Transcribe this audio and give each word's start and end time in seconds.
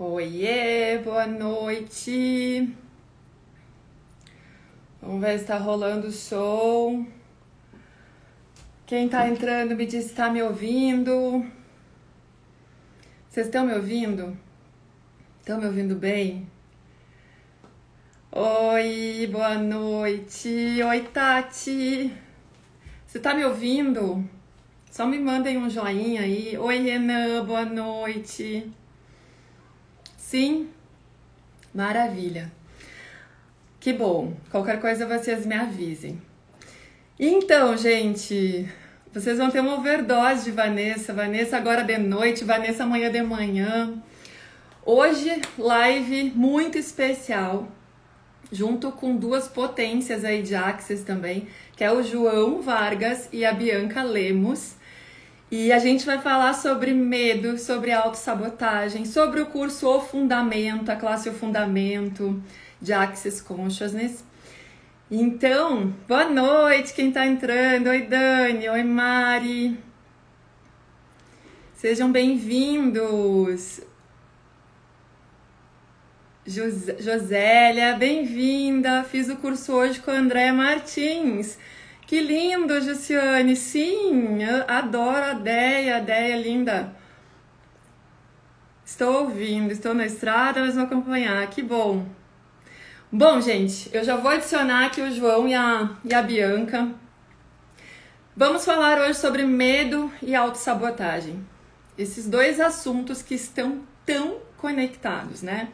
Oiê, 0.00 0.96
boa 0.98 1.26
noite. 1.26 2.72
Vamos 5.02 5.20
ver 5.20 5.40
se 5.40 5.44
tá 5.44 5.58
rolando 5.58 6.06
o 6.06 6.12
som. 6.12 7.04
Quem 8.86 9.08
tá 9.08 9.28
entrando 9.28 9.74
me 9.74 9.84
diz 9.86 10.04
se 10.04 10.14
tá 10.14 10.30
me 10.30 10.40
ouvindo. 10.40 11.44
Vocês 13.28 13.46
estão 13.46 13.66
me 13.66 13.74
ouvindo? 13.74 14.38
Estão 15.40 15.58
me 15.58 15.66
ouvindo 15.66 15.96
bem? 15.96 16.48
Oi, 18.30 19.28
boa 19.32 19.58
noite. 19.58 20.80
Oi, 20.80 21.00
Tati. 21.12 22.16
Você 23.04 23.18
tá 23.18 23.34
me 23.34 23.44
ouvindo? 23.44 24.24
Só 24.92 25.04
me 25.04 25.18
mandem 25.18 25.58
um 25.58 25.68
joinha 25.68 26.20
aí. 26.20 26.56
Oi, 26.56 26.78
Renan, 26.82 27.44
boa 27.44 27.64
noite. 27.64 28.72
Sim? 30.28 30.68
Maravilha. 31.74 32.52
Que 33.80 33.94
bom. 33.94 34.34
Qualquer 34.50 34.78
coisa 34.78 35.06
vocês 35.06 35.46
me 35.46 35.54
avisem. 35.54 36.20
Então, 37.18 37.74
gente, 37.78 38.68
vocês 39.10 39.38
vão 39.38 39.50
ter 39.50 39.60
uma 39.60 39.76
overdose 39.76 40.44
de 40.44 40.50
Vanessa. 40.50 41.14
Vanessa 41.14 41.56
agora 41.56 41.82
de 41.82 41.96
noite, 41.96 42.44
Vanessa 42.44 42.82
amanhã 42.82 43.10
de 43.10 43.22
manhã. 43.22 44.02
Hoje, 44.84 45.40
live 45.56 46.24
muito 46.36 46.76
especial, 46.76 47.66
junto 48.52 48.92
com 48.92 49.16
duas 49.16 49.48
potências 49.48 50.26
aí 50.26 50.42
de 50.42 50.54
Axis 50.54 51.04
também, 51.04 51.48
que 51.74 51.82
é 51.82 51.90
o 51.90 52.02
João 52.02 52.60
Vargas 52.60 53.30
e 53.32 53.46
a 53.46 53.52
Bianca 53.54 54.02
Lemos. 54.02 54.76
E 55.50 55.72
a 55.72 55.78
gente 55.78 56.04
vai 56.04 56.20
falar 56.20 56.52
sobre 56.52 56.92
medo, 56.92 57.58
sobre 57.58 57.90
autossabotagem, 57.90 59.06
sobre 59.06 59.40
o 59.40 59.46
curso 59.46 59.88
O 59.88 59.98
Fundamento, 59.98 60.90
a 60.90 60.96
classe 60.96 61.30
O 61.30 61.32
Fundamento 61.32 62.42
de 62.82 62.92
Access 62.92 63.42
Consciousness. 63.42 64.22
Então, 65.10 65.94
boa 66.06 66.28
noite 66.28 66.92
quem 66.92 67.08
está 67.08 67.26
entrando. 67.26 67.86
Oi, 67.86 68.02
Dani. 68.02 68.68
Oi, 68.68 68.82
Mari. 68.82 69.78
Sejam 71.72 72.12
bem-vindos. 72.12 73.80
Jos 76.46 76.88
Josélia, 77.00 77.96
bem-vinda. 77.96 79.02
Fiz 79.02 79.30
o 79.30 79.36
curso 79.36 79.72
hoje 79.72 79.98
com 79.98 80.10
a 80.10 80.14
Andréa 80.14 80.52
Martins. 80.52 81.56
Que 82.08 82.22
lindo, 82.22 82.80
Jussiane. 82.80 83.54
Sim, 83.54 84.42
adoro 84.66 85.26
a 85.26 85.34
Deia, 85.34 85.98
a 85.98 86.00
Deia 86.00 86.36
é 86.36 86.40
linda. 86.40 86.96
Estou 88.82 89.24
ouvindo, 89.24 89.70
estou 89.70 89.92
na 89.92 90.06
estrada, 90.06 90.60
mas 90.60 90.74
vou 90.74 90.84
acompanhar. 90.84 91.46
Que 91.50 91.62
bom. 91.62 92.06
Bom, 93.12 93.42
gente, 93.42 93.90
eu 93.92 94.02
já 94.02 94.16
vou 94.16 94.30
adicionar 94.30 94.86
aqui 94.86 95.02
o 95.02 95.14
João 95.14 95.46
e 95.46 95.54
a, 95.54 95.98
e 96.02 96.14
a 96.14 96.22
Bianca. 96.22 96.90
Vamos 98.34 98.64
falar 98.64 98.98
hoje 98.98 99.18
sobre 99.18 99.44
medo 99.44 100.10
e 100.22 100.34
autossabotagem. 100.34 101.46
Esses 101.98 102.26
dois 102.26 102.58
assuntos 102.58 103.20
que 103.20 103.34
estão 103.34 103.82
tão 104.06 104.38
conectados, 104.56 105.42
né? 105.42 105.68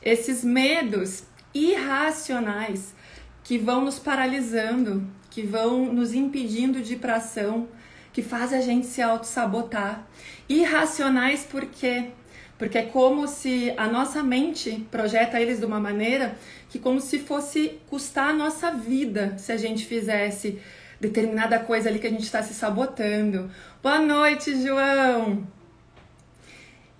Esses 0.00 0.44
medos 0.44 1.24
irracionais 1.52 2.94
que 3.42 3.58
vão 3.58 3.84
nos 3.84 3.98
paralisando, 3.98 5.10
que 5.32 5.40
vão 5.40 5.86
nos 5.86 6.12
impedindo 6.12 6.82
de 6.82 6.92
ir 6.92 6.98
para 6.98 7.16
ação, 7.16 7.66
que 8.12 8.20
faz 8.20 8.52
a 8.52 8.60
gente 8.60 8.86
se 8.86 9.00
auto-sabotar. 9.00 10.06
Irracionais 10.46 11.42
por 11.42 11.64
quê? 11.64 12.10
Porque 12.58 12.76
é 12.76 12.82
como 12.82 13.26
se 13.26 13.72
a 13.78 13.88
nossa 13.88 14.22
mente 14.22 14.86
projeta 14.90 15.40
eles 15.40 15.58
de 15.58 15.64
uma 15.64 15.80
maneira 15.80 16.36
que 16.68 16.78
como 16.78 17.00
se 17.00 17.18
fosse 17.18 17.80
custar 17.88 18.28
a 18.28 18.34
nossa 18.34 18.72
vida 18.72 19.34
se 19.38 19.50
a 19.50 19.56
gente 19.56 19.86
fizesse 19.86 20.60
determinada 21.00 21.58
coisa 21.58 21.88
ali 21.88 21.98
que 21.98 22.06
a 22.06 22.10
gente 22.10 22.24
está 22.24 22.42
se 22.42 22.52
sabotando. 22.52 23.50
Boa 23.82 24.00
noite, 24.00 24.62
João! 24.62 25.48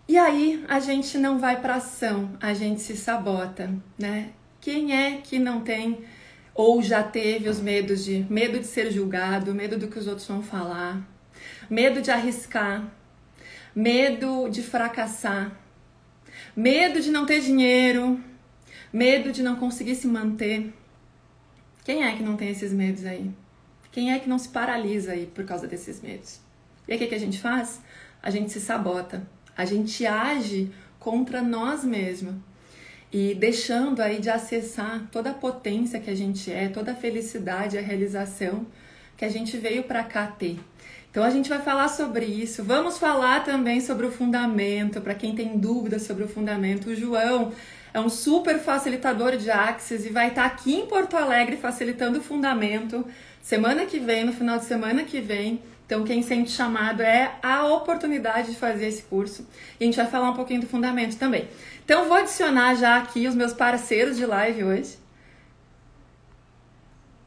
E 0.09 0.17
aí 0.17 0.65
a 0.69 0.81
gente 0.81 1.19
não 1.19 1.39
vai 1.39 1.61
para 1.61 1.75
ação, 1.75 2.31
a 2.41 2.55
gente 2.55 2.81
se 2.81 2.97
sabota, 2.97 3.71
né? 3.99 4.31
Quem 4.59 4.97
é 4.97 5.19
que 5.19 5.39
não 5.39 5.61
tem 5.61 6.03
ou 6.55 6.83
já 6.83 7.03
teve 7.03 7.49
os 7.49 7.61
medos 7.61 8.05
de 8.05 8.27
medo 8.29 8.59
de 8.59 8.67
ser 8.67 8.91
julgado, 8.91 9.55
medo 9.55 9.79
do 9.79 9.89
que 9.89 9.99
os 9.99 10.07
outros 10.07 10.27
vão 10.27 10.43
falar, 10.43 11.03
medo 11.69 12.03
de 12.03 12.11
arriscar, 12.11 12.93
medo 13.75 14.49
de 14.49 14.63
fracassar, 14.63 15.57
medo 16.55 17.01
de 17.01 17.11
não 17.11 17.25
ter 17.25 17.41
dinheiro, 17.41 18.23
medo 18.93 19.33
de 19.33 19.43
não 19.43 19.57
conseguir 19.57 19.95
se 19.95 20.07
manter. 20.07 20.73
Quem 21.85 22.05
é 22.05 22.15
que 22.15 22.23
não 22.23 22.37
tem 22.37 22.51
esses 22.51 22.73
medos 22.73 23.05
aí? 23.05 23.31
Quem 23.91 24.13
é 24.13 24.19
que 24.19 24.29
não 24.29 24.39
se 24.39 24.49
paralisa 24.49 25.13
aí 25.13 25.27
por 25.27 25.45
causa 25.45 25.67
desses 25.67 26.01
medos? 26.01 26.41
E 26.87 26.93
aí 26.93 26.97
o 26.97 27.01
que, 27.01 27.09
que 27.09 27.15
a 27.15 27.21
gente 27.21 27.41
faz? 27.41 27.81
A 28.23 28.31
gente 28.31 28.53
se 28.53 28.61
sabota, 28.61 29.27
a 29.57 29.65
gente 29.65 30.07
age 30.07 30.71
contra 30.99 31.43
nós 31.43 31.85
mesmos 31.85 32.35
e 33.13 33.35
deixando 33.35 34.01
aí 34.01 34.19
de 34.19 34.31
acessar 34.31 35.07
toda 35.13 35.31
a 35.31 35.35
potência 35.35 36.01
que 36.01 36.11
a 36.11 36.15
gente 36.15 36.51
é, 36.51 36.69
toda 36.69 36.93
a 36.93 36.95
felicidade, 36.95 37.77
a 37.77 37.83
realização 37.83 38.67
que 39.17 39.25
a 39.25 39.29
gente 39.29 39.57
veio 39.59 39.83
para 39.83 40.03
cá 40.03 40.27
ter. 40.27 40.59
Então 41.11 41.23
a 41.23 41.29
gente 41.29 41.49
vai 41.49 41.61
falar 41.61 41.89
sobre 41.89 42.25
isso. 42.25 42.65
Vamos 42.65 42.97
falar 42.97 43.45
também 43.45 43.83
sobre 43.83 44.07
o 44.07 44.11
fundamento, 44.11 45.01
para 45.03 45.15
quem 45.15 45.35
tem 45.35 45.59
dúvidas 45.59 46.03
sobre 46.03 46.25
o 46.25 46.29
fundamento. 46.29 46.89
O 46.89 46.97
João 46.97 47.53
é 47.93 48.01
um 48.01 48.09
super 48.09 48.59
facilitador 48.59 49.37
de 49.37 49.51
Axis 49.51 50.07
e 50.07 50.09
vai 50.09 50.29
estar 50.29 50.47
aqui 50.47 50.75
em 50.75 50.87
Porto 50.87 51.15
Alegre 51.15 51.59
facilitando 51.59 52.19
o 52.19 52.23
fundamento 52.23 53.07
semana 53.43 53.85
que 53.85 53.99
vem, 53.99 54.25
no 54.25 54.33
final 54.33 54.59
de 54.59 54.65
semana 54.65 55.05
que 55.05 55.21
vem. 55.21 55.61
Então, 55.93 56.05
quem 56.05 56.23
sente 56.23 56.51
chamado 56.51 57.03
é 57.03 57.39
a 57.43 57.67
oportunidade 57.67 58.53
de 58.53 58.57
fazer 58.57 58.87
esse 58.87 59.03
curso. 59.03 59.47
E 59.79 59.85
a 59.85 59.87
gente 59.87 59.97
vai 59.97 60.07
falar 60.07 60.31
um 60.31 60.35
pouquinho 60.35 60.63
do 60.63 60.67
fundamento 60.67 61.19
também. 61.19 61.51
Então, 61.85 62.09
vou 62.09 62.17
adicionar 62.17 62.75
já 62.77 62.97
aqui 62.97 63.29
os 63.29 63.35
meus 63.35 63.53
parceiros 63.53 64.17
de 64.17 64.25
live 64.25 64.65
hoje. 64.65 64.97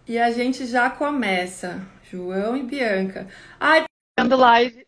E 0.08 0.18
a 0.18 0.32
gente 0.32 0.66
já 0.66 0.90
começa. 0.90 1.86
João 2.10 2.58
e 2.58 2.64
Bianca. 2.64 3.28
Ai, 3.60 3.84
fazendo 4.18 4.36
live 4.36 4.88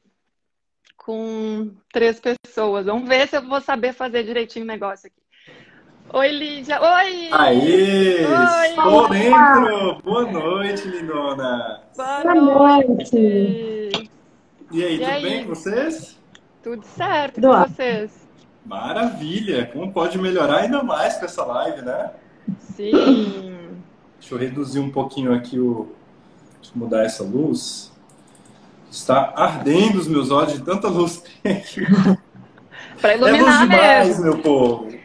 com 0.96 1.72
três 1.94 2.20
pessoas. 2.20 2.88
Vamos 2.88 3.08
ver 3.08 3.28
se 3.28 3.38
eu 3.38 3.48
vou 3.48 3.62
saber 3.62 3.94
fazer 3.94 4.24
direitinho 4.24 4.66
o 4.66 4.68
negócio 4.68 5.06
aqui. 5.06 5.27
Oi, 6.14 6.30
Lídia. 6.30 6.80
Oi! 6.82 7.30
Aê! 7.34 8.26
Oi! 8.26 8.68
Estou 8.70 9.10
dentro! 9.10 10.02
Boa 10.04 10.32
noite, 10.32 10.88
lindona! 10.88 11.82
Boa, 11.98 12.78
noite! 12.82 14.10
E 14.72 14.84
aí, 14.84 14.96
e 14.96 15.00
tudo 15.00 15.10
aí? 15.10 15.22
bem 15.22 15.44
com 15.44 15.50
vocês? 15.54 16.18
Tudo 16.64 16.86
certo 16.86 17.42
com 17.42 17.48
vocês? 17.50 18.12
Maravilha! 18.66 19.70
Como 19.74 19.92
pode 19.92 20.18
melhorar 20.18 20.60
ainda 20.60 20.82
mais 20.82 21.18
com 21.18 21.26
essa 21.26 21.44
live, 21.44 21.82
né? 21.82 22.12
Sim! 22.58 23.76
Deixa 24.18 24.34
eu 24.34 24.38
reduzir 24.38 24.80
um 24.80 24.90
pouquinho 24.90 25.34
aqui 25.34 25.60
o. 25.60 25.94
Deixa 26.62 26.74
eu 26.74 26.80
mudar 26.80 27.04
essa 27.04 27.24
luz. 27.24 27.92
Está 28.90 29.34
ardendo 29.36 30.00
os 30.00 30.08
meus 30.08 30.32
olhos 30.32 30.54
de 30.54 30.62
tanta 30.62 30.88
luz 30.88 31.18
que 31.20 31.42
tem 31.42 31.58
aqui. 31.58 31.86
Para 33.02 33.16
iluminar 33.16 33.40
é 33.40 33.44
luz 33.44 33.60
demais, 33.60 34.08
mesmo. 34.08 34.24
meu 34.24 34.38
povo. 34.40 34.97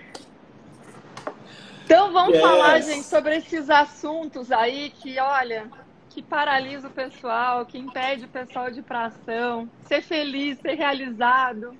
Então 1.92 2.10
vamos 2.10 2.32
yes. 2.32 2.40
falar, 2.40 2.80
gente, 2.80 3.04
sobre 3.04 3.36
esses 3.36 3.68
assuntos 3.68 4.50
aí 4.50 4.90
que, 4.98 5.20
olha, 5.20 5.66
que 6.08 6.22
paralisa 6.22 6.88
o 6.88 6.90
pessoal, 6.90 7.66
que 7.66 7.76
impede 7.76 8.24
o 8.24 8.28
pessoal 8.28 8.70
de 8.70 8.78
ir 8.78 8.82
para 8.82 9.04
ação, 9.04 9.68
ser 9.84 10.00
feliz, 10.00 10.58
ser 10.58 10.72
realizado. 10.72 11.76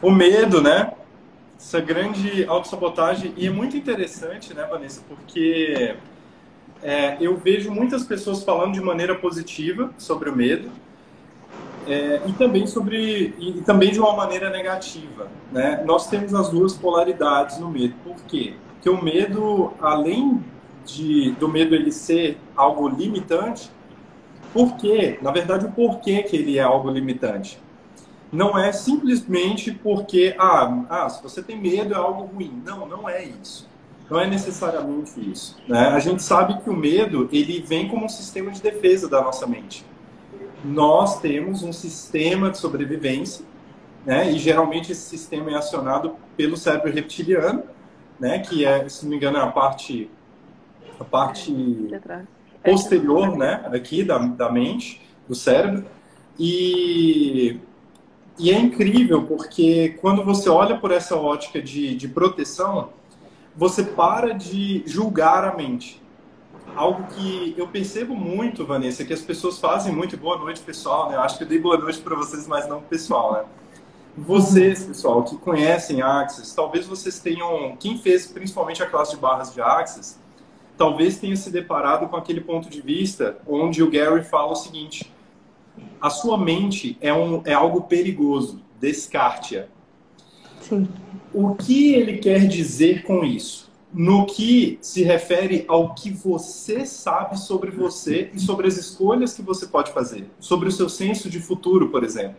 O 0.00 0.10
medo, 0.10 0.62
né? 0.62 0.94
Essa 1.58 1.82
grande 1.82 2.46
autossabotagem. 2.46 3.34
E 3.36 3.46
é 3.46 3.50
muito 3.50 3.76
interessante, 3.76 4.54
né, 4.54 4.64
Vanessa? 4.64 5.02
Porque 5.06 5.94
é, 6.82 7.18
eu 7.20 7.36
vejo 7.36 7.70
muitas 7.70 8.04
pessoas 8.04 8.42
falando 8.42 8.72
de 8.72 8.80
maneira 8.80 9.16
positiva 9.16 9.92
sobre 9.98 10.30
o 10.30 10.34
medo. 10.34 10.72
É, 11.86 12.20
e 12.26 12.32
também 12.32 12.66
sobre 12.66 13.34
e, 13.38 13.62
também 13.66 13.90
de 13.90 13.98
uma 13.98 14.14
maneira 14.14 14.50
negativa, 14.50 15.28
né? 15.50 15.82
Nós 15.84 16.08
temos 16.08 16.34
as 16.34 16.48
duas 16.48 16.74
polaridades 16.74 17.58
no 17.58 17.68
medo. 17.68 17.94
Por 18.04 18.16
quê? 18.28 18.54
Porque 18.74 18.88
o 18.88 19.02
medo, 19.02 19.72
além 19.80 20.42
de 20.84 21.32
do 21.32 21.48
medo 21.48 21.74
ele 21.74 21.90
ser 21.90 22.38
algo 22.56 22.88
limitante, 22.88 23.70
por 24.52 24.76
quê? 24.76 25.18
Na 25.22 25.30
verdade, 25.30 25.66
o 25.66 25.72
porquê 25.72 26.22
que 26.22 26.36
ele 26.36 26.58
é 26.58 26.62
algo 26.62 26.90
limitante? 26.90 27.60
não 28.32 28.58
é 28.58 28.72
simplesmente 28.72 29.70
porque, 29.70 30.34
ah, 30.38 30.84
ah, 30.88 31.08
se 31.10 31.22
você 31.22 31.42
tem 31.42 31.60
medo 31.60 31.92
é 31.92 31.96
algo 31.96 32.24
ruim. 32.24 32.62
Não, 32.64 32.88
não 32.88 33.06
é 33.06 33.22
isso. 33.22 33.68
Não 34.10 34.18
é 34.18 34.26
necessariamente 34.26 35.12
isso. 35.20 35.56
Né? 35.68 35.88
A 35.88 35.98
gente 35.98 36.22
sabe 36.22 36.58
que 36.62 36.70
o 36.70 36.74
medo 36.74 37.28
ele 37.30 37.60
vem 37.60 37.88
como 37.88 38.06
um 38.06 38.08
sistema 38.08 38.50
de 38.50 38.62
defesa 38.62 39.08
da 39.08 39.20
nossa 39.20 39.46
mente. 39.46 39.84
Nós 40.64 41.20
temos 41.20 41.62
um 41.62 41.72
sistema 41.72 42.50
de 42.50 42.58
sobrevivência 42.58 43.44
né? 44.04 44.30
E 44.30 44.38
geralmente 44.38 44.92
esse 44.92 45.02
sistema 45.02 45.50
é 45.50 45.54
acionado 45.54 46.16
pelo 46.36 46.56
cérebro 46.56 46.92
reptiliano, 46.92 47.62
né? 48.18 48.40
Que 48.40 48.64
é, 48.64 48.88
se 48.88 49.04
não 49.04 49.10
me 49.10 49.16
engano, 49.16 49.38
é 49.38 49.40
a 49.40 49.46
parte 49.46 50.10
a 50.98 51.04
parte 51.04 51.52
posterior, 52.62 53.36
né? 53.36 53.64
Aqui 53.72 54.04
da, 54.04 54.18
da 54.18 54.50
mente, 54.50 55.00
do 55.28 55.34
cérebro. 55.34 55.84
E, 56.38 57.58
e 58.38 58.50
é 58.50 58.58
incrível 58.58 59.24
porque 59.24 59.96
quando 60.00 60.24
você 60.24 60.48
olha 60.48 60.76
por 60.76 60.90
essa 60.90 61.16
ótica 61.16 61.60
de, 61.60 61.94
de 61.94 62.08
proteção, 62.08 62.90
você 63.54 63.84
para 63.84 64.32
de 64.32 64.82
julgar 64.86 65.44
a 65.44 65.56
mente. 65.56 66.01
Algo 66.74 67.06
que 67.08 67.54
eu 67.56 67.68
percebo 67.68 68.14
muito, 68.14 68.64
Vanessa, 68.64 69.04
que 69.04 69.12
as 69.12 69.20
pessoas 69.20 69.58
fazem 69.58 69.94
muito. 69.94 70.16
Boa 70.16 70.38
noite, 70.38 70.60
pessoal. 70.60 71.10
Né? 71.10 71.16
Eu 71.16 71.20
acho 71.20 71.36
que 71.36 71.44
eu 71.44 71.48
dei 71.48 71.58
boa 71.58 71.76
noite 71.76 71.98
para 72.00 72.16
vocês, 72.16 72.46
mas 72.46 72.66
não 72.66 72.80
pessoal, 72.80 73.32
né? 73.34 73.44
Vocês, 74.16 74.84
pessoal, 74.84 75.22
que 75.22 75.36
conhecem 75.36 76.02
Axis, 76.02 76.54
talvez 76.54 76.86
vocês 76.86 77.18
tenham. 77.18 77.76
Quem 77.78 77.98
fez 77.98 78.26
principalmente 78.26 78.82
a 78.82 78.86
classe 78.86 79.12
de 79.12 79.16
barras 79.18 79.54
de 79.54 79.60
Axis, 79.60 80.18
talvez 80.76 81.18
tenha 81.18 81.36
se 81.36 81.50
deparado 81.50 82.06
com 82.08 82.16
aquele 82.16 82.40
ponto 82.40 82.68
de 82.68 82.82
vista 82.82 83.38
onde 83.46 83.82
o 83.82 83.90
Gary 83.90 84.22
fala 84.22 84.52
o 84.52 84.56
seguinte: 84.56 85.10
a 86.00 86.10
sua 86.10 86.36
mente 86.36 86.98
é, 87.00 87.12
um, 87.12 87.42
é 87.46 87.54
algo 87.54 87.82
perigoso, 87.82 88.60
descarte-a. 88.78 89.66
O 91.32 91.54
que 91.54 91.94
ele 91.94 92.18
quer 92.18 92.46
dizer 92.46 93.04
com 93.04 93.24
isso? 93.24 93.71
No 93.92 94.24
que 94.24 94.78
se 94.80 95.02
refere 95.02 95.66
ao 95.68 95.94
que 95.94 96.10
você 96.10 96.86
sabe 96.86 97.38
sobre 97.38 97.70
você 97.70 98.30
e 98.32 98.40
sobre 98.40 98.66
as 98.66 98.78
escolhas 98.78 99.34
que 99.34 99.42
você 99.42 99.66
pode 99.66 99.92
fazer, 99.92 100.30
sobre 100.40 100.68
o 100.68 100.72
seu 100.72 100.88
senso 100.88 101.28
de 101.28 101.38
futuro, 101.38 101.90
por 101.90 102.02
exemplo. 102.02 102.36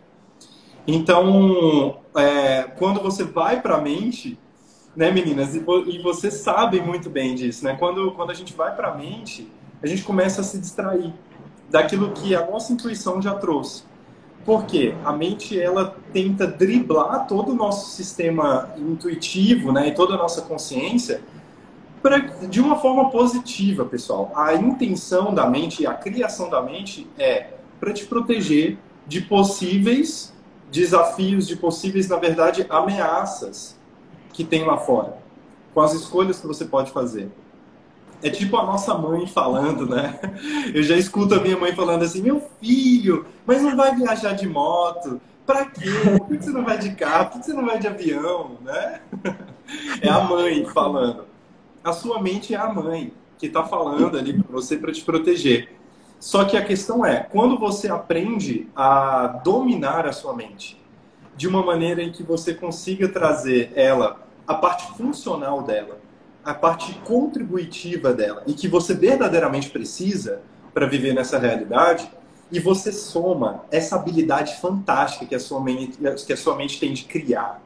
Então, 0.86 1.98
é, 2.16 2.64
quando 2.76 3.00
você 3.00 3.24
vai 3.24 3.62
para 3.62 3.76
a 3.76 3.80
mente, 3.80 4.38
né, 4.94 5.10
meninas, 5.10 5.54
e, 5.54 5.64
e 5.88 6.02
vocês 6.02 6.34
sabem 6.34 6.82
muito 6.82 7.08
bem 7.08 7.34
disso, 7.34 7.64
né? 7.64 7.76
Quando, 7.78 8.12
quando 8.12 8.30
a 8.30 8.34
gente 8.34 8.52
vai 8.52 8.74
para 8.74 8.88
a 8.88 8.94
mente, 8.94 9.50
a 9.82 9.86
gente 9.86 10.02
começa 10.02 10.40
a 10.40 10.44
se 10.44 10.58
distrair 10.58 11.12
daquilo 11.70 12.12
que 12.12 12.34
a 12.34 12.46
nossa 12.46 12.72
intuição 12.72 13.20
já 13.20 13.34
trouxe. 13.34 13.84
Porque 14.44 14.94
a 15.04 15.12
mente 15.12 15.58
ela 15.58 15.96
tenta 16.12 16.46
driblar 16.46 17.26
todo 17.26 17.52
o 17.52 17.54
nosso 17.54 17.90
sistema 17.90 18.74
intuitivo, 18.76 19.72
né, 19.72 19.88
e 19.88 19.94
toda 19.94 20.14
a 20.14 20.18
nossa 20.18 20.42
consciência 20.42 21.22
pra, 22.04 22.18
de 22.18 22.60
uma 22.60 22.76
forma 22.76 23.08
positiva, 23.08 23.86
pessoal. 23.86 24.30
A 24.36 24.52
intenção 24.52 25.32
da 25.32 25.48
mente 25.48 25.86
a 25.86 25.94
criação 25.94 26.50
da 26.50 26.60
mente 26.60 27.08
é 27.18 27.54
para 27.80 27.94
te 27.94 28.04
proteger 28.04 28.76
de 29.06 29.22
possíveis 29.22 30.30
desafios, 30.70 31.48
de 31.48 31.56
possíveis, 31.56 32.06
na 32.06 32.16
verdade, 32.16 32.66
ameaças 32.68 33.80
que 34.34 34.44
tem 34.44 34.64
lá 34.66 34.76
fora, 34.76 35.16
com 35.72 35.80
as 35.80 35.94
escolhas 35.94 36.38
que 36.38 36.46
você 36.46 36.66
pode 36.66 36.90
fazer. 36.90 37.30
É 38.22 38.28
tipo 38.28 38.58
a 38.58 38.66
nossa 38.66 38.94
mãe 38.98 39.26
falando, 39.26 39.86
né? 39.86 40.18
Eu 40.74 40.82
já 40.82 40.96
escuto 40.96 41.34
a 41.34 41.40
minha 41.40 41.56
mãe 41.56 41.74
falando 41.74 42.02
assim: 42.02 42.20
meu 42.20 42.42
filho, 42.60 43.24
mas 43.46 43.62
não 43.62 43.74
vai 43.76 43.94
viajar 43.94 44.34
de 44.34 44.46
moto? 44.46 45.20
Pra 45.46 45.64
quê? 45.66 45.88
Por 46.18 46.28
que 46.28 46.44
você 46.44 46.50
não 46.50 46.64
vai 46.64 46.76
de 46.78 46.94
carro? 46.94 47.30
Por 47.30 47.40
que 47.40 47.46
você 47.46 47.52
não 47.54 47.64
vai 47.64 47.78
de 47.78 47.86
avião? 47.86 48.58
Né? 48.62 49.00
É 50.02 50.10
a 50.10 50.20
mãe 50.20 50.66
falando. 50.66 51.24
A 51.84 51.92
sua 51.92 52.18
mente 52.18 52.54
é 52.54 52.56
a 52.56 52.72
mãe 52.72 53.12
que 53.36 53.44
está 53.44 53.62
falando 53.62 54.16
ali 54.16 54.32
para 54.42 54.50
você 54.50 54.78
para 54.78 54.90
te 54.90 55.04
proteger. 55.04 55.68
Só 56.18 56.46
que 56.46 56.56
a 56.56 56.64
questão 56.64 57.04
é, 57.04 57.20
quando 57.20 57.58
você 57.58 57.88
aprende 57.88 58.66
a 58.74 59.26
dominar 59.44 60.06
a 60.06 60.12
sua 60.12 60.34
mente 60.34 60.82
de 61.36 61.46
uma 61.46 61.62
maneira 61.62 62.02
em 62.02 62.10
que 62.10 62.22
você 62.22 62.54
consiga 62.54 63.06
trazer 63.06 63.70
ela, 63.74 64.26
a 64.46 64.54
parte 64.54 64.96
funcional 64.96 65.62
dela, 65.62 65.98
a 66.42 66.54
parte 66.54 66.94
contributiva 67.04 68.14
dela, 68.14 68.42
e 68.46 68.54
que 68.54 68.66
você 68.66 68.94
verdadeiramente 68.94 69.68
precisa 69.68 70.40
para 70.72 70.86
viver 70.86 71.12
nessa 71.12 71.38
realidade, 71.38 72.10
e 72.50 72.58
você 72.60 72.92
soma 72.92 73.64
essa 73.70 73.96
habilidade 73.96 74.56
fantástica 74.58 75.26
que 75.26 75.34
a 75.34 75.40
sua 75.40 75.60
mente, 75.60 75.98
que 76.26 76.32
a 76.32 76.36
sua 76.36 76.56
mente 76.56 76.80
tem 76.80 76.94
de 76.94 77.04
criar 77.04 77.62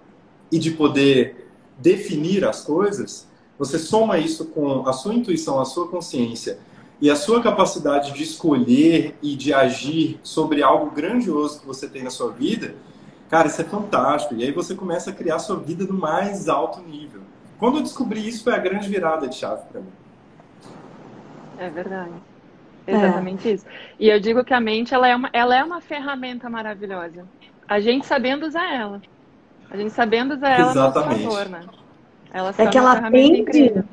e 0.51 0.59
de 0.59 0.73
poder 0.73 1.49
definir 1.79 2.45
as 2.45 2.65
coisas, 2.65 3.28
você 3.59 3.79
soma 3.79 4.19
isso 4.19 4.47
com 4.47 4.89
a 4.89 4.93
sua 4.93 5.15
intuição, 5.15 5.61
a 5.61 5.65
sua 5.65 5.89
consciência 5.89 6.59
e 7.01 7.11
a 7.11 7.17
sua 7.17 7.43
capacidade 7.43 8.13
de 8.13 8.23
escolher 8.23 9.17
e 9.23 9.35
de 9.35 9.53
agir 9.53 10.21
sobre 10.23 10.63
algo 10.63 10.91
grandioso 10.91 11.61
que 11.61 11.67
você 11.67 11.89
tem 11.89 12.03
na 12.03 12.11
sua 12.11 12.31
vida, 12.31 12.75
cara, 13.29 13.49
isso 13.49 13.61
é 13.61 13.65
fantástico. 13.65 14.35
E 14.35 14.45
aí 14.45 14.53
você 14.53 14.75
começa 14.75 15.11
a 15.11 15.13
criar 15.13 15.37
a 15.37 15.41
sua 15.41 15.57
vida 15.57 15.85
no 15.85 15.95
mais 15.95 16.49
alto 16.49 16.81
nível. 16.81 17.23
Quando 17.59 17.79
eu 17.79 17.83
descobri 17.83 18.27
isso, 18.27 18.45
foi 18.45 18.55
a 18.55 18.59
grande 18.59 18.89
virada 18.89 19.29
de 19.29 19.35
chave 19.35 19.63
para 19.71 19.81
mim. 19.81 19.93
É 21.59 21.69
verdade. 21.69 22.13
É. 22.87 22.95
Exatamente 22.95 23.49
é. 23.49 23.53
isso. 23.53 23.67
E 23.99 24.09
eu 24.09 24.21
digo 24.21 24.45
que 24.45 24.55
a 24.55 24.61
mente 24.61 24.95
ela 24.95 25.09
é, 25.09 25.15
uma, 25.15 25.31
ela 25.33 25.57
é 25.57 25.63
uma 25.63 25.81
ferramenta 25.81 26.49
maravilhosa. 26.49 27.27
A 27.67 27.81
gente 27.81 28.07
sabendo 28.07 28.47
usar 28.47 28.73
ela. 28.73 29.03
A 29.71 29.77
gente 29.77 29.93
sabendo 29.93 30.35
usar 30.35 30.51
ela 30.51 30.71
Exatamente. 30.71 31.27
a 31.27 31.31
favor, 31.31 31.49
né? 31.49 31.61
Ela 32.33 32.55
é 32.59 32.67
que 32.67 32.79
ela 32.79 33.11
tende, 33.11 33.41
incrível 33.41 33.85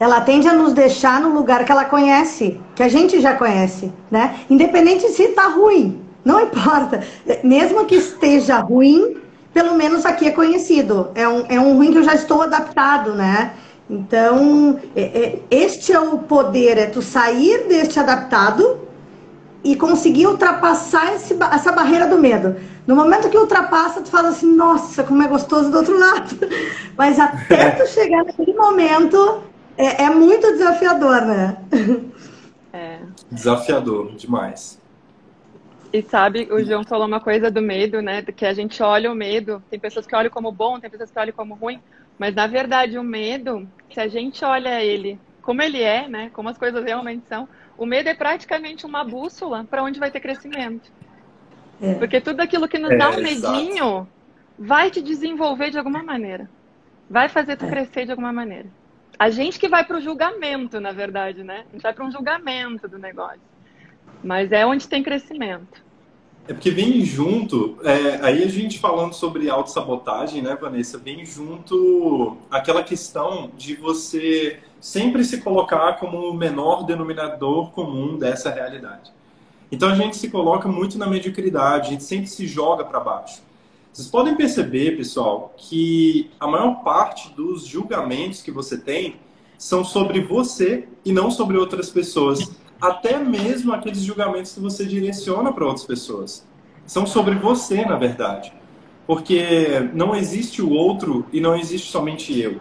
ela 0.00 0.20
tende 0.20 0.46
a 0.46 0.54
nos 0.54 0.72
deixar 0.72 1.20
no 1.20 1.30
lugar 1.30 1.64
que 1.64 1.72
ela 1.72 1.84
conhece, 1.84 2.60
que 2.74 2.82
a 2.82 2.88
gente 2.88 3.20
já 3.20 3.34
conhece, 3.34 3.92
né? 4.10 4.36
Independente 4.48 5.08
se 5.08 5.24
está 5.24 5.48
ruim, 5.48 6.00
não 6.24 6.40
importa. 6.42 7.02
Mesmo 7.42 7.84
que 7.84 7.96
esteja 7.96 8.58
ruim, 8.58 9.16
pelo 9.52 9.74
menos 9.74 10.06
aqui 10.06 10.28
é 10.28 10.30
conhecido. 10.30 11.10
É 11.14 11.28
um, 11.28 11.44
é 11.48 11.58
um 11.58 11.76
ruim 11.76 11.90
que 11.90 11.98
eu 11.98 12.04
já 12.04 12.14
estou 12.14 12.42
adaptado, 12.42 13.14
né? 13.14 13.54
Então, 13.90 14.78
é, 14.94 15.02
é, 15.02 15.38
este 15.50 15.92
é 15.92 15.98
o 15.98 16.18
poder, 16.18 16.78
é 16.78 16.86
tu 16.86 17.02
sair 17.02 17.66
deste 17.66 17.98
adaptado 17.98 18.80
e 19.64 19.74
conseguir 19.74 20.26
ultrapassar 20.26 21.14
esse, 21.14 21.36
essa 21.52 21.72
barreira 21.72 22.06
do 22.06 22.18
medo. 22.18 22.54
No 22.88 22.96
momento 22.96 23.28
que 23.28 23.36
ultrapassa, 23.36 24.00
tu 24.00 24.08
fala 24.08 24.30
assim, 24.30 24.56
nossa, 24.56 25.04
como 25.04 25.22
é 25.22 25.28
gostoso 25.28 25.70
do 25.70 25.76
outro 25.76 25.98
lado. 25.98 26.34
Mas 26.96 27.20
até 27.20 27.72
tu 27.72 27.86
chegar 27.86 28.24
naquele 28.24 28.54
momento, 28.54 29.42
é, 29.76 30.04
é 30.04 30.10
muito 30.10 30.50
desafiador, 30.52 31.20
né? 31.20 31.58
É. 32.72 33.00
Desafiador, 33.30 34.16
demais. 34.16 34.80
E 35.92 36.00
sabe, 36.00 36.48
o 36.50 36.64
João 36.64 36.82
falou 36.82 37.06
uma 37.06 37.20
coisa 37.20 37.50
do 37.50 37.60
medo, 37.60 38.00
né? 38.00 38.22
Que 38.22 38.46
a 38.46 38.54
gente 38.54 38.82
olha 38.82 39.12
o 39.12 39.14
medo. 39.14 39.62
Tem 39.68 39.78
pessoas 39.78 40.06
que 40.06 40.16
olham 40.16 40.30
como 40.30 40.50
bom, 40.50 40.80
tem 40.80 40.88
pessoas 40.88 41.10
que 41.10 41.18
olham 41.18 41.34
como 41.34 41.56
ruim. 41.56 41.82
Mas 42.18 42.34
na 42.34 42.46
verdade, 42.46 42.96
o 42.96 43.04
medo, 43.04 43.68
se 43.92 44.00
a 44.00 44.08
gente 44.08 44.42
olha 44.42 44.82
ele 44.82 45.20
como 45.42 45.62
ele 45.62 45.82
é, 45.82 46.06
né? 46.08 46.30
Como 46.32 46.48
as 46.48 46.56
coisas 46.56 46.84
realmente 46.84 47.26
são, 47.26 47.48
o 47.76 47.86
medo 47.86 48.08
é 48.08 48.14
praticamente 48.14 48.84
uma 48.84 49.02
bússola 49.02 49.64
para 49.64 49.82
onde 49.82 49.98
vai 49.98 50.10
ter 50.10 50.20
crescimento. 50.20 50.90
É. 51.80 51.94
Porque 51.94 52.20
tudo 52.20 52.40
aquilo 52.40 52.68
que 52.68 52.78
nos 52.78 52.90
é, 52.90 52.96
dá 52.96 53.10
um 53.10 53.22
medinho 53.22 53.86
exato. 53.86 54.08
vai 54.58 54.90
te 54.90 55.00
desenvolver 55.00 55.70
de 55.70 55.78
alguma 55.78 56.02
maneira. 56.02 56.48
Vai 57.08 57.28
fazer 57.28 57.56
tu 57.56 57.64
é. 57.64 57.68
crescer 57.68 58.04
de 58.04 58.10
alguma 58.10 58.32
maneira. 58.32 58.66
A 59.18 59.30
gente 59.30 59.58
que 59.58 59.68
vai 59.68 59.84
para 59.84 59.98
o 59.98 60.00
julgamento, 60.00 60.80
na 60.80 60.92
verdade, 60.92 61.42
né? 61.42 61.64
A 61.68 61.72
gente 61.72 61.82
vai 61.82 61.92
para 61.92 62.04
um 62.04 62.10
julgamento 62.10 62.86
do 62.86 62.98
negócio. 62.98 63.40
Mas 64.22 64.52
é 64.52 64.64
onde 64.64 64.88
tem 64.88 65.02
crescimento. 65.02 65.82
É 66.46 66.54
porque 66.54 66.70
vem 66.70 67.04
junto, 67.04 67.78
é, 67.84 68.24
aí 68.24 68.42
a 68.42 68.48
gente 68.48 68.78
falando 68.78 69.12
sobre 69.12 69.50
autossabotagem, 69.50 70.40
né, 70.40 70.56
Vanessa, 70.58 70.96
vem 70.96 71.22
junto 71.22 72.38
aquela 72.50 72.82
questão 72.82 73.50
de 73.54 73.74
você 73.74 74.58
sempre 74.80 75.24
se 75.24 75.42
colocar 75.42 75.98
como 75.98 76.16
o 76.30 76.32
menor 76.32 76.84
denominador 76.84 77.70
comum 77.72 78.16
dessa 78.16 78.50
realidade. 78.50 79.12
Então 79.70 79.88
a 79.88 79.94
gente 79.94 80.16
se 80.16 80.30
coloca 80.30 80.68
muito 80.68 80.96
na 80.96 81.06
mediocridade, 81.06 81.88
a 81.88 81.90
gente 81.90 82.04
sempre 82.04 82.26
se 82.26 82.46
joga 82.46 82.84
para 82.84 83.00
baixo. 83.00 83.42
Vocês 83.92 84.08
podem 84.08 84.36
perceber, 84.36 84.96
pessoal, 84.96 85.52
que 85.56 86.30
a 86.38 86.46
maior 86.46 86.82
parte 86.84 87.32
dos 87.34 87.66
julgamentos 87.66 88.40
que 88.42 88.50
você 88.50 88.78
tem 88.78 89.16
são 89.58 89.84
sobre 89.84 90.20
você 90.20 90.86
e 91.04 91.12
não 91.12 91.30
sobre 91.30 91.56
outras 91.56 91.90
pessoas. 91.90 92.48
Até 92.80 93.18
mesmo 93.18 93.72
aqueles 93.72 94.00
julgamentos 94.00 94.52
que 94.52 94.60
você 94.60 94.86
direciona 94.86 95.52
para 95.52 95.66
outras 95.66 95.84
pessoas. 95.84 96.46
São 96.86 97.06
sobre 97.06 97.34
você, 97.34 97.84
na 97.84 97.96
verdade. 97.96 98.52
Porque 99.04 99.90
não 99.92 100.14
existe 100.14 100.62
o 100.62 100.70
outro 100.70 101.26
e 101.32 101.40
não 101.40 101.56
existe 101.56 101.90
somente 101.90 102.38
eu. 102.38 102.60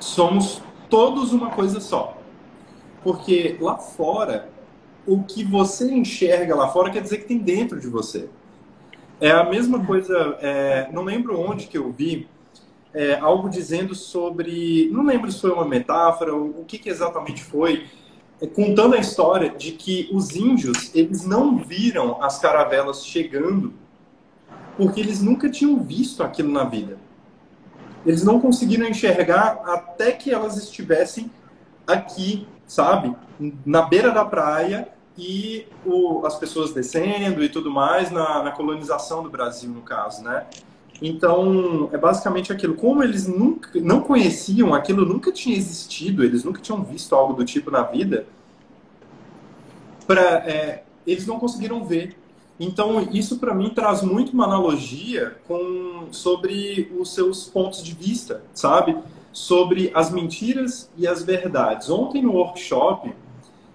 Somos 0.00 0.60
todos 0.88 1.32
uma 1.32 1.50
coisa 1.50 1.78
só. 1.78 2.18
Porque 3.04 3.56
lá 3.60 3.78
fora, 3.78 4.49
o 5.10 5.24
que 5.24 5.42
você 5.42 5.92
enxerga 5.92 6.54
lá 6.54 6.68
fora 6.68 6.88
quer 6.88 7.02
dizer 7.02 7.18
que 7.18 7.24
tem 7.24 7.38
dentro 7.38 7.80
de 7.80 7.88
você. 7.88 8.28
É 9.20 9.32
a 9.32 9.42
mesma 9.42 9.84
coisa, 9.84 10.38
é, 10.40 10.88
não 10.92 11.02
lembro 11.02 11.38
onde 11.40 11.66
que 11.66 11.76
eu 11.76 11.90
vi, 11.90 12.28
é, 12.94 13.18
algo 13.18 13.50
dizendo 13.50 13.92
sobre, 13.92 14.88
não 14.92 15.04
lembro 15.04 15.30
se 15.32 15.40
foi 15.40 15.50
uma 15.50 15.66
metáfora, 15.66 16.32
o, 16.32 16.60
o 16.60 16.64
que, 16.64 16.78
que 16.78 16.88
exatamente 16.88 17.42
foi, 17.42 17.86
é, 18.40 18.46
contando 18.46 18.94
a 18.94 18.98
história 18.98 19.50
de 19.50 19.72
que 19.72 20.08
os 20.12 20.36
índios, 20.36 20.94
eles 20.94 21.26
não 21.26 21.58
viram 21.58 22.22
as 22.22 22.38
caravelas 22.38 23.04
chegando 23.04 23.74
porque 24.76 25.00
eles 25.00 25.20
nunca 25.20 25.50
tinham 25.50 25.82
visto 25.82 26.22
aquilo 26.22 26.52
na 26.52 26.62
vida. 26.62 26.98
Eles 28.06 28.22
não 28.22 28.40
conseguiram 28.40 28.86
enxergar 28.86 29.60
até 29.64 30.12
que 30.12 30.32
elas 30.32 30.56
estivessem 30.56 31.28
aqui, 31.84 32.46
sabe? 32.64 33.14
Na 33.66 33.82
beira 33.82 34.12
da 34.12 34.24
praia 34.24 34.99
e 35.18 35.66
o, 35.84 36.24
as 36.24 36.38
pessoas 36.38 36.72
descendo 36.72 37.42
e 37.42 37.48
tudo 37.48 37.70
mais 37.70 38.10
na, 38.10 38.42
na 38.42 38.50
colonização 38.50 39.22
do 39.22 39.30
Brasil, 39.30 39.70
no 39.70 39.82
caso, 39.82 40.22
né? 40.22 40.46
Então, 41.02 41.88
é 41.92 41.98
basicamente 41.98 42.52
aquilo. 42.52 42.74
Como 42.74 43.02
eles 43.02 43.26
nunca, 43.26 43.70
não 43.80 44.02
conheciam, 44.02 44.74
aquilo 44.74 45.06
nunca 45.06 45.32
tinha 45.32 45.56
existido, 45.56 46.22
eles 46.22 46.44
nunca 46.44 46.60
tinham 46.60 46.82
visto 46.84 47.14
algo 47.14 47.32
do 47.32 47.44
tipo 47.44 47.70
na 47.70 47.82
vida, 47.82 48.26
pra, 50.06 50.22
é, 50.46 50.84
eles 51.06 51.26
não 51.26 51.38
conseguiram 51.38 51.84
ver. 51.84 52.16
Então, 52.58 53.08
isso 53.12 53.38
para 53.38 53.54
mim 53.54 53.70
traz 53.70 54.02
muito 54.02 54.32
uma 54.32 54.44
analogia 54.44 55.38
com, 55.48 56.08
sobre 56.10 56.92
os 56.98 57.14
seus 57.14 57.44
pontos 57.44 57.82
de 57.82 57.94
vista, 57.94 58.42
sabe? 58.52 58.98
Sobre 59.32 59.90
as 59.94 60.10
mentiras 60.10 60.90
e 60.98 61.06
as 61.06 61.22
verdades. 61.22 61.88
Ontem 61.88 62.20
no 62.20 62.32
workshop, 62.32 63.14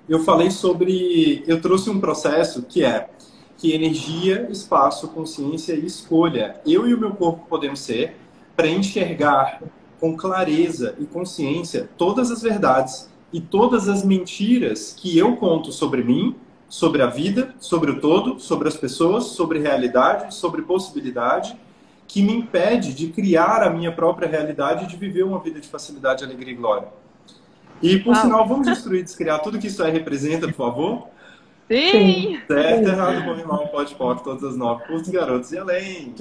eu 0.08 0.24
falei 0.24 0.52
sobre. 0.52 1.44
Eu 1.48 1.62
trouxe 1.62 1.90
um 1.90 2.00
processo 2.00 2.64
que 2.64 2.84
é 2.84 3.10
que 3.58 3.74
energia, 3.74 4.48
espaço, 4.52 5.08
consciência 5.08 5.74
e 5.74 5.86
escolha 5.86 6.60
eu 6.66 6.88
e 6.88 6.94
o 6.94 7.00
meu 7.00 7.12
corpo 7.12 7.46
podemos 7.48 7.80
ser 7.80 8.18
para 8.56 8.68
enxergar 8.68 9.62
com 10.00 10.16
clareza 10.16 10.96
e 11.00 11.06
consciência 11.06 11.90
todas 11.98 12.32
as 12.32 12.42
verdades 12.42 13.10
e 13.32 13.40
todas 13.40 13.88
as 13.88 14.04
mentiras 14.04 14.94
que 14.98 15.18
eu 15.18 15.36
conto 15.38 15.72
sobre 15.72 16.04
mim, 16.04 16.36
sobre 16.68 17.02
a 17.02 17.08
vida, 17.08 17.56
sobre 17.60 17.92
o 17.92 18.00
todo, 18.00 18.40
sobre 18.40 18.68
as 18.68 18.76
pessoas, 18.76 19.26
sobre 19.26 19.60
realidade, 19.60 20.34
sobre 20.36 20.62
possibilidade, 20.62 21.58
que 22.08 22.22
me 22.22 22.34
impede 22.34 22.94
de 22.94 23.08
criar 23.08 23.64
a 23.64 23.70
minha 23.70 23.92
própria 23.92 24.28
realidade 24.28 24.86
e 24.86 24.88
de 24.88 24.96
viver 24.96 25.24
uma 25.24 25.40
vida 25.40 25.60
de 25.60 25.68
facilidade, 25.68 26.24
alegria 26.24 26.54
e 26.54 26.56
glória. 26.56 26.88
E, 27.86 28.00
por 28.00 28.13
ah. 28.13 28.22
sinal, 28.22 28.48
vamos 28.48 28.65
destruir 28.65 29.01
e 29.01 29.04
descriar 29.04 29.39
tudo 29.42 29.60
que 29.60 29.68
isso 29.68 29.84
aí 29.84 29.92
representa, 29.92 30.48
por 30.48 30.56
favor? 30.56 31.08
Sim! 31.70 32.39
Certo, 32.48 32.88
errado, 32.88 33.24
bom 33.24 33.36
irmão, 33.36 33.68
pode 33.68 33.94
pode, 33.96 34.24
todas 34.24 34.44
as 34.44 34.58
nove, 34.58 34.86
curtos, 34.86 35.10
garotos 35.10 35.51
e 35.51 35.58
além. 35.58 36.15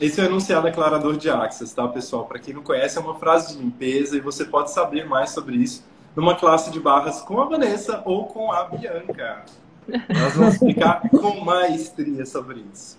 Esse 0.00 0.20
é 0.20 0.24
o 0.24 0.26
enunciado 0.26 0.66
declarador 0.66 1.16
de 1.16 1.30
Axis, 1.30 1.72
tá, 1.72 1.86
pessoal? 1.88 2.26
Para 2.26 2.38
quem 2.38 2.54
não 2.54 2.62
conhece, 2.62 2.98
é 2.98 3.00
uma 3.00 3.14
frase 3.16 3.56
de 3.56 3.62
limpeza 3.62 4.16
e 4.16 4.20
você 4.20 4.44
pode 4.44 4.72
saber 4.72 5.04
mais 5.04 5.30
sobre 5.30 5.56
isso 5.56 5.84
numa 6.14 6.36
classe 6.36 6.70
de 6.70 6.78
barras 6.78 7.20
com 7.22 7.40
a 7.40 7.44
Vanessa 7.44 8.02
ou 8.04 8.26
com 8.26 8.52
a 8.52 8.64
Bianca. 8.64 9.44
Nós 9.88 10.34
vamos 10.34 10.54
explicar 10.54 11.02
com 11.08 11.40
maestria 11.44 12.24
sobre 12.24 12.64
isso. 12.72 12.98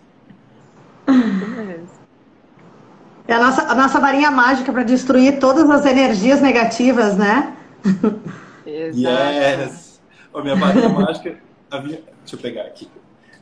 É 3.28 3.34
a 3.34 3.40
nossa, 3.40 3.62
a 3.64 3.76
nossa 3.76 4.00
varinha 4.00 4.30
mágica 4.30 4.72
para 4.72 4.84
destruir 4.84 5.40
todas 5.40 5.70
as 5.70 5.86
energias 5.86 6.42
negativas, 6.42 7.18
né? 7.18 7.56
Exato. 8.66 8.98
Yes! 8.98 10.02
Ó, 10.34 10.42
minha 10.42 10.56
varinha 10.56 10.90
mágica. 10.90 11.38
Minha... 11.72 12.02
Deixa 12.22 12.36
eu 12.36 12.40
pegar 12.40 12.64
aqui. 12.64 12.90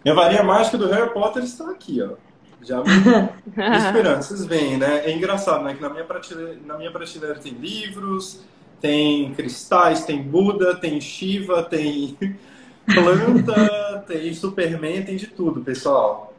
Minha 0.04 0.16
varinha 0.16 0.44
mágica 0.44 0.78
do 0.78 0.88
Harry 0.90 1.12
Potter 1.14 1.44
está 1.44 1.70
aqui, 1.70 2.02
ó. 2.02 2.16
Já 2.64 2.78
me, 2.84 2.86
vocês 4.22 4.46
veem, 4.46 4.78
né? 4.78 5.04
É 5.06 5.12
engraçado, 5.12 5.64
né? 5.64 5.74
Que 5.74 5.82
na 5.82 5.90
minha, 5.90 6.04
prateleira, 6.04 6.60
na 6.64 6.78
minha 6.78 6.92
prateleira 6.92 7.40
tem 7.40 7.54
livros, 7.54 8.42
tem 8.80 9.34
cristais, 9.34 10.06
tem 10.06 10.22
Buda, 10.22 10.76
tem 10.76 11.02
Shiva, 11.02 11.64
tem 11.64 12.16
planta, 12.86 14.04
tem 14.08 14.32
Superman, 14.34 15.04
tem 15.04 15.18
de 15.18 15.28
tudo, 15.28 15.62
pessoal. 15.62 16.36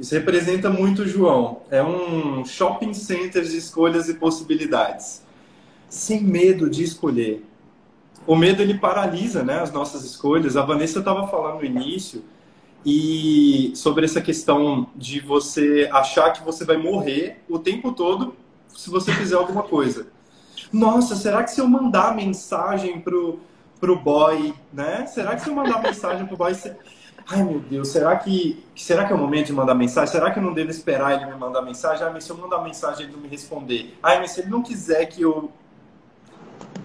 Isso 0.00 0.14
representa 0.14 0.70
muito 0.70 1.02
o 1.02 1.06
João. 1.06 1.60
É 1.70 1.82
um 1.82 2.44
shopping 2.44 2.94
center 2.94 3.44
de 3.44 3.56
escolhas 3.56 4.08
e 4.08 4.14
possibilidades. 4.14 5.22
Sem 5.88 6.22
medo 6.22 6.70
de 6.70 6.82
escolher 6.82 7.44
o 8.26 8.36
medo 8.36 8.62
ele 8.62 8.78
paralisa 8.78 9.42
né, 9.42 9.60
as 9.60 9.72
nossas 9.72 10.04
escolhas. 10.04 10.56
A 10.56 10.62
Vanessa 10.62 10.98
estava 10.98 11.26
falando 11.26 11.58
no 11.58 11.64
início 11.64 12.24
e 12.84 13.72
sobre 13.74 14.04
essa 14.04 14.20
questão 14.20 14.86
de 14.94 15.20
você 15.20 15.88
achar 15.92 16.32
que 16.32 16.42
você 16.42 16.64
vai 16.64 16.76
morrer 16.76 17.42
o 17.48 17.58
tempo 17.58 17.92
todo 17.92 18.34
se 18.68 18.88
você 18.88 19.12
fizer 19.12 19.36
alguma 19.36 19.62
coisa. 19.62 20.06
Nossa, 20.72 21.16
será 21.16 21.42
que 21.42 21.50
se 21.50 21.60
eu 21.60 21.68
mandar 21.68 22.14
mensagem 22.14 23.00
pro, 23.00 23.40
pro 23.80 23.98
boy, 23.98 24.54
né? 24.72 25.06
Será 25.06 25.34
que 25.34 25.42
se 25.42 25.48
eu 25.48 25.54
mandar 25.54 25.82
mensagem 25.82 26.26
pro 26.26 26.36
boy. 26.36 26.52
Ai 27.30 27.44
meu 27.44 27.60
Deus, 27.60 27.88
será 27.88 28.16
que 28.16 28.64
será 28.74 29.04
que 29.04 29.12
é 29.12 29.16
o 29.16 29.18
momento 29.18 29.46
de 29.46 29.52
mandar 29.52 29.74
mensagem? 29.74 30.12
Será 30.12 30.30
que 30.30 30.38
eu 30.38 30.42
não 30.42 30.52
devo 30.52 30.70
esperar 30.70 31.14
ele 31.14 31.30
me 31.30 31.38
mandar 31.38 31.62
mensagem? 31.62 32.04
Ah, 32.04 32.10
mas 32.10 32.24
se 32.24 32.30
eu 32.30 32.36
mandar 32.36 32.60
mensagem 32.62 33.04
ele 33.04 33.12
não 33.12 33.20
me 33.20 33.28
responder. 33.28 33.96
Ai, 34.02 34.18
mas 34.18 34.32
se 34.32 34.40
ele 34.40 34.50
não 34.50 34.62
quiser 34.62 35.06
que 35.06 35.22
eu 35.22 35.50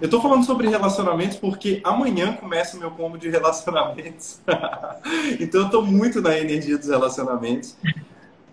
eu 0.02 0.10
tô 0.10 0.22
falando 0.22 0.46
sobre 0.46 0.68
relacionamentos 0.68 1.38
porque 1.38 1.82
amanhã 1.84 2.34
começa 2.34 2.78
o 2.78 2.80
meu 2.80 2.92
combo 2.92 3.18
de 3.18 3.30
relacionamentos. 3.30 4.40
então 5.40 5.62
eu 5.62 5.70
tô 5.70 5.82
muito 5.82 6.22
na 6.22 6.38
energia 6.38 6.78
dos 6.78 6.90
relacionamentos. 6.90 7.76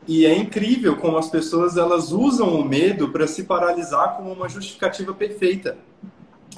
E 0.06 0.25
é 0.25 0.34
incrível 0.34 0.96
como 0.96 1.16
as 1.16 1.28
pessoas 1.28 1.76
elas 1.76 2.11
usam 2.11 2.54
o 2.54 2.64
medo 2.64 3.11
para 3.11 3.26
se 3.26 3.44
paralisar 3.44 4.16
como 4.16 4.32
uma 4.32 4.49
justificativa 4.49 5.12
perfeita. 5.12 5.76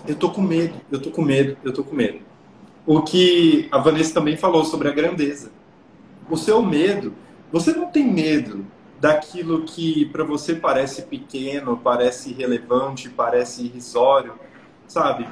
Eu 0.07 0.17
tô 0.17 0.31
com 0.31 0.43
medo, 0.43 0.75
eu 0.93 1.01
tô 1.01 1.11
com 1.11 1.23
medo, 1.23 1.57
eu 1.65 1.73
tô 1.73 1.83
com 1.83 1.95
medo. 1.95 2.21
O 2.87 3.03
que 3.03 3.69
a 3.71 3.79
Vanessa 3.79 4.15
também 4.15 4.37
falou 4.37 4.65
sobre 4.65 4.89
a 4.89 4.93
grandeza. 4.93 5.51
O 6.29 6.37
seu 6.37 6.63
medo, 6.63 7.15
você 7.53 7.73
não 7.73 7.87
tem 7.87 8.11
medo 8.11 8.65
daquilo 9.01 9.65
que 9.65 10.07
para 10.07 10.25
você 10.25 10.55
parece 10.55 11.03
pequeno, 11.03 11.77
parece 11.77 12.31
irrelevante, 12.31 13.09
parece 13.11 13.65
irrisório 13.65 14.35
sabe? 14.87 15.29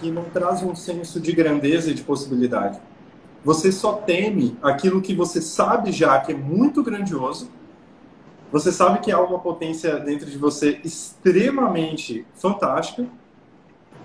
Que 0.00 0.10
não 0.10 0.24
traz 0.24 0.62
um 0.62 0.74
senso 0.74 1.20
de 1.20 1.32
grandeza 1.32 1.90
e 1.90 1.94
de 1.94 2.02
possibilidade. 2.02 2.80
Você 3.44 3.72
só 3.72 3.94
teme 3.94 4.56
aquilo 4.62 5.00
que 5.00 5.14
você 5.14 5.40
sabe 5.40 5.92
já 5.92 6.18
que 6.20 6.32
é 6.32 6.36
muito 6.36 6.82
grandioso. 6.82 7.50
Você 8.52 8.72
sabe 8.72 8.98
que 9.00 9.12
há 9.12 9.20
uma 9.20 9.38
potência 9.38 9.98
dentro 9.98 10.28
de 10.28 10.36
você 10.36 10.80
extremamente 10.84 12.26
fantástica. 12.34 13.06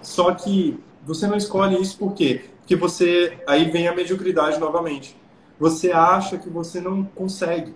Só 0.01 0.33
que 0.33 0.79
você 1.05 1.27
não 1.27 1.37
escolhe 1.37 1.79
isso 1.81 1.97
por 1.97 2.13
quê? 2.13 2.45
Porque 2.59 2.75
você 2.75 3.37
aí 3.47 3.69
vem 3.69 3.87
a 3.87 3.95
mediocridade 3.95 4.59
novamente. 4.59 5.15
Você 5.59 5.91
acha 5.91 6.37
que 6.37 6.49
você 6.49 6.81
não 6.81 7.03
consegue. 7.03 7.73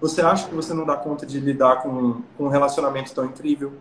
Você 0.00 0.22
acha 0.22 0.48
que 0.48 0.54
você 0.54 0.72
não 0.72 0.84
dá 0.86 0.96
conta 0.96 1.26
de 1.26 1.38
lidar 1.40 1.82
com, 1.82 2.22
com 2.36 2.44
um 2.44 2.48
relacionamento 2.48 3.12
tão 3.14 3.24
incrível, 3.24 3.72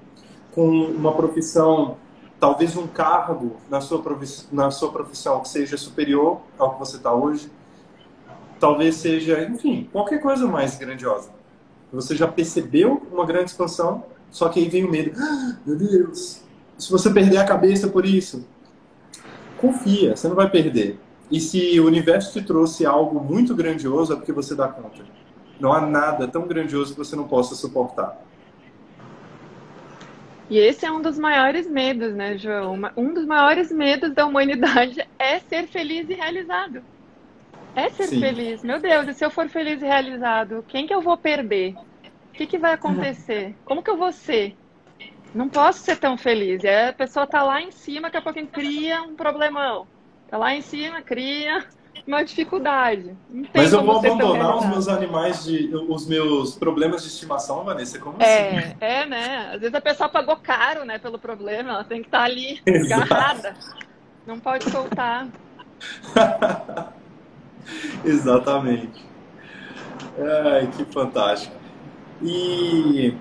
com 0.51 0.67
uma 0.67 1.13
profissão 1.13 1.97
talvez 2.41 2.75
um 2.75 2.87
cargo 2.87 3.57
na 3.69 3.79
sua, 3.79 4.03
na 4.51 4.71
sua 4.71 4.91
profissão 4.91 5.41
que 5.41 5.49
seja 5.49 5.77
superior 5.77 6.41
ao 6.57 6.73
que 6.73 6.79
você 6.79 6.97
está 6.97 7.13
hoje, 7.13 7.51
talvez 8.59 8.95
seja, 8.95 9.43
enfim, 9.43 9.87
qualquer 9.91 10.19
coisa 10.19 10.47
mais 10.47 10.75
grandiosa. 10.75 11.29
Você 11.93 12.15
já 12.15 12.27
percebeu 12.27 13.05
uma 13.11 13.27
grande 13.27 13.51
expansão, 13.51 14.03
só 14.31 14.49
que 14.49 14.59
aí 14.59 14.67
vem 14.67 14.83
o 14.83 14.89
medo. 14.89 15.11
Ah, 15.21 15.57
meu 15.63 15.75
Deus, 15.75 16.41
se 16.79 16.91
você 16.91 17.11
perder 17.11 17.37
a 17.37 17.45
cabeça 17.45 17.87
por 17.87 18.07
isso, 18.07 18.43
confia, 19.61 20.15
você 20.15 20.27
não 20.27 20.35
vai 20.35 20.49
perder. 20.49 20.99
E 21.29 21.39
se 21.39 21.79
o 21.79 21.85
universo 21.85 22.33
te 22.33 22.45
trouxe 22.45 22.85
algo 22.85 23.23
muito 23.23 23.55
grandioso, 23.55 24.11
é 24.11 24.15
porque 24.17 24.33
você 24.33 24.53
dá 24.53 24.67
conta. 24.67 25.03
Não 25.59 25.71
há 25.71 25.79
nada 25.79 26.27
tão 26.27 26.47
grandioso 26.47 26.93
que 26.93 26.97
você 26.97 27.15
não 27.15 27.27
possa 27.27 27.55
suportar. 27.55 28.19
E 30.49 30.57
esse 30.57 30.85
é 30.85 30.91
um 30.91 31.01
dos 31.01 31.17
maiores 31.17 31.69
medos, 31.69 32.13
né, 32.13 32.37
João? 32.37 32.77
Um 32.97 33.13
dos 33.13 33.25
maiores 33.25 33.71
medos 33.71 34.13
da 34.13 34.25
humanidade 34.25 35.07
é 35.17 35.39
ser 35.39 35.67
feliz 35.67 36.09
e 36.09 36.13
realizado. 36.13 36.83
É 37.73 37.89
ser 37.89 38.07
Sim. 38.07 38.19
feliz. 38.19 38.61
Meu 38.61 38.81
Deus, 38.81 39.07
e 39.07 39.13
se 39.13 39.23
eu 39.23 39.29
for 39.29 39.47
feliz 39.47 39.81
e 39.81 39.85
realizado, 39.85 40.65
quem 40.67 40.85
que 40.85 40.93
eu 40.93 40.99
vou 40.99 41.15
perder? 41.15 41.73
O 41.75 42.33
que, 42.33 42.45
que 42.45 42.57
vai 42.57 42.73
acontecer? 42.73 43.55
Como 43.63 43.81
que 43.81 43.89
eu 43.89 43.95
vou 43.95 44.11
ser? 44.11 44.57
Não 45.33 45.47
posso 45.47 45.79
ser 45.79 45.97
tão 45.97 46.17
feliz. 46.17 46.63
E 46.63 46.67
a 46.67 46.93
pessoa 46.93 47.25
tá 47.25 47.43
lá 47.43 47.61
em 47.61 47.71
cima, 47.71 48.09
daqui 48.09 48.17
a 48.17 48.21
pouco 48.21 48.45
cria 48.47 49.01
um 49.01 49.15
problemão. 49.15 49.87
Tá 50.29 50.37
lá 50.37 50.53
em 50.53 50.61
cima, 50.61 51.01
cria 51.01 51.65
uma 52.05 52.23
dificuldade. 52.23 53.15
Mas 53.53 53.73
eu 53.73 53.83
vou 53.83 53.97
abandonar 53.97 54.57
os 54.57 54.65
meus 54.65 54.87
animais, 54.87 55.43
de, 55.45 55.73
os 55.75 56.07
meus 56.07 56.55
problemas 56.55 57.03
de 57.03 57.09
estimação, 57.09 57.63
Vanessa? 57.63 57.99
Como 57.99 58.21
é, 58.21 58.57
assim? 58.57 58.75
É, 58.79 59.05
né? 59.05 59.51
Às 59.53 59.61
vezes 59.61 59.75
a 59.75 59.81
pessoa 59.81 60.09
pagou 60.09 60.35
caro 60.37 60.83
né, 60.85 60.97
pelo 60.97 61.19
problema, 61.19 61.71
ela 61.71 61.83
tem 61.83 62.01
que 62.01 62.07
estar 62.07 62.19
tá 62.19 62.25
ali, 62.25 62.61
agarrada. 62.67 63.55
Não 64.25 64.39
pode 64.39 64.69
soltar. 64.69 65.27
Exatamente. 68.03 69.05
Ai, 70.19 70.67
que 70.75 70.85
fantástico. 70.85 71.55
E, 72.21 73.15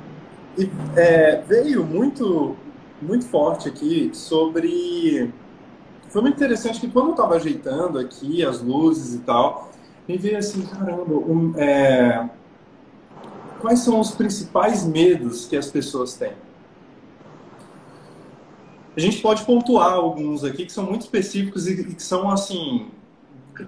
e 0.59 0.71
é, 0.97 1.43
veio 1.47 1.85
muito, 1.85 2.57
muito 3.01 3.25
forte 3.27 3.69
aqui 3.69 4.11
sobre 4.13 5.33
foi 6.11 6.23
muito 6.23 6.35
interessante 6.35 6.81
que 6.81 6.89
quando 6.89 7.07
eu 7.07 7.13
estava 7.13 7.37
ajeitando 7.37 7.97
aqui 7.97 8.45
as 8.45 8.61
luzes 8.61 9.15
e 9.15 9.21
tal, 9.21 9.71
me 10.09 10.19
veio 10.19 10.39
assim, 10.39 10.67
caramba, 10.67 11.15
um, 11.15 11.55
é, 11.57 12.29
quais 13.61 13.79
são 13.79 14.01
os 14.01 14.11
principais 14.11 14.85
medos 14.85 15.47
que 15.47 15.57
as 15.57 15.71
pessoas 15.71 16.15
têm? 16.15 16.33
A 18.97 19.01
gente 19.01 19.23
pode 19.23 19.45
pontuar 19.45 19.93
alguns 19.93 20.43
aqui 20.43 20.67
que 20.67 20.73
são 20.73 20.85
muito 20.85 21.03
específicos 21.03 21.69
e 21.69 21.95
que 21.95 22.03
são, 22.03 22.29
assim, 22.29 22.89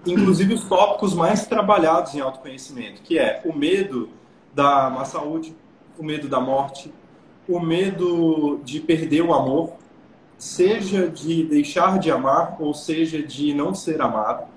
inclusive 0.05 0.55
os 0.55 0.65
tópicos 0.65 1.15
mais 1.15 1.47
trabalhados 1.47 2.13
em 2.17 2.21
autoconhecimento, 2.21 3.03
que 3.03 3.21
é 3.21 3.41
o 3.45 3.57
medo 3.57 4.11
da 4.53 4.91
má 4.91 5.05
saúde, 5.05 5.55
o 6.03 6.05
medo 6.05 6.29
da 6.29 6.41
morte, 6.41 6.93
o 7.49 7.61
medo 7.61 8.61
de 8.65 8.81
perder 8.81 9.23
o 9.23 9.33
amor, 9.33 9.75
seja 10.37 11.09
de 11.09 11.45
deixar 11.45 12.01
de 12.01 12.11
amar 12.11 12.57
ou 12.59 12.75
seja 12.75 13.23
de 13.23 13.55
não 13.55 13.73
ser 13.73 14.03
amado, 14.03 14.49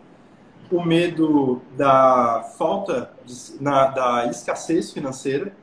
o 0.72 0.84
medo 0.84 1.62
da 1.78 2.52
falta, 2.58 3.12
de, 3.24 3.62
na, 3.62 3.86
da 3.86 4.26
escassez 4.26 4.92
financeira. 4.92 5.56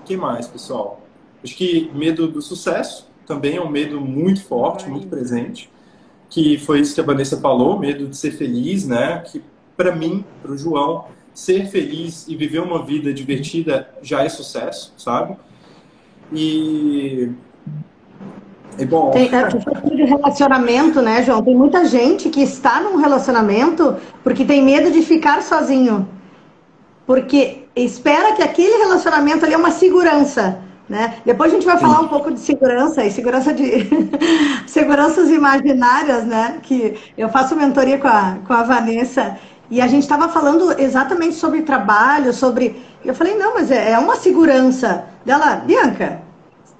O 0.00 0.04
que 0.04 0.16
mais, 0.16 0.48
pessoal? 0.48 1.00
Acho 1.44 1.56
que 1.56 1.88
medo 1.94 2.26
do 2.26 2.42
sucesso 2.42 3.08
também 3.24 3.56
é 3.56 3.62
um 3.62 3.70
medo 3.70 4.00
muito 4.00 4.42
forte, 4.42 4.88
muito 4.90 5.06
presente, 5.06 5.70
que 6.28 6.58
foi 6.58 6.80
isso 6.80 6.94
que 6.94 7.00
a 7.00 7.04
Vanessa 7.04 7.40
falou, 7.40 7.78
medo 7.78 8.08
de 8.08 8.16
ser 8.16 8.32
feliz, 8.32 8.84
né? 8.84 9.20
Que 9.20 9.40
para 9.76 9.94
mim, 9.94 10.24
para 10.42 10.50
o 10.50 10.58
João, 10.58 11.04
ser 11.38 11.68
feliz 11.68 12.26
e 12.26 12.34
viver 12.34 12.58
uma 12.58 12.82
vida 12.84 13.14
divertida 13.14 13.88
já 14.02 14.24
é 14.24 14.28
sucesso, 14.28 14.92
sabe? 14.98 15.36
E 16.32 17.30
é 18.76 18.84
bom. 18.84 19.12
Tem, 19.12 19.30
é, 19.32 19.46
de 19.46 20.02
relacionamento, 20.02 21.00
né, 21.00 21.22
João? 21.22 21.40
Tem 21.40 21.54
muita 21.54 21.84
gente 21.84 22.28
que 22.28 22.42
está 22.42 22.80
num 22.80 22.96
relacionamento 22.96 23.96
porque 24.24 24.44
tem 24.44 24.64
medo 24.64 24.90
de 24.90 25.00
ficar 25.00 25.40
sozinho. 25.44 26.08
Porque 27.06 27.68
espera 27.76 28.32
que 28.32 28.42
aquele 28.42 28.76
relacionamento 28.76 29.44
ali 29.44 29.54
é 29.54 29.56
uma 29.56 29.70
segurança. 29.70 30.58
Né? 30.88 31.18
Depois 31.24 31.52
a 31.52 31.54
gente 31.54 31.66
vai 31.66 31.78
falar 31.78 32.00
um 32.00 32.08
pouco 32.08 32.32
de 32.32 32.40
segurança 32.40 33.04
e 33.04 33.12
segurança 33.12 33.54
de 33.54 33.86
seguranças 34.66 35.30
imaginárias, 35.30 36.24
né? 36.24 36.58
Que 36.62 36.98
eu 37.16 37.28
faço 37.28 37.54
mentoria 37.54 37.98
com 37.98 38.08
a, 38.08 38.38
com 38.44 38.52
a 38.52 38.64
Vanessa 38.64 39.38
e 39.70 39.80
a 39.80 39.86
gente 39.86 40.02
estava 40.02 40.28
falando 40.28 40.80
exatamente 40.80 41.34
sobre 41.34 41.62
trabalho, 41.62 42.32
sobre. 42.32 42.82
Eu 43.04 43.14
falei, 43.14 43.36
não, 43.36 43.54
mas 43.54 43.70
é, 43.70 43.92
é 43.92 43.98
uma 43.98 44.16
segurança. 44.16 45.04
Dela, 45.24 45.56
Bianca, 45.56 46.22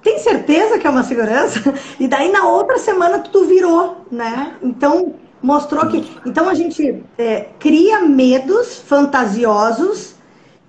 tem 0.01 0.17
certeza 0.17 0.79
que 0.79 0.87
é 0.87 0.89
uma 0.89 1.03
segurança? 1.03 1.73
E 1.99 2.07
daí 2.07 2.31
na 2.31 2.47
outra 2.47 2.77
semana 2.77 3.19
tudo 3.19 3.45
virou, 3.45 4.05
né? 4.11 4.53
Então 4.61 5.13
mostrou 5.41 5.85
que. 5.87 6.09
Então 6.25 6.49
a 6.49 6.53
gente 6.53 7.03
é, 7.17 7.47
cria 7.59 8.01
medos 8.01 8.77
fantasiosos 8.77 10.15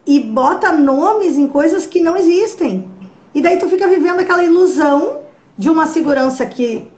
e 0.07 0.21
bota 0.21 0.73
nomes 0.73 1.39
em 1.39 1.47
coisas 1.47 1.87
que 1.87 2.01
não 2.01 2.17
existem. 2.17 2.91
E 3.35 3.41
daí 3.41 3.59
tu 3.59 3.69
fica 3.69 3.87
vivendo 3.87 4.21
aquela 4.21 4.45
ilusão 4.45 5.21
de 5.57 5.71
uma 5.71 5.87
segurança 5.87 6.45
que, 6.45 6.89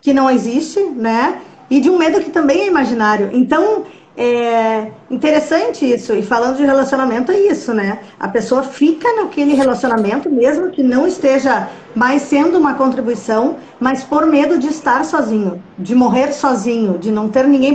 que 0.00 0.12
não 0.12 0.30
existe, 0.30 0.80
né? 0.80 1.40
E 1.68 1.80
de 1.80 1.90
um 1.90 1.98
medo 1.98 2.20
que 2.20 2.30
também 2.30 2.62
é 2.62 2.66
imaginário. 2.66 3.30
Então, 3.32 3.84
é 4.20 4.92
interessante 5.10 5.90
isso. 5.90 6.12
E 6.12 6.22
falando 6.22 6.58
de 6.58 6.62
relacionamento, 6.62 7.32
é 7.32 7.40
isso, 7.40 7.72
né? 7.72 8.00
A 8.18 8.28
pessoa 8.28 8.62
fica 8.62 9.10
naquele 9.16 9.54
relacionamento, 9.54 10.28
mesmo 10.28 10.70
que 10.70 10.82
não 10.82 11.06
esteja 11.06 11.70
mais 11.94 12.20
sendo 12.22 12.58
uma 12.58 12.74
contribuição, 12.74 13.56
mas 13.80 14.04
por 14.04 14.26
medo 14.26 14.58
de 14.58 14.66
estar 14.66 15.06
sozinho, 15.06 15.62
de 15.78 15.94
morrer 15.94 16.34
sozinho, 16.34 16.98
de 16.98 17.10
não 17.10 17.30
ter 17.30 17.46
ninguém 17.46 17.74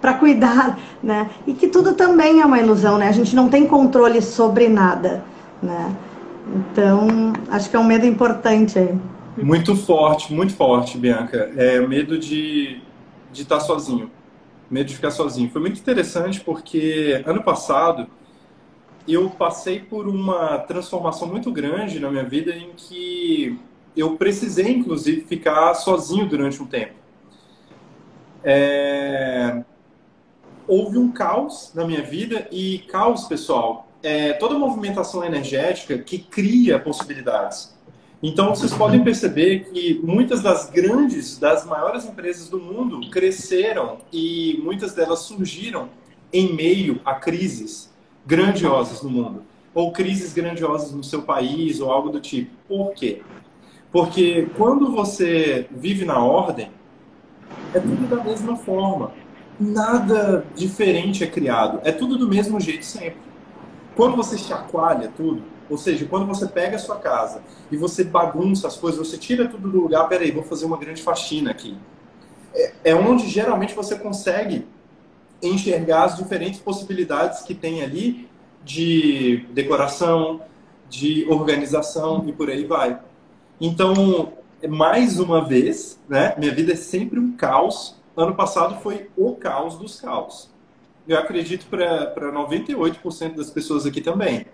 para 0.00 0.14
cuidar, 0.14 0.78
né? 1.02 1.28
E 1.44 1.52
que 1.54 1.66
tudo 1.66 1.94
também 1.94 2.40
é 2.40 2.46
uma 2.46 2.60
ilusão, 2.60 2.96
né? 2.96 3.08
A 3.08 3.12
gente 3.12 3.34
não 3.34 3.48
tem 3.48 3.66
controle 3.66 4.22
sobre 4.22 4.68
nada, 4.68 5.24
né? 5.60 5.92
Então, 6.54 7.32
acho 7.50 7.68
que 7.68 7.74
é 7.74 7.78
um 7.80 7.84
medo 7.84 8.06
importante 8.06 8.78
aí. 8.78 8.94
Muito 9.36 9.74
forte, 9.74 10.32
muito 10.32 10.54
forte, 10.54 10.96
Bianca. 10.96 11.50
É 11.56 11.80
medo 11.80 12.16
de, 12.16 12.80
de 13.32 13.42
estar 13.42 13.58
sozinho. 13.58 14.08
Medo 14.70 14.86
de 14.86 14.94
ficar 14.94 15.10
sozinho. 15.10 15.50
Foi 15.50 15.60
muito 15.60 15.80
interessante 15.80 16.40
porque 16.40 17.22
ano 17.26 17.42
passado 17.42 18.06
eu 19.08 19.28
passei 19.30 19.80
por 19.80 20.06
uma 20.06 20.58
transformação 20.58 21.26
muito 21.26 21.50
grande 21.50 21.98
na 21.98 22.10
minha 22.10 22.24
vida 22.24 22.52
em 22.52 22.70
que 22.76 23.58
eu 23.96 24.16
precisei, 24.16 24.70
inclusive, 24.70 25.22
ficar 25.22 25.74
sozinho 25.74 26.28
durante 26.28 26.62
um 26.62 26.66
tempo. 26.66 26.94
É... 28.44 29.64
Houve 30.68 30.98
um 30.98 31.10
caos 31.10 31.72
na 31.74 31.84
minha 31.84 32.02
vida 32.02 32.46
e 32.52 32.78
caos, 32.88 33.24
pessoal, 33.24 33.88
é, 34.02 34.34
toda 34.34 34.56
movimentação 34.56 35.24
energética 35.24 35.98
que 35.98 36.18
cria 36.18 36.78
possibilidades. 36.78 37.76
Então, 38.22 38.50
vocês 38.50 38.74
podem 38.74 39.02
perceber 39.02 39.70
que 39.72 39.98
muitas 40.02 40.42
das 40.42 40.68
grandes, 40.68 41.38
das 41.38 41.64
maiores 41.64 42.04
empresas 42.04 42.48
do 42.50 42.60
mundo 42.60 43.08
cresceram 43.10 43.98
e 44.12 44.60
muitas 44.62 44.92
delas 44.92 45.20
surgiram 45.20 45.88
em 46.30 46.54
meio 46.54 47.00
a 47.04 47.14
crises 47.14 47.90
grandiosas 48.26 49.02
no 49.02 49.08
mundo, 49.08 49.42
ou 49.74 49.90
crises 49.90 50.34
grandiosas 50.34 50.92
no 50.92 51.02
seu 51.02 51.22
país, 51.22 51.80
ou 51.80 51.90
algo 51.90 52.10
do 52.10 52.20
tipo. 52.20 52.50
Por 52.68 52.92
quê? 52.92 53.22
Porque 53.90 54.48
quando 54.56 54.92
você 54.92 55.66
vive 55.70 56.04
na 56.04 56.22
ordem, 56.22 56.70
é 57.74 57.80
tudo 57.80 58.06
da 58.06 58.22
mesma 58.22 58.54
forma. 58.56 59.12
Nada 59.58 60.44
diferente 60.54 61.24
é 61.24 61.26
criado. 61.26 61.80
É 61.84 61.92
tudo 61.92 62.16
do 62.16 62.28
mesmo 62.28 62.60
jeito 62.60 62.84
sempre. 62.84 63.29
Quando 64.00 64.16
você 64.16 64.38
chacoalha 64.38 65.12
tudo, 65.14 65.42
ou 65.68 65.76
seja, 65.76 66.06
quando 66.06 66.24
você 66.24 66.48
pega 66.48 66.76
a 66.76 66.78
sua 66.78 66.96
casa 66.96 67.42
e 67.70 67.76
você 67.76 68.02
bagunça 68.02 68.66
as 68.66 68.78
coisas, 68.78 69.06
você 69.06 69.18
tira 69.18 69.46
tudo 69.46 69.68
do 69.68 69.78
lugar, 69.78 70.08
peraí, 70.08 70.30
vou 70.30 70.42
fazer 70.42 70.64
uma 70.64 70.78
grande 70.78 71.02
faxina 71.02 71.50
aqui. 71.50 71.76
É, 72.54 72.72
é 72.82 72.94
onde 72.94 73.28
geralmente 73.28 73.74
você 73.74 73.98
consegue 73.98 74.66
enxergar 75.42 76.04
as 76.04 76.16
diferentes 76.16 76.58
possibilidades 76.60 77.42
que 77.42 77.54
tem 77.54 77.82
ali 77.82 78.26
de 78.64 79.46
decoração, 79.50 80.40
de 80.88 81.26
organização 81.28 82.24
e 82.26 82.32
por 82.32 82.48
aí 82.48 82.64
vai. 82.64 82.98
Então, 83.60 84.32
mais 84.66 85.20
uma 85.20 85.44
vez, 85.44 86.00
né, 86.08 86.34
minha 86.38 86.54
vida 86.54 86.72
é 86.72 86.76
sempre 86.76 87.20
um 87.20 87.32
caos. 87.32 88.00
Ano 88.16 88.34
passado 88.34 88.80
foi 88.80 89.10
o 89.14 89.34
caos 89.34 89.76
dos 89.76 90.00
caos 90.00 90.48
eu 91.06 91.18
acredito 91.18 91.66
para 91.66 92.32
98% 92.32 93.36
das 93.36 93.50
pessoas 93.50 93.86
aqui 93.86 94.00
também. 94.00 94.46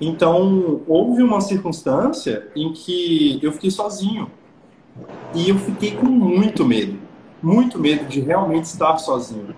Então, 0.00 0.82
houve 0.86 1.22
uma 1.22 1.40
circunstância 1.40 2.48
em 2.54 2.72
que 2.72 3.38
eu 3.42 3.52
fiquei 3.52 3.70
sozinho. 3.70 4.30
E 5.34 5.48
eu 5.48 5.58
fiquei 5.58 5.92
com 5.92 6.06
muito 6.06 6.64
medo. 6.64 6.98
Muito 7.42 7.78
medo 7.78 8.04
de 8.06 8.20
realmente 8.20 8.64
estar 8.64 8.96
sozinho. 8.98 9.54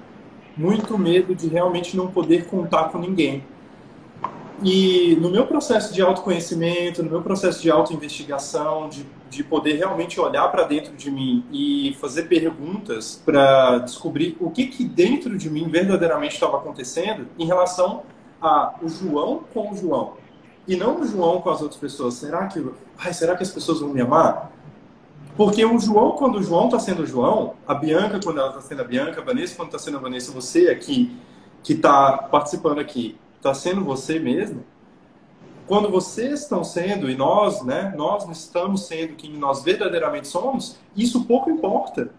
Muito 0.57 0.99
medo 0.99 1.35
de 1.35 1.49
realmente 1.49 1.97
não 1.97 2.09
poder 2.09 2.47
contar 2.47 2.91
com 2.91 2.99
ninguém. 2.99 3.45
E 4.63 5.17
no 5.21 5.31
meu 5.31 5.47
processo 5.47 5.95
de 5.95 6.03
autoconhecimento, 6.03 7.03
no 7.03 7.11
meu 7.11 7.23
processo 7.23 7.63
de 7.63 7.71
autoinvestigação, 7.71 8.89
de, 8.89 9.07
de 9.31 9.45
poder 9.45 9.75
realmente 9.75 10.21
olhar 10.21 10.49
para 10.49 10.65
dentro 10.65 10.95
de 10.95 11.11
mim 11.11 11.45
e 11.53 11.97
fazer 12.01 12.25
perguntas 12.25 13.23
para 13.25 13.79
descobrir 13.79 14.37
o 14.41 14.51
que, 14.51 14.67
que 14.67 14.85
dentro 14.85 15.37
de 15.37 15.51
mim 15.51 15.69
verdadeiramente 15.69 16.35
estava 16.35 16.57
acontecendo 16.57 17.27
em 17.39 17.47
relação 17.47 18.03
a 18.41 18.75
o 18.83 18.89
João 18.89 19.45
com 19.53 19.73
o 19.73 19.77
João. 19.77 20.15
E 20.67 20.77
não 20.77 21.01
o 21.01 21.07
João 21.07 21.41
com 21.41 21.51
as 21.51 21.63
outras 21.63 21.81
pessoas. 21.81 22.15
Será 22.15 22.47
que, 22.47 22.65
ai, 22.99 23.13
será 23.13 23.37
que 23.37 23.43
as 23.43 23.51
pessoas 23.51 23.81
vão 23.81 23.91
me 23.91 24.01
amar? 24.01 24.53
Porque 25.37 25.65
o 25.65 25.79
João, 25.79 26.13
quando 26.13 26.39
o 26.39 26.43
João 26.43 26.67
está 26.67 26.79
sendo 26.81 27.05
o 27.05 27.07
João, 27.07 27.55
a 27.67 27.73
Bianca, 27.73 28.21
quando 28.23 28.41
ela 28.41 28.49
está 28.49 28.61
sendo 28.61 28.83
a 28.83 28.85
Bianca, 28.85 29.21
a 29.21 29.25
Vanessa, 29.25 29.55
quando 29.55 29.69
está 29.69 29.79
sendo 29.79 29.97
a 29.97 30.01
Vanessa, 30.01 30.33
você 30.33 30.69
aqui, 30.69 31.17
que 31.63 31.75
está 31.75 32.19
participando 32.19 32.81
aqui, 32.81 33.17
está 33.37 33.55
sendo 33.55 33.85
você 33.85 34.19
mesmo, 34.19 34.65
quando 35.69 35.91
vocês 35.91 36.41
estão 36.41 36.65
sendo 36.65 37.11
e 37.11 37.15
nós, 37.15 37.63
né, 37.63 37.95
nós 37.97 38.25
não 38.25 38.33
estamos 38.33 38.87
sendo 38.87 39.15
quem 39.15 39.35
nós 39.35 39.63
verdadeiramente 39.63 40.27
somos, 40.27 40.79
isso 40.97 41.27
pouco 41.27 41.51
importa. 41.51 42.11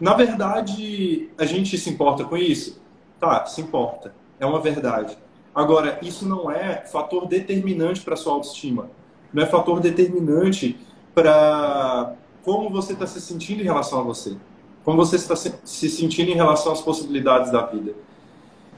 Na 0.00 0.14
verdade, 0.14 1.30
a 1.38 1.44
gente 1.44 1.76
se 1.76 1.90
importa 1.90 2.24
com 2.24 2.36
isso? 2.36 2.80
Tá, 3.20 3.44
se 3.44 3.60
importa. 3.60 4.14
É 4.40 4.46
uma 4.46 4.58
verdade. 4.58 5.16
Agora, 5.54 5.98
isso 6.02 6.26
não 6.26 6.50
é 6.50 6.84
fator 6.86 7.28
determinante 7.28 8.00
para 8.00 8.16
sua 8.16 8.32
autoestima. 8.32 8.90
Não 9.32 9.42
é 9.42 9.46
fator 9.46 9.78
determinante 9.78 10.78
para 11.14 12.14
como 12.42 12.70
você 12.70 12.94
está 12.94 13.06
se 13.06 13.20
sentindo 13.20 13.60
em 13.60 13.64
relação 13.64 14.00
a 14.00 14.02
você. 14.02 14.36
Como 14.82 14.96
você 14.96 15.16
está 15.16 15.36
se 15.36 15.90
sentindo 15.90 16.30
em 16.30 16.34
relação 16.34 16.72
às 16.72 16.80
possibilidades 16.80 17.52
da 17.52 17.64
vida. 17.66 17.94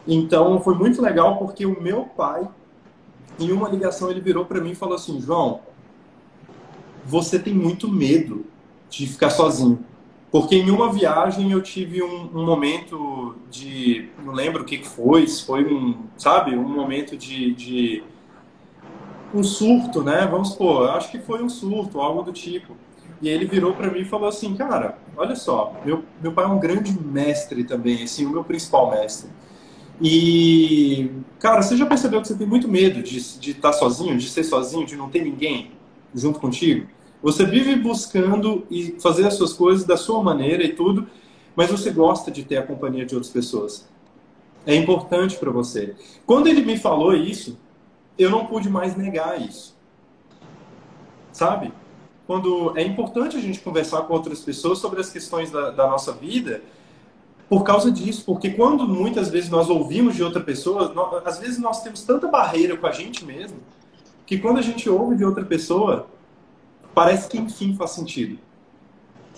Então 0.07 0.61
foi 0.61 0.75
muito 0.75 1.01
legal 1.01 1.39
porque 1.39 1.65
o 1.65 1.81
meu 1.81 2.05
pai, 2.05 2.47
em 3.39 3.53
uma 3.53 3.69
ligação, 3.69 4.11
ele 4.11 4.21
virou 4.21 4.45
para 4.45 4.61
mim 4.61 4.71
e 4.71 4.75
falou 4.75 4.95
assim: 4.95 5.21
João, 5.21 5.61
você 7.05 7.39
tem 7.39 7.55
muito 7.55 7.89
medo 7.89 8.45
de 8.89 9.07
ficar 9.07 9.31
sozinho. 9.31 9.85
Porque 10.31 10.57
em 10.57 10.69
uma 10.71 10.93
viagem 10.93 11.53
eu 11.53 11.63
tive 11.63 12.03
um, 12.03 12.31
um 12.35 12.45
momento 12.45 13.37
de. 13.51 14.09
Não 14.25 14.33
lembro 14.33 14.63
o 14.63 14.65
que 14.65 14.85
foi, 14.85 15.27
foi 15.29 15.65
um. 15.65 15.97
Sabe? 16.17 16.57
Um 16.57 16.69
momento 16.69 17.17
de, 17.17 17.55
de 17.55 18.03
um 19.33 19.43
surto, 19.43 20.03
né? 20.03 20.27
Vamos 20.31 20.51
supor, 20.51 20.91
acho 20.91 21.11
que 21.11 21.19
foi 21.19 21.43
um 21.43 21.49
surto, 21.49 22.01
algo 22.01 22.23
do 22.23 22.33
tipo. 22.33 22.77
E 23.21 23.29
ele 23.29 23.47
virou 23.47 23.75
para 23.75 23.91
mim 23.91 24.01
e 24.01 24.05
falou 24.05 24.29
assim, 24.29 24.55
cara, 24.55 24.99
olha 25.17 25.35
só, 25.35 25.75
meu, 25.85 26.05
meu 26.21 26.33
pai 26.33 26.45
é 26.45 26.49
um 26.49 26.59
grande 26.59 26.93
mestre 27.01 27.65
também, 27.65 28.03
assim, 28.03 28.27
o 28.27 28.31
meu 28.31 28.45
principal 28.45 28.91
mestre. 28.91 29.31
E, 30.01 31.11
cara, 31.39 31.63
você 31.63 31.77
já 31.77 31.87
percebeu 31.87 32.21
que 32.21 32.29
você 32.29 32.35
tem 32.35 32.47
muito 32.47 32.69
medo 32.69 33.03
de 33.03 33.19
estar 33.19 33.71
tá 33.71 33.73
sozinho, 33.73 34.17
de 34.19 34.29
ser 34.29 34.45
sozinho, 34.45 34.87
de 34.87 34.97
não 34.97 35.09
ter 35.09 35.23
ninguém 35.23 35.73
junto 36.15 36.41
contigo? 36.41 36.89
Você 37.23 37.47
vive 37.47 37.77
buscando 37.77 38.67
e 38.71 38.97
fazer 39.01 39.27
as 39.27 39.35
suas 39.35 39.53
coisas 39.53 39.85
da 39.85 39.97
sua 39.97 40.23
maneira 40.23 40.63
e 40.63 40.75
tudo, 40.75 41.07
mas 41.57 41.71
você 41.71 41.91
gosta 41.91 42.31
de 42.31 42.45
ter 42.45 42.57
a 42.57 42.63
companhia 42.63 43.07
de 43.07 43.15
outras 43.15 43.33
pessoas. 43.33 43.89
É 44.67 44.75
importante 44.75 45.37
para 45.37 45.51
você. 45.51 45.95
Quando 46.27 46.49
ele 46.49 46.63
me 46.63 46.77
falou 46.77 47.15
isso, 47.15 47.59
eu 48.19 48.31
não 48.31 48.47
pude 48.47 48.69
mais 48.69 48.97
negar 48.97 49.41
isso. 49.41 49.75
Sabe? 51.33 51.73
Quando 52.27 52.77
é 52.77 52.83
importante 52.83 53.37
a 53.37 53.41
gente 53.41 53.61
conversar 53.61 54.03
com 54.03 54.15
outras 54.15 54.41
pessoas 54.41 54.79
sobre 54.79 55.01
as 55.01 55.11
questões 55.11 55.51
da, 55.51 55.71
da 55.71 55.87
nossa 55.87 56.13
vida, 56.13 56.63
por 57.49 57.63
causa 57.63 57.91
disso, 57.91 58.25
porque 58.25 58.51
quando 58.51 58.87
muitas 58.89 59.29
vezes 59.29 59.51
nós 59.51 59.69
ouvimos 59.69 60.17
de 60.17 60.23
outra 60.23 60.41
pessoa, 60.41 60.93
nós, 60.95 61.27
às 61.27 61.39
vezes 61.39 61.59
nós 61.59 61.83
temos 61.83 62.03
tanta 62.03 62.29
barreira 62.29 62.77
com 62.77 62.87
a 62.87 62.93
gente 62.93 63.25
mesmo, 63.25 63.59
que 64.27 64.39
quando 64.39 64.59
a 64.59 64.63
gente 64.63 64.89
ouve 64.89 65.17
de 65.17 65.25
outra 65.25 65.45
pessoa, 65.45 66.07
parece 66.95 67.29
que 67.29 67.39
enfim 67.39 67.75
faz 67.77 67.91
sentido. 67.91 68.39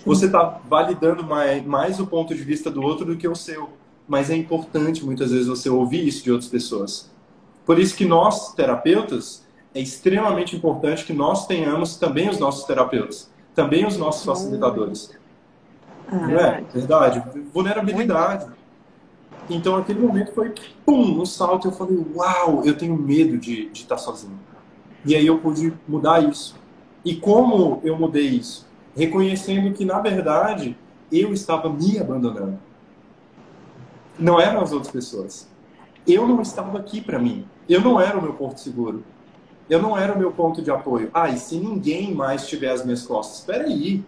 Você 0.05 0.27
está 0.27 0.61
validando 0.69 1.25
mais, 1.25 1.65
mais 1.65 1.99
o 1.99 2.07
ponto 2.07 2.33
de 2.35 2.43
vista 2.43 2.71
do 2.71 2.81
outro 2.81 3.05
do 3.05 3.17
que 3.17 3.27
o 3.27 3.35
seu. 3.35 3.71
Mas 4.07 4.31
é 4.31 4.37
importante 4.37 5.05
muitas 5.05 5.33
vezes 5.33 5.49
você 5.49 5.69
ouvir 5.69 6.07
isso 6.07 6.23
de 6.23 6.31
outras 6.31 6.49
pessoas. 6.49 7.11
Por 7.65 7.77
isso 7.81 7.97
que 7.97 8.05
nós, 8.05 8.55
terapeutas, 8.55 9.45
é 9.75 9.81
extremamente 9.81 10.55
importante 10.55 11.05
que 11.05 11.13
nós 11.13 11.47
tenhamos 11.49 11.97
também 11.97 12.29
os 12.29 12.39
nossos 12.39 12.65
terapeutas, 12.65 13.29
também 13.53 13.85
os 13.85 13.97
nossos 13.97 14.25
facilitadores. 14.25 15.11
Ah, 16.09 16.17
Não 16.17 16.39
é? 16.39 16.63
Verdade. 16.73 17.23
Vulnerabilidade. 17.53 18.47
Então, 19.49 19.77
aquele 19.77 20.01
momento 20.01 20.33
foi, 20.33 20.53
pum, 20.85 21.21
um 21.21 21.27
salto. 21.27 21.69
Eu 21.69 21.73
falei, 21.73 22.05
uau, 22.15 22.65
eu 22.65 22.77
tenho 22.77 22.97
medo 22.97 23.39
de, 23.39 23.69
de 23.71 23.83
estar 23.83 23.99
sozinho. 23.99 24.39
E 25.05 25.15
aí 25.15 25.27
eu 25.27 25.39
pude 25.39 25.73
mudar 25.87 26.23
isso. 26.23 26.57
E 27.05 27.15
como 27.15 27.81
eu 27.85 27.97
mudei 27.97 28.27
isso? 28.27 28.67
Reconhecendo 28.97 29.73
que, 29.73 29.85
na 29.85 30.01
verdade, 30.01 30.77
eu 31.13 31.33
estava 31.33 31.69
me 31.69 31.99
abandonando. 31.99 32.59
Não 34.19 34.41
eram 34.41 34.61
as 34.61 34.73
outras 34.73 34.91
pessoas. 34.91 35.49
Eu 36.07 36.27
não 36.27 36.41
estava 36.41 36.79
aqui 36.79 37.01
para 37.01 37.19
mim. 37.19 37.47
Eu 37.69 37.81
não 37.81 38.01
era 38.01 38.19
o 38.19 38.23
meu 38.23 38.33
porto 38.33 38.59
seguro. 38.59 39.05
Eu 39.69 39.83
não 39.83 39.97
era 39.99 40.13
o 40.13 40.19
meu 40.19 40.33
ponto 40.33 40.63
de 40.63 40.71
apoio. 40.71 41.11
Ah, 41.13 41.29
e 41.29 41.39
se 41.39 41.59
ninguém 41.59 42.15
mais 42.15 42.49
tiver 42.49 42.71
as 42.71 42.85
minhas 42.85 43.05
costas? 43.07 43.41
Espera 43.41 43.65
aí. 43.65 44.05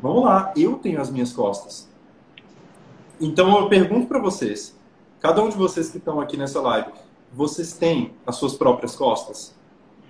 Vamos 0.00 0.24
lá, 0.24 0.52
eu 0.56 0.74
tenho 0.74 1.00
as 1.00 1.10
minhas 1.10 1.32
costas. 1.32 1.88
Então 3.20 3.58
eu 3.58 3.68
pergunto 3.68 4.06
para 4.06 4.18
vocês, 4.18 4.76
cada 5.20 5.42
um 5.42 5.48
de 5.48 5.56
vocês 5.56 5.90
que 5.90 5.98
estão 5.98 6.20
aqui 6.20 6.36
nessa 6.36 6.60
live, 6.60 6.90
vocês 7.32 7.72
têm 7.72 8.12
as 8.26 8.36
suas 8.36 8.54
próprias 8.54 8.94
costas? 8.94 9.54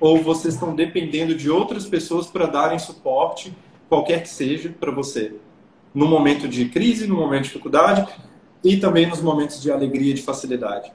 Ou 0.01 0.23
vocês 0.23 0.55
estão 0.55 0.75
dependendo 0.75 1.35
de 1.35 1.51
outras 1.51 1.87
pessoas 1.87 2.27
para 2.27 2.47
darem 2.47 2.79
suporte, 2.79 3.57
qualquer 3.89 4.23
que 4.23 4.29
seja, 4.29 4.75
para 4.79 4.91
você? 4.91 5.35
No 5.95 6.07
momento 6.07 6.49
de 6.49 6.69
crise, 6.69 7.07
no 7.07 7.15
momento 7.15 7.43
de 7.43 7.49
dificuldade 7.49 8.07
e 8.63 8.77
também 8.77 9.07
nos 9.07 9.21
momentos 9.21 9.63
de 9.63 9.71
alegria 9.71 10.11
e 10.11 10.15
de 10.15 10.23
facilidade. 10.23 10.93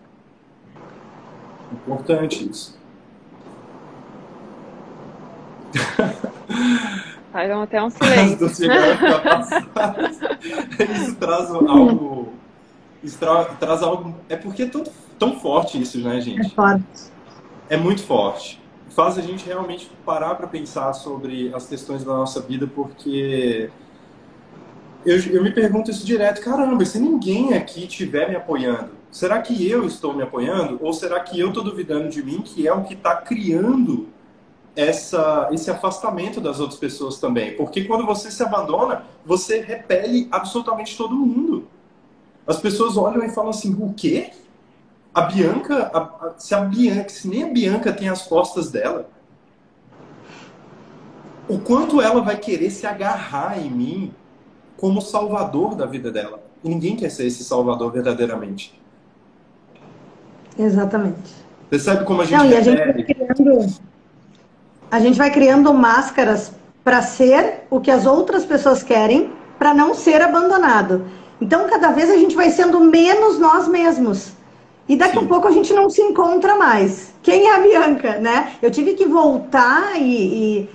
Importante 1.71 2.49
isso. 2.49 2.77
Faz 7.31 7.51
até 7.51 7.81
um 7.81 7.89
silêncio. 7.91 8.47
isso 10.95 11.15
traz 11.15 11.49
algo. 11.51 12.33
Isso 13.03 13.17
tra, 13.17 13.45
traz 13.45 13.81
algo. 13.83 14.15
É 14.27 14.35
porque 14.35 14.63
é 14.63 14.67
tão, 14.67 14.83
tão 15.17 15.39
forte 15.39 15.81
isso, 15.81 15.99
né, 15.99 16.19
gente? 16.19 16.47
É 16.47 16.49
forte. 16.49 16.83
É 17.69 17.77
muito 17.77 18.03
forte. 18.03 18.61
Faz 18.89 19.17
a 19.17 19.21
gente 19.21 19.45
realmente 19.45 19.89
parar 20.05 20.35
para 20.35 20.47
pensar 20.47 20.91
sobre 20.93 21.53
as 21.53 21.67
questões 21.67 22.03
da 22.03 22.13
nossa 22.13 22.41
vida, 22.41 22.67
porque 22.67 23.69
eu, 25.05 25.17
eu 25.31 25.43
me 25.43 25.51
pergunto 25.51 25.91
isso 25.91 26.05
direto: 26.05 26.41
caramba, 26.41 26.83
se 26.83 26.99
ninguém 26.99 27.53
aqui 27.53 27.85
estiver 27.85 28.29
me 28.29 28.35
apoiando, 28.35 28.89
será 29.11 29.41
que 29.41 29.69
eu 29.69 29.85
estou 29.85 30.13
me 30.13 30.23
apoiando? 30.23 30.79
Ou 30.81 30.91
será 30.91 31.19
que 31.19 31.39
eu 31.39 31.49
estou 31.49 31.63
duvidando 31.63 32.09
de 32.09 32.23
mim, 32.23 32.41
que 32.41 32.67
é 32.67 32.73
o 32.73 32.83
que 32.83 32.95
está 32.95 33.15
criando 33.15 34.07
essa, 34.75 35.49
esse 35.51 35.69
afastamento 35.69 36.39
das 36.39 36.59
outras 36.59 36.79
pessoas 36.79 37.19
também. 37.19 37.55
Porque 37.55 37.83
quando 37.83 38.05
você 38.05 38.31
se 38.31 38.41
abandona, 38.43 39.03
você 39.25 39.61
repele 39.61 40.27
absolutamente 40.31 40.97
todo 40.97 41.15
mundo. 41.15 41.67
As 42.45 42.59
pessoas 42.59 42.97
olham 42.97 43.23
e 43.23 43.29
falam 43.29 43.51
assim: 43.51 43.75
o 43.79 43.93
quê? 43.93 44.31
A 45.13 45.21
Bianca, 45.21 45.91
a, 45.93 46.27
a, 46.27 46.33
se 46.37 46.53
a 46.53 46.61
Bianca, 46.61 47.09
se 47.09 47.27
nem 47.27 47.43
a 47.43 47.47
Bianca 47.47 47.91
tem 47.91 48.09
as 48.09 48.23
costas 48.23 48.71
dela, 48.71 49.09
o 51.47 51.59
quanto 51.59 52.01
ela 52.01 52.21
vai 52.21 52.37
querer 52.37 52.69
se 52.69 52.85
agarrar 52.85 53.59
em 53.59 53.69
mim 53.69 54.13
como 54.77 55.01
salvador 55.01 55.75
da 55.75 55.85
vida 55.85 56.11
dela. 56.11 56.41
E 56.63 56.69
ninguém 56.69 56.95
quer 56.95 57.09
ser 57.09 57.25
esse 57.25 57.43
salvador 57.43 57.91
verdadeiramente. 57.91 58.79
Exatamente. 60.57 61.33
Percebe 61.69 62.03
como 62.03 62.21
a 62.21 62.25
gente 62.25 62.37
Não, 62.37 62.45
e 62.45 62.55
a 62.55 62.61
gente 62.61 62.77
vai 62.77 63.03
criando 63.03 63.73
a 64.91 64.99
gente 64.99 65.17
vai 65.17 65.31
criando 65.31 65.73
máscaras 65.73 66.51
para 66.83 67.01
ser 67.01 67.65
o 67.69 67.79
que 67.79 67.91
as 67.91 68.05
outras 68.05 68.45
pessoas 68.45 68.81
querem, 68.81 69.31
para 69.57 69.73
não 69.73 69.93
ser 69.93 70.21
abandonado. 70.21 71.05
Então, 71.41 71.67
cada 71.67 71.91
vez 71.91 72.09
a 72.09 72.17
gente 72.17 72.35
vai 72.35 72.49
sendo 72.49 72.79
menos 72.79 73.37
nós 73.37 73.67
mesmos. 73.67 74.33
E 74.87 74.95
daqui 74.95 75.19
Sim. 75.19 75.25
a 75.25 75.27
pouco 75.27 75.47
a 75.47 75.51
gente 75.51 75.71
não 75.73 75.89
se 75.89 76.01
encontra 76.01 76.55
mais. 76.55 77.13
Quem 77.21 77.47
é 77.47 77.55
a 77.55 77.59
Bianca, 77.59 78.17
né? 78.19 78.53
Eu 78.61 78.71
tive 78.71 78.93
que 78.93 79.05
voltar 79.05 80.01
e, 80.01 80.67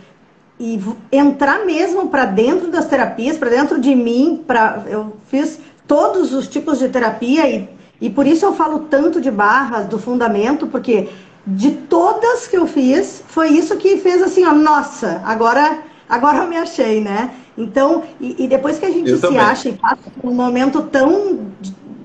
e, 0.60 0.74
e 0.78 0.80
entrar 1.10 1.66
mesmo 1.66 2.08
para 2.08 2.24
dentro 2.24 2.70
das 2.70 2.86
terapias, 2.86 3.36
para 3.36 3.50
dentro 3.50 3.80
de 3.80 3.94
mim. 3.94 4.44
Pra, 4.46 4.84
eu 4.86 5.14
fiz 5.28 5.58
todos 5.88 6.32
os 6.32 6.46
tipos 6.46 6.78
de 6.78 6.88
terapia 6.88 7.48
e, 7.48 7.68
e 8.00 8.08
por 8.08 8.26
isso 8.26 8.46
eu 8.46 8.54
falo 8.54 8.80
tanto 8.88 9.20
de 9.20 9.30
barras, 9.30 9.86
do 9.86 9.98
fundamento, 9.98 10.68
porque 10.68 11.08
de 11.46 11.72
todas 11.72 12.46
que 12.46 12.56
eu 12.56 12.66
fiz, 12.66 13.22
foi 13.28 13.48
isso 13.50 13.76
que 13.76 13.98
fez 13.98 14.22
assim, 14.22 14.44
ó, 14.44 14.52
nossa, 14.52 15.22
agora, 15.24 15.78
agora 16.08 16.38
eu 16.38 16.48
me 16.48 16.56
achei, 16.56 17.00
né? 17.00 17.34
Então, 17.56 18.02
e, 18.20 18.44
e 18.44 18.48
depois 18.48 18.78
que 18.78 18.86
a 18.86 18.90
gente 18.90 19.10
eu 19.10 19.16
se 19.16 19.22
também. 19.22 19.40
acha 19.40 19.68
e 19.68 19.72
passa 19.74 20.10
por 20.20 20.30
um 20.30 20.34
momento 20.34 20.82
tão 20.82 21.50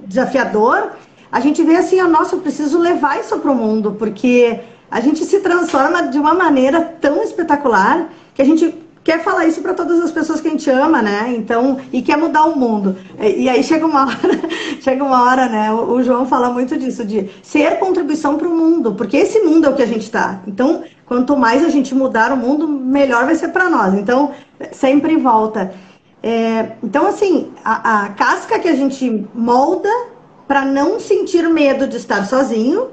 desafiador, 0.05 0.91
a 1.31 1.39
gente 1.39 1.63
vê 1.63 1.77
assim, 1.77 2.01
ó, 2.01 2.07
nossa, 2.07 2.35
eu 2.35 2.41
preciso 2.41 2.77
levar 2.79 3.19
isso 3.19 3.37
para 3.39 3.51
o 3.51 3.55
mundo, 3.55 3.95
porque 3.97 4.59
a 4.91 4.99
gente 4.99 5.23
se 5.23 5.39
transforma 5.39 6.07
de 6.07 6.19
uma 6.19 6.33
maneira 6.33 6.81
tão 6.99 7.23
espetacular 7.23 8.09
que 8.33 8.41
a 8.41 8.45
gente 8.45 8.75
quer 9.03 9.23
falar 9.23 9.45
isso 9.45 9.61
para 9.61 9.73
todas 9.73 9.99
as 9.99 10.11
pessoas 10.11 10.41
que 10.41 10.47
a 10.47 10.51
gente 10.51 10.69
ama, 10.69 11.01
né? 11.01 11.33
Então, 11.35 11.79
e 11.91 12.01
quer 12.01 12.17
mudar 12.17 12.45
o 12.45 12.57
mundo. 12.57 12.95
E, 13.19 13.43
e 13.43 13.49
aí 13.49 13.63
chega 13.63 13.85
uma 13.85 14.03
hora, 14.07 14.39
chega 14.81 15.03
uma 15.03 15.23
hora, 15.23 15.47
né? 15.47 15.71
O, 15.71 15.93
o, 15.93 16.03
João 16.03 16.25
fala 16.25 16.49
muito 16.49 16.77
disso, 16.77 17.05
de 17.05 17.29
ser 17.41 17.79
contribuição 17.79 18.37
para 18.37 18.47
o 18.47 18.55
mundo, 18.55 18.93
porque 18.93 19.17
esse 19.17 19.39
mundo 19.39 19.65
é 19.65 19.69
o 19.69 19.75
que 19.75 19.83
a 19.83 19.87
gente 19.87 20.03
está. 20.03 20.41
Então, 20.47 20.83
quanto 21.05 21.35
mais 21.35 21.63
a 21.63 21.69
gente 21.69 21.95
mudar 21.95 22.31
o 22.31 22.37
mundo, 22.37 22.67
melhor 22.67 23.25
vai 23.25 23.35
ser 23.35 23.49
para 23.49 23.69
nós. 23.69 23.93
Então, 23.93 24.31
sempre 24.71 25.15
volta. 25.17 25.73
É, 26.21 26.73
então, 26.83 27.07
assim, 27.07 27.51
a, 27.63 28.03
a 28.03 28.09
casca 28.09 28.59
que 28.59 28.67
a 28.67 28.75
gente 28.75 29.25
molda 29.33 29.89
para 30.47 30.65
não 30.65 30.99
sentir 30.99 31.47
medo 31.47 31.87
de 31.87 31.97
estar 31.97 32.25
sozinho, 32.25 32.89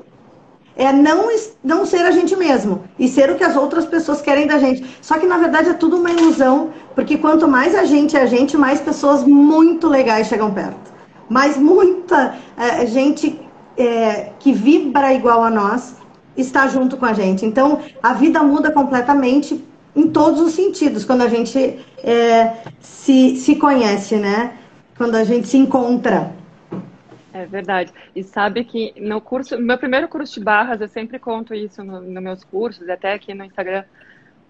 é 0.76 0.92
não, 0.92 1.28
não 1.64 1.86
ser 1.86 2.04
a 2.04 2.10
gente 2.10 2.36
mesmo 2.36 2.84
e 2.98 3.08
ser 3.08 3.30
o 3.30 3.34
que 3.34 3.42
as 3.42 3.56
outras 3.56 3.86
pessoas 3.86 4.20
querem 4.20 4.46
da 4.46 4.58
gente. 4.58 4.84
Só 5.00 5.18
que 5.18 5.26
na 5.26 5.38
verdade 5.38 5.70
é 5.70 5.72
tudo 5.72 5.96
uma 5.96 6.10
ilusão, 6.10 6.70
porque 6.94 7.16
quanto 7.16 7.48
mais 7.48 7.74
a 7.74 7.84
gente 7.84 8.16
é 8.16 8.20
a 8.20 8.26
gente, 8.26 8.56
mais 8.56 8.80
pessoas 8.80 9.24
muito 9.24 9.88
legais 9.88 10.26
chegam 10.26 10.52
perto. 10.52 10.94
Mas 11.28 11.56
muita 11.56 12.36
é, 12.56 12.86
gente 12.86 13.40
é, 13.76 14.30
que 14.38 14.52
vibra 14.52 15.12
igual 15.14 15.42
a 15.42 15.50
nós 15.50 15.96
está 16.36 16.68
junto 16.68 16.98
com 16.98 17.06
a 17.06 17.14
gente. 17.14 17.46
Então 17.46 17.80
a 18.02 18.12
vida 18.12 18.42
muda 18.42 18.70
completamente 18.70 19.64
em 19.94 20.08
todos 20.08 20.42
os 20.42 20.52
sentidos 20.52 21.06
quando 21.06 21.22
a 21.22 21.28
gente 21.28 21.78
é, 22.04 22.52
se, 22.80 23.36
se 23.36 23.56
conhece, 23.56 24.16
né? 24.16 24.52
Quando 24.98 25.14
a 25.14 25.24
gente 25.24 25.48
se 25.48 25.56
encontra. 25.56 26.36
É 27.37 27.44
verdade. 27.44 27.92
E 28.14 28.22
sabe 28.22 28.64
que 28.64 28.94
no 28.96 29.20
curso, 29.20 29.59
meu 29.59 29.77
primeiro 29.77 30.09
curso 30.09 30.38
de 30.38 30.44
barras, 30.44 30.81
eu 30.81 30.88
sempre 30.88 31.18
conto 31.18 31.55
isso 31.55 31.85
nos 31.85 32.03
no 32.03 32.22
meus 32.22 32.42
cursos, 32.42 32.88
até 32.88 33.12
aqui 33.12 33.35
no 33.35 33.44
Instagram. 33.44 33.85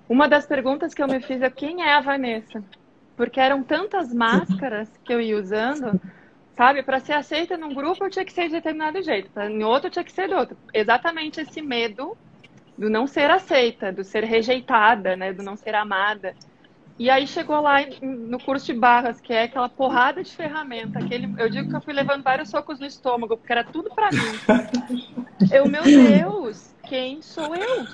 Uma 0.09 0.29
das 0.29 0.47
perguntas 0.47 0.95
que 0.95 1.03
eu 1.03 1.09
me 1.09 1.21
fiz 1.21 1.43
é 1.43 1.51
quem 1.51 1.83
é 1.83 1.95
a 1.95 2.01
Vanessa? 2.01 2.63
Porque 3.17 3.41
eram 3.41 3.65
tantas 3.65 4.15
máscaras 4.15 4.89
que 5.05 5.13
eu 5.13 5.21
ia 5.21 5.37
usando, 5.37 6.01
sabe? 6.57 6.81
Para 6.85 7.01
ser 7.01 7.15
aceita 7.15 7.57
num 7.57 7.75
grupo 7.75 8.05
eu 8.05 8.11
tinha 8.11 8.25
que 8.25 8.33
ser 8.33 8.47
de 8.47 8.53
determinado 8.53 9.03
jeito, 9.03 9.29
em 9.41 9.65
outro 9.65 9.89
eu 9.89 9.91
tinha 9.91 10.05
que 10.05 10.13
ser 10.13 10.29
de 10.29 10.35
outro. 10.35 10.57
Exatamente 10.73 11.41
esse 11.41 11.61
medo 11.61 12.17
do 12.79 12.89
não 12.89 13.09
ser 13.09 13.29
aceita, 13.33 13.91
do 13.91 14.05
ser 14.05 14.23
rejeitada, 14.23 15.17
né, 15.17 15.33
do 15.33 15.43
não 15.43 15.57
ser 15.57 15.75
amada. 15.75 16.37
E 16.99 17.11
aí 17.11 17.27
chegou 17.27 17.61
lá 17.61 17.79
no 18.01 18.39
curso 18.39 18.67
de 18.67 18.73
barras, 18.73 19.21
que 19.21 19.33
é 19.33 19.43
aquela 19.43 19.69
porrada 19.69 20.23
de 20.23 20.35
ferramenta, 20.35 20.99
aquele, 20.99 21.35
eu 21.39 21.51
digo 21.51 21.69
que 21.69 21.77
eu 21.77 21.83
fui 21.83 21.93
levando 21.93 22.23
vários 22.23 22.49
socos 22.49 22.81
no 22.81 22.87
estômago, 22.87 23.37
porque 23.37 23.53
era 23.53 23.65
tudo 23.65 23.91
para 23.95 24.11
mim. 24.11 24.41
Eu, 25.53 25.69
meu 25.69 25.83
Deus, 25.83 26.75
quem 26.85 27.21
sou 27.21 27.55
eu? 27.55 27.87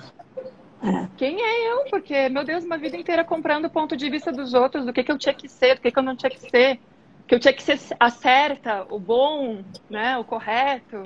Quem 1.16 1.40
é 1.40 1.72
eu? 1.72 1.84
Porque, 1.90 2.28
meu 2.28 2.44
Deus, 2.44 2.64
uma 2.64 2.78
vida 2.78 2.96
inteira 2.96 3.24
comprando 3.24 3.64
o 3.64 3.70
ponto 3.70 3.96
de 3.96 4.08
vista 4.08 4.30
dos 4.30 4.54
outros, 4.54 4.86
do 4.86 4.92
que, 4.92 5.02
que 5.02 5.10
eu 5.10 5.18
tinha 5.18 5.34
que 5.34 5.48
ser, 5.48 5.74
do 5.74 5.80
que, 5.80 5.90
que 5.90 5.98
eu 5.98 6.02
não 6.02 6.16
tinha 6.16 6.30
que 6.30 6.48
ser, 6.48 6.80
que 7.26 7.34
eu 7.34 7.40
tinha 7.40 7.52
que 7.52 7.62
ser 7.62 7.78
a 7.98 8.08
certa, 8.10 8.86
o 8.88 9.00
bom, 9.00 9.64
né, 9.90 10.16
o 10.16 10.24
correto. 10.24 11.02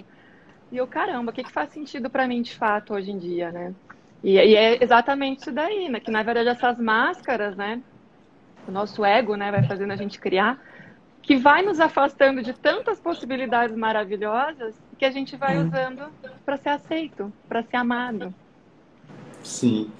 E 0.71 0.77
eu, 0.77 0.87
caramba, 0.87 1.31
o 1.31 1.35
que, 1.35 1.45
que 1.45 1.53
faz 1.53 1.71
sentido 1.71 2.11
para 2.11 2.29
mim 2.29 2.43
de 2.43 2.55
fato 2.55 2.93
hoje 2.95 3.11
em 3.11 3.19
dia, 3.19 3.51
né? 3.51 3.75
E, 4.23 4.33
e, 4.33 4.55
é 4.55 4.83
exatamente 4.83 5.41
isso 5.41 5.53
daí, 5.53 5.89
né? 5.89 6.01
Que 6.01 6.11
na 6.11 6.23
verdade 6.23 6.49
essas 6.49 6.79
máscaras, 6.79 7.57
né? 7.57 7.81
O 8.67 8.73
nosso 8.73 9.05
ego, 9.05 9.37
né? 9.37 9.51
Vai 9.51 9.63
fazendo 9.65 9.93
a 9.93 9.97
gente 9.97 10.19
criar, 10.19 10.61
que 11.23 11.37
vai 11.37 11.63
nos 11.63 11.81
afastando 11.81 12.43
de 12.43 12.53
tantas 12.53 12.99
possibilidades 13.01 13.77
maravilhosas 13.77 14.75
que 14.99 15.05
a 15.05 15.11
gente 15.11 15.37
vai 15.37 15.59
hum. 15.59 15.67
usando 15.67 16.11
para 16.45 16.57
ser 16.57 16.71
aceito, 16.71 17.33
para 17.49 17.63
ser 17.63 17.77
amado. 17.77 18.35
Sim. 19.43 19.91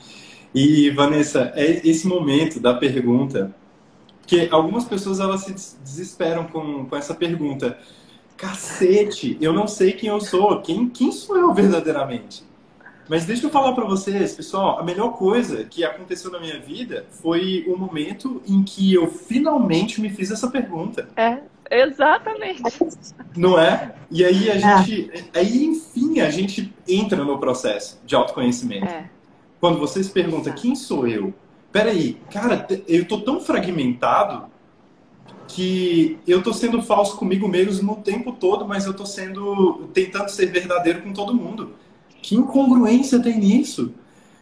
E 0.55 0.91
Vanessa, 0.91 1.53
é 1.55 1.87
esse 1.87 2.07
momento 2.07 2.59
da 2.59 2.75
pergunta, 2.75 3.55
que 4.27 4.49
algumas 4.51 4.85
pessoas 4.85 5.21
elas 5.21 5.43
se 5.43 5.53
desesperam 5.53 6.47
com, 6.47 6.87
com 6.87 6.97
essa 6.97 7.15
pergunta. 7.15 7.79
Cacete, 8.37 9.39
eu 9.41 9.53
não 9.53 9.67
sei 9.67 9.93
quem 9.93 10.09
eu 10.09 10.21
sou. 10.21 10.61
Quem, 10.61 10.89
quem 10.89 11.13
sou 11.13 11.37
eu 11.37 11.55
verdadeiramente? 11.55 12.43
Mas 13.09 13.25
deixa 13.25 13.47
eu 13.47 13.51
falar 13.51 13.73
para 13.73 13.85
vocês, 13.85 14.35
pessoal, 14.35 14.79
a 14.79 14.83
melhor 14.83 15.13
coisa 15.13 15.65
que 15.65 15.85
aconteceu 15.85 16.31
na 16.31 16.41
minha 16.41 16.59
vida 16.59 17.07
foi 17.11 17.65
o 17.69 17.77
momento 17.77 18.43
em 18.47 18.63
que 18.63 18.93
eu 18.93 19.09
finalmente 19.09 20.01
me 20.01 20.11
fiz 20.11 20.31
essa 20.31 20.51
pergunta. 20.51 21.09
É, 21.17 21.39
exatamente. 21.71 22.63
Não 23.37 23.59
é? 23.59 23.95
E 24.11 24.25
aí 24.25 24.51
a 24.51 24.55
é. 24.55 24.59
gente, 24.59 25.29
aí 25.35 25.65
enfim, 25.65 26.21
a 26.21 26.31
gente 26.31 26.75
entra 26.89 27.23
no 27.23 27.39
processo 27.39 28.01
de 28.05 28.15
autoconhecimento. 28.17 28.87
É. 28.87 29.09
Quando 29.61 29.79
você 29.79 30.03
se 30.03 30.11
pergunta, 30.11 30.51
quem 30.53 30.75
sou 30.75 31.07
eu? 31.07 31.33
Peraí, 31.71 32.19
cara, 32.31 32.67
eu 32.89 33.07
tô 33.07 33.21
tão 33.21 33.41
fragmentado 33.41 34.47
que 35.49 36.19
eu 36.27 36.43
tô 36.43 36.53
sendo 36.53 36.83
falso 36.83 37.17
comigo 37.17 37.49
mesmo 37.49 37.93
o 37.93 37.97
tempo 37.97 38.33
todo, 38.33 38.67
mas 38.67 38.87
eu 38.87 38.95
tô 38.95 39.07
sendo 39.07 39.89
tentando 39.93 40.29
ser 40.29 40.47
verdadeiro 40.47 41.03
com 41.03 41.13
todo 41.13 41.35
mundo. 41.35 41.66
Que 42.27 42.35
incongruência 42.35 43.21
tem 43.21 43.39
nisso? 43.39 43.95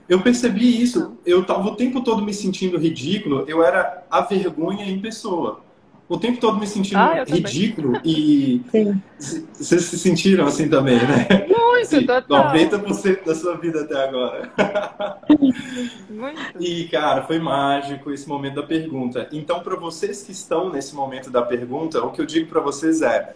Eu 0.08 0.22
percebi 0.22 0.82
isso. 0.82 1.18
Eu 1.26 1.44
tava 1.44 1.68
o 1.68 1.76
tempo 1.76 2.00
todo 2.00 2.24
me 2.24 2.32
sentindo 2.32 2.78
ridículo. 2.78 3.44
Eu 3.46 3.62
era 3.62 4.04
a 4.10 4.22
vergonha 4.22 4.86
em 4.86 4.98
pessoa. 4.98 5.60
O 6.08 6.16
tempo 6.16 6.40
todo 6.40 6.58
me 6.58 6.66
sentindo 6.66 6.96
ah, 6.98 7.24
ridículo 7.24 8.00
e 8.02 8.62
vocês 9.52 9.84
se 9.84 9.98
sentiram 9.98 10.46
assim 10.46 10.66
também, 10.66 10.96
né? 10.96 11.46
Muito, 11.46 11.82
assim, 11.82 12.06
total. 12.06 12.54
90% 12.54 13.22
da 13.22 13.34
sua 13.34 13.58
vida 13.58 13.82
até 13.82 14.02
agora. 14.02 14.50
Muito. 16.08 16.40
E, 16.60 16.88
cara, 16.88 17.24
foi 17.24 17.38
mágico 17.38 18.10
esse 18.10 18.26
momento 18.26 18.54
da 18.54 18.62
pergunta. 18.62 19.28
Então, 19.30 19.60
para 19.60 19.76
vocês 19.76 20.22
que 20.22 20.32
estão 20.32 20.70
nesse 20.70 20.94
momento 20.94 21.30
da 21.30 21.42
pergunta, 21.42 22.02
o 22.02 22.12
que 22.12 22.20
eu 22.22 22.26
digo 22.26 22.48
para 22.48 22.62
vocês 22.62 23.02
é: 23.02 23.34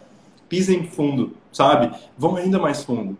pisem 0.48 0.86
fundo, 0.86 1.36
sabe? 1.52 1.94
Vão 2.16 2.36
ainda 2.36 2.58
mais 2.58 2.82
fundo. 2.82 3.14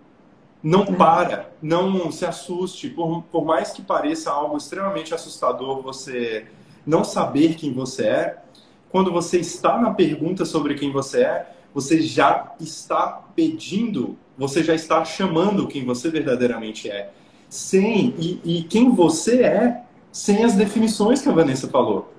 Não 0.62 0.86
para, 0.86 1.50
não 1.62 2.10
se 2.10 2.24
assuste, 2.24 2.88
por, 2.88 3.22
por 3.30 3.44
mais 3.44 3.70
que 3.70 3.80
pareça 3.80 4.30
algo 4.30 4.56
extremamente 4.56 5.14
assustador 5.14 5.82
você 5.82 6.46
não 6.84 7.04
saber 7.04 7.54
quem 7.54 7.72
você 7.72 8.06
é, 8.06 8.38
quando 8.90 9.12
você 9.12 9.38
está 9.38 9.78
na 9.78 9.92
pergunta 9.92 10.44
sobre 10.44 10.74
quem 10.74 10.90
você 10.90 11.22
é, 11.22 11.52
você 11.74 12.00
já 12.00 12.54
está 12.58 13.22
pedindo, 13.36 14.16
você 14.36 14.64
já 14.64 14.74
está 14.74 15.04
chamando 15.04 15.68
quem 15.68 15.84
você 15.84 16.10
verdadeiramente 16.10 16.90
é. 16.90 17.10
Sem, 17.48 18.14
e, 18.18 18.40
e 18.44 18.62
quem 18.64 18.90
você 18.90 19.42
é, 19.42 19.82
sem 20.10 20.44
as 20.44 20.54
definições 20.54 21.22
que 21.22 21.28
a 21.28 21.32
Vanessa 21.32 21.68
falou. 21.68 22.12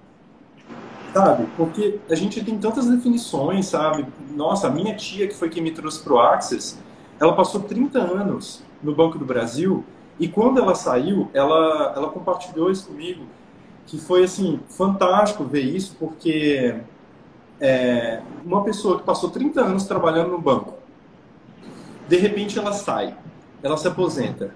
Sabe? 1.13 1.47
Porque 1.57 1.99
a 2.09 2.15
gente 2.15 2.43
tem 2.43 2.57
tantas 2.59 2.87
definições, 2.87 3.65
sabe? 3.65 4.05
Nossa, 4.35 4.67
a 4.67 4.69
minha 4.69 4.95
tia, 4.95 5.27
que 5.27 5.33
foi 5.33 5.49
quem 5.49 5.63
me 5.63 5.71
trouxe 5.71 6.03
para 6.03 6.13
o 6.13 6.19
Access, 6.19 6.77
ela 7.19 7.33
passou 7.35 7.61
30 7.61 7.99
anos 7.99 8.63
no 8.81 8.95
Banco 8.95 9.17
do 9.17 9.25
Brasil 9.25 9.83
e 10.19 10.27
quando 10.27 10.59
ela 10.59 10.75
saiu, 10.75 11.29
ela, 11.33 11.93
ela 11.95 12.09
compartilhou 12.09 12.71
isso 12.71 12.87
comigo, 12.87 13.23
que 13.85 13.97
foi 13.97 14.23
assim 14.23 14.59
fantástico 14.69 15.43
ver 15.43 15.61
isso, 15.61 15.95
porque 15.99 16.75
é, 17.59 18.21
uma 18.45 18.63
pessoa 18.63 18.99
que 18.99 19.03
passou 19.03 19.29
30 19.29 19.61
anos 19.61 19.85
trabalhando 19.85 20.31
no 20.31 20.39
banco, 20.39 20.73
de 22.07 22.17
repente 22.17 22.57
ela 22.57 22.71
sai, 22.71 23.15
ela 23.61 23.77
se 23.77 23.87
aposenta 23.87 24.53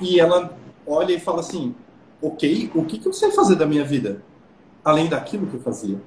e 0.00 0.18
ela 0.18 0.56
olha 0.86 1.12
e 1.12 1.20
fala 1.20 1.40
assim: 1.40 1.74
Ok, 2.20 2.70
o 2.74 2.84
que, 2.84 2.98
que 2.98 3.08
eu 3.08 3.12
sei 3.12 3.30
fazer 3.30 3.56
da 3.56 3.66
minha 3.66 3.84
vida? 3.84 4.22
Além 4.84 5.08
daquilo 5.08 5.46
que 5.46 5.54
eu 5.54 5.60
fazia. 5.60 6.00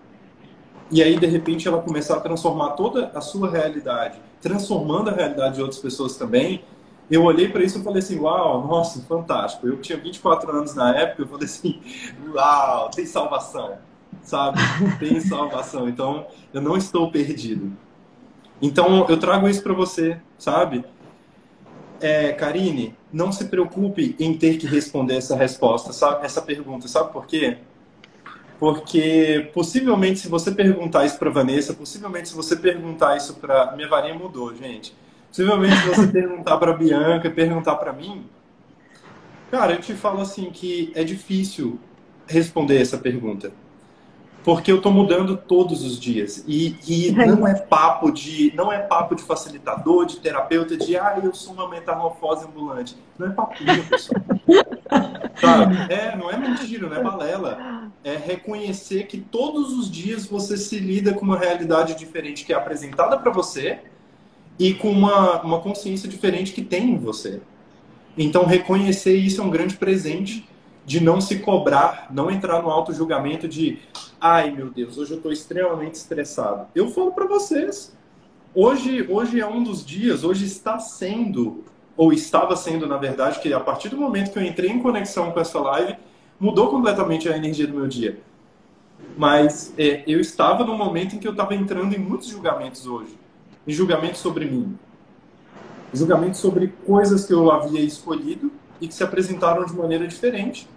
E 0.92 1.02
aí, 1.02 1.18
de 1.18 1.26
repente, 1.26 1.68
ela 1.68 1.82
começar 1.82 2.18
a 2.18 2.20
transformar 2.20 2.72
toda 2.72 3.12
a 3.14 3.22
sua 3.22 3.50
realidade, 3.50 4.20
transformando 4.42 5.10
a 5.10 5.14
realidade 5.14 5.56
de 5.56 5.62
outras 5.62 5.80
pessoas 5.80 6.16
também. 6.16 6.64
Eu 7.10 7.24
olhei 7.24 7.48
para 7.50 7.64
isso 7.64 7.80
e 7.80 7.84
falei 7.84 8.00
assim: 8.00 8.20
Uau, 8.20 8.68
nossa, 8.68 9.02
fantástico. 9.02 9.68
Eu 9.68 9.78
tinha 9.82 9.98
24 9.98 10.52
anos 10.52 10.76
na 10.76 10.96
época, 10.96 11.24
eu 11.24 11.28
falei 11.28 11.46
assim: 11.46 11.82
Uau, 12.34 12.90
tem 12.90 13.06
salvação, 13.06 13.78
sabe? 14.22 14.60
Tem 15.00 15.20
salvação. 15.20 15.90
Então, 15.90 16.28
eu 16.54 16.62
não 16.62 16.78
estou 16.78 17.12
perdido. 17.12 17.72
Então, 18.62 19.06
eu 19.10 19.18
trago 19.18 19.50
isso 19.50 19.62
para 19.62 19.74
você, 19.74 20.20
sabe? 20.38 20.86
É, 22.00 22.32
Karine, 22.34 22.96
não 23.12 23.32
se 23.32 23.46
preocupe 23.46 24.16
em 24.20 24.38
ter 24.38 24.58
que 24.58 24.68
responder 24.68 25.16
essa 25.16 25.36
resposta, 25.36 25.94
sabe? 25.94 26.26
essa 26.26 26.42
pergunta. 26.42 26.88
Sabe 26.88 27.12
por 27.12 27.26
quê? 27.26 27.58
Porque 28.60 29.50
possivelmente 29.54 30.20
se 30.20 30.28
você 30.28 30.52
perguntar 30.52 31.06
isso 31.06 31.18
para 31.18 31.30
Vanessa, 31.30 31.74
possivelmente 31.74 32.30
se 32.30 32.36
você 32.36 32.56
perguntar 32.56 33.18
isso 33.18 33.36
para 33.36 33.76
minha 33.76 33.88
varinha 33.88 34.14
mudou, 34.14 34.56
gente. 34.56 34.96
Possivelmente 35.30 35.76
se 35.76 35.88
você 35.88 36.08
perguntar 36.08 36.58
para 36.58 36.74
Bianca, 36.74 37.30
perguntar 37.30 37.76
para 37.76 37.92
mim, 37.92 38.26
cara, 39.52 39.74
eu 39.74 39.82
te 39.82 39.94
falo 39.94 40.22
assim 40.22 40.50
que 40.52 40.92
é 40.96 41.04
difícil 41.04 41.80
responder 42.28 42.82
essa 42.82 42.98
pergunta 42.98 43.52
porque 44.46 44.72
eu 44.72 44.78
estou 44.78 44.92
mudando 44.92 45.36
todos 45.36 45.84
os 45.84 46.00
dias 46.00 46.46
e, 46.48 46.78
e, 46.88 47.12
não 47.26 47.48
é 47.48 47.56
papo 47.56 48.12
de 48.12 48.54
não 48.56 48.72
é 48.72 48.78
papo 48.78 49.16
de 49.16 49.24
facilitador, 49.24 50.06
de 50.06 50.18
terapeuta, 50.18 50.78
de 50.78 50.96
ah 50.96 51.20
eu 51.22 51.34
sou 51.34 51.54
uma 51.54 51.68
metamorfose 51.68 52.46
ambulante. 52.46 52.96
Não 53.18 53.28
é 53.28 53.32
papinho, 53.32 53.84
pessoal. 53.86 54.22
Sabe? 55.42 55.92
É, 55.92 56.16
não 56.16 56.30
é 56.30 56.38
mentira, 56.38 56.88
não 56.88 56.96
é 56.96 57.02
balela. 57.02 57.90
É 58.04 58.16
reconhecer 58.16 59.08
que 59.08 59.18
todos 59.18 59.74
os 59.74 59.90
dias 59.90 60.28
você 60.28 60.56
se 60.56 60.78
lida 60.78 61.12
com 61.14 61.26
uma 61.26 61.40
realidade 61.40 61.96
diferente 61.96 62.46
que 62.46 62.54
é 62.54 62.56
apresentada 62.56 63.18
para 63.18 63.32
você 63.32 63.80
e 64.60 64.76
com 64.76 64.92
uma, 64.92 65.42
uma 65.42 65.60
consciência 65.60 66.08
diferente 66.08 66.54
que 66.54 66.62
tem 66.62 66.92
em 66.92 66.98
você. 66.98 67.42
Então 68.16 68.46
reconhecer 68.46 69.16
isso 69.16 69.42
é 69.42 69.44
um 69.44 69.50
grande 69.50 69.76
presente 69.76 70.48
de 70.86 71.02
não 71.02 71.20
se 71.20 71.40
cobrar, 71.40 72.08
não 72.12 72.30
entrar 72.30 72.62
no 72.62 72.70
auto 72.70 72.94
julgamento 72.94 73.48
de 73.48 73.80
ai 74.22 74.52
meu 74.52 74.70
Deus, 74.70 74.98
hoje 74.98 75.12
eu 75.12 75.18
estou 75.18 75.32
extremamente 75.32 75.96
estressado. 75.96 76.68
Eu 76.76 76.90
falo 76.90 77.12
para 77.12 77.26
vocês, 77.26 77.96
hoje, 78.54 79.06
hoje 79.10 79.42
é 79.42 79.48
um 79.48 79.64
dos 79.64 79.84
dias, 79.84 80.24
hoje 80.24 80.46
está 80.46 80.78
sendo, 80.80 81.64
ou 81.98 82.14
estava 82.14 82.56
sendo 82.56 82.88
na 82.88 82.98
verdade, 82.98 83.40
que 83.40 83.52
a 83.52 83.60
partir 83.60 83.90
do 83.90 83.98
momento 83.98 84.32
que 84.32 84.38
eu 84.38 84.44
entrei 84.44 84.70
em 84.70 84.82
conexão 84.82 85.32
com 85.32 85.40
essa 85.40 85.60
live, 85.60 85.98
mudou 86.40 86.70
completamente 86.70 87.28
a 87.28 87.36
energia 87.36 87.66
do 87.66 87.74
meu 87.74 87.88
dia. 87.88 88.20
Mas 89.18 89.74
é, 89.78 90.04
eu 90.06 90.20
estava 90.20 90.64
num 90.64 90.78
momento 90.78 91.16
em 91.16 91.20
que 91.20 91.28
eu 91.28 91.32
estava 91.32 91.56
entrando 91.56 91.96
em 91.96 92.00
muitos 92.00 92.28
julgamentos 92.28 92.86
hoje. 92.86 93.18
Em 93.68 93.72
julgamentos 93.72 94.20
sobre 94.20 94.46
mim. 94.46 94.78
Julgamentos 95.94 96.40
sobre 96.40 96.68
coisas 96.86 97.26
que 97.26 97.34
eu 97.34 97.50
havia 97.52 97.80
escolhido 97.80 98.52
e 98.82 98.88
que 98.88 98.94
se 98.94 99.04
apresentaram 99.04 99.66
de 99.66 99.74
maneira 99.74 100.08
diferente. 100.08 100.68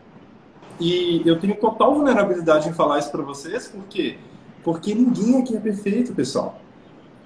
E 0.80 1.22
eu 1.26 1.38
tenho 1.38 1.56
total 1.56 1.94
vulnerabilidade 1.94 2.68
em 2.68 2.72
falar 2.72 2.98
isso 2.98 3.10
para 3.10 3.22
vocês, 3.22 3.66
por 3.68 3.84
quê? 3.84 4.16
Porque 4.62 4.94
ninguém 4.94 5.40
aqui 5.40 5.56
é 5.56 5.60
perfeito, 5.60 6.14
pessoal. 6.14 6.60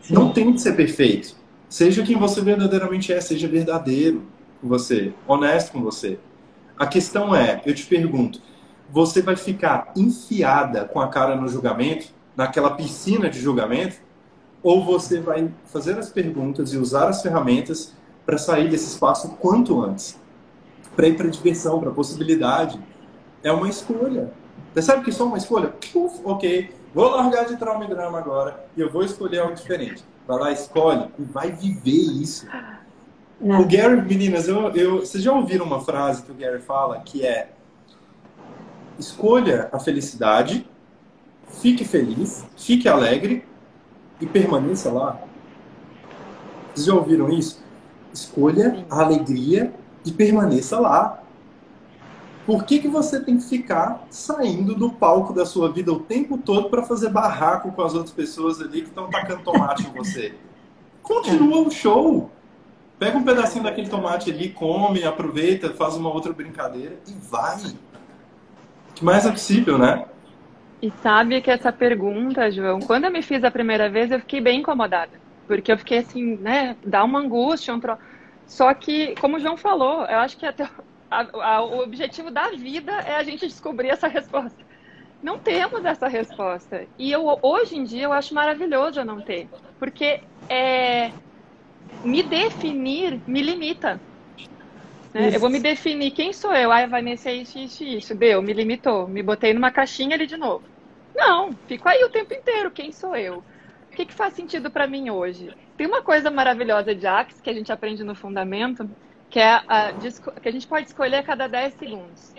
Sim. 0.01 0.15
Não 0.15 0.33
tem 0.33 0.53
que 0.53 0.61
ser 0.61 0.75
perfeito. 0.75 1.37
Seja 1.69 2.03
quem 2.03 2.19
você 2.19 2.41
verdadeiramente 2.41 3.13
é, 3.13 3.21
seja 3.21 3.49
verdadeiro 3.49 4.23
com 4.61 4.69
você, 4.69 5.13
honesto 5.27 5.73
com 5.73 5.83
você. 5.83 6.19
A 6.79 6.87
questão 6.87 7.35
é, 7.35 7.61
eu 7.65 7.75
te 7.75 7.87
pergunto, 7.87 8.41
você 8.91 9.23
vai 9.23 9.37
ficar 9.37 9.93
enfiada 9.97 10.85
com 10.85 11.01
a 11.01 11.09
cara 11.09 11.37
no 11.37 11.49
julgamento, 11.49 12.09
naquela 12.37 12.71
piscina 12.71 13.29
de 13.29 13.41
julgamento, 13.41 13.97
ou 14.63 14.85
você 14.85 15.21
vai 15.21 15.51
fazer 15.67 15.99
as 15.99 16.11
perguntas 16.11 16.73
e 16.73 16.79
usar 16.79 17.09
as 17.09 17.23
ferramentas 17.23 17.95
para 18.25 18.39
sair 18.39 18.69
desse 18.69 18.87
espaço 18.87 19.37
quanto 19.41 19.81
antes? 19.83 20.21
para 20.97 21.09
ir 21.09 21.17
para 21.17 21.29
diversão, 21.29 21.81
para 21.81 21.91
possibilidade. 21.91 22.79
É 23.43 23.53
uma 23.53 23.69
escolha. 23.69 24.33
Percebe 24.75 25.05
que 25.05 25.13
só 25.13 25.27
uma 25.27 25.39
escolha? 25.39 25.75
Ok, 26.25 26.75
vou 26.95 27.11
largar 27.11 27.47
de 27.47 27.57
trauma 27.57 27.85
e 27.85 27.89
drama 27.89 28.19
agora 28.19 28.65
e 28.77 28.81
eu 28.81 28.91
vou 28.91 29.03
escolher 29.03 29.41
algo 29.41 29.55
diferente. 29.55 30.05
Vai 30.27 30.39
lá, 30.39 30.53
escolhe 30.53 31.09
e 31.19 31.23
vai 31.23 31.51
viver 31.51 31.91
isso. 31.91 32.47
É. 32.49 32.83
O 33.41 33.67
Gary, 33.67 34.01
meninas, 34.03 34.47
eu, 34.47 34.71
eu, 34.71 35.01
vocês 35.01 35.23
já 35.23 35.33
ouviram 35.33 35.67
uma 35.67 35.81
frase 35.81 36.23
que 36.23 36.31
o 36.31 36.35
Gary 36.35 36.61
fala 36.61 37.01
que 37.01 37.27
é 37.27 37.51
escolha 38.99 39.69
a 39.73 39.81
felicidade, 39.81 40.69
fique 41.61 41.85
feliz, 41.85 42.45
fique 42.57 42.89
alegre 42.89 43.45
e 44.21 44.27
permaneça 44.27 44.93
lá. 44.93 45.21
Vocês 46.73 46.87
já 46.87 46.95
ouviram 46.95 47.29
isso? 47.31 47.63
Escolha 48.13 48.87
a 48.89 49.03
alegria 49.03 49.73
e 50.05 50.13
permaneça 50.13 50.79
lá. 50.79 51.22
Por 52.45 52.65
que, 52.65 52.81
que 52.81 52.89
você 52.89 53.21
tem 53.21 53.37
que 53.37 53.45
ficar 53.45 54.05
saindo 54.11 54.75
do 54.75 54.91
palco 54.91 55.33
da 55.33 55.47
sua 55.47 55.71
vida 55.71 55.93
o 55.93 56.01
tempo 56.01 56.37
todo 56.37 56.69
para 56.69 56.83
fazer 56.83 57.09
barraco 57.09 57.71
com 57.71 57.83
as 57.83 57.95
outras 57.95 58.13
pessoas 58.13 58.61
ali 58.61 58.83
que 58.83 58.89
estão 58.89 59.09
tacando 59.09 59.43
tomate 59.43 59.87
em 59.87 59.93
você? 59.93 60.35
Continua 61.03 61.61
o 61.61 61.71
show. 61.71 62.31
Pega 62.99 63.17
um 63.17 63.25
pedacinho 63.25 63.65
daquele 63.65 63.89
tomate 63.89 64.31
ali, 64.31 64.51
come, 64.51 65.05
aproveita, 65.05 65.71
faz 65.71 65.97
uma 65.97 66.13
outra 66.13 66.33
brincadeira 66.33 66.99
e 67.07 67.13
vai. 67.13 67.59
O 68.91 68.95
que 68.95 69.05
mais 69.05 69.25
é 69.25 69.31
possível, 69.31 69.79
né? 69.79 70.05
E 70.81 70.93
sabe 71.01 71.41
que 71.41 71.51
essa 71.51 71.73
pergunta, 71.73 72.51
João, 72.51 72.81
quando 72.81 73.05
eu 73.05 73.11
me 73.13 73.23
fiz 73.23 73.45
a 73.45 73.51
primeira 73.53 73.89
vez, 73.89 74.11
eu 74.11 74.19
fiquei 74.19 74.41
bem 74.41 74.61
incomodada. 74.61 75.13
Porque 75.47 75.71
eu 75.71 75.79
fiquei 75.79 75.99
assim, 75.99 76.37
né, 76.37 76.77
dá 76.85 77.05
uma 77.05 77.21
angústia, 77.21 77.73
um 77.73 77.79
tro... 77.79 77.97
Só 78.49 78.75
que, 78.75 79.15
como 79.21 79.37
o 79.37 79.41
João 79.41 79.57
falou, 79.57 80.05
eu 80.07 80.19
acho 80.19 80.37
que 80.37 80.45
até 80.45 80.69
a, 81.13 81.57
a, 81.57 81.63
o 81.63 81.83
objetivo 81.83 82.31
da 82.31 82.49
vida 82.49 82.93
é 82.93 83.17
a 83.17 83.23
gente 83.23 83.47
descobrir 83.47 83.89
essa 83.89 84.09
resposta. 84.09 84.59
Não 85.23 85.39
temos 85.39 85.85
essa 85.85 86.09
resposta. 86.09 86.87
E 86.99 87.13
eu, 87.13 87.39
hoje 87.43 87.77
em 87.77 87.85
dia 87.85 88.05
eu 88.05 88.13
acho 88.13 88.35
maravilhoso 88.35 88.99
eu 88.99 89.05
não 89.05 89.21
ter. 89.21 89.47
Porque 89.79 90.21
é, 90.49 91.13
me 92.03 92.23
definir 92.23 93.21
me 93.27 93.43
limita. 93.43 94.01
Né? 95.13 95.31
Eu 95.35 95.39
vou 95.39 95.51
me 95.51 95.61
definir 95.61 96.13
quem 96.13 96.33
sou 96.33 96.55
eu. 96.55 96.73
Ah, 96.73 96.87
Vanessa 96.87 97.31
é 97.31 97.35
isso, 97.35 97.59
isso, 97.59 97.85
isso. 97.85 98.15
Deu, 98.15 98.41
me 98.41 98.53
limitou. 98.53 99.07
Me 99.07 99.23
botei 99.23 99.53
numa 99.53 99.71
caixinha 99.71 100.17
ali 100.17 100.27
de 100.27 100.39
novo. 100.39 100.65
Não, 101.15 101.53
fico 101.69 101.89
aí 101.89 102.03
o 102.03 102.11
tempo 102.11 102.33
inteiro. 102.33 102.71
Quem 102.71 102.91
sou 102.91 103.15
eu? 103.15 103.45
O 103.93 103.95
que, 103.95 104.07
que 104.07 104.15
faz 104.15 104.33
sentido 104.33 104.71
para 104.71 104.87
mim 104.87 105.11
hoje? 105.11 105.55
Tem 105.77 105.87
uma 105.87 106.01
coisa 106.01 106.31
maravilhosa 106.31 106.95
de 106.95 107.07
Axe 107.07 107.43
que 107.43 107.51
a 107.51 107.53
gente 107.53 107.71
aprende 107.71 108.03
no 108.03 108.15
fundamento, 108.15 108.89
que 109.33 109.41
é 109.41 109.63
a, 109.67 109.95
que 110.43 110.49
a 110.49 110.53
gente 110.53 110.67
pode 110.67 110.89
escolher 110.89 111.17
a 111.17 111.23
cada 111.23 111.49
10 111.49 111.75
segundos. 111.79 112.35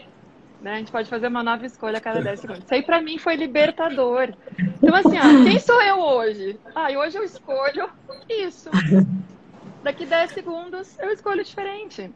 Né? 0.62 0.76
A 0.76 0.78
gente 0.78 0.92
pode 0.92 1.10
fazer 1.10 1.28
uma 1.28 1.42
nova 1.42 1.66
escolha 1.66 1.98
a 1.98 2.02
cada 2.02 2.22
10 2.22 2.40
segundos. 2.40 2.64
Isso 2.64 2.74
aí 2.74 2.84
para 2.84 3.02
mim 3.02 3.18
foi 3.18 3.36
libertador. 3.36 4.32
Então, 4.82 4.96
assim, 4.96 5.18
ó, 5.18 5.44
quem 5.44 5.60
sou 5.60 5.82
eu 5.82 5.98
hoje? 5.98 6.58
Ah, 6.76 6.90
hoje 6.92 7.18
eu 7.18 7.24
escolho 7.24 7.90
isso. 8.30 8.70
Daqui 9.84 10.06
10 10.06 10.32
segundos 10.34 10.96
eu 11.00 11.10
escolho 11.10 11.44
diferente. 11.44 12.12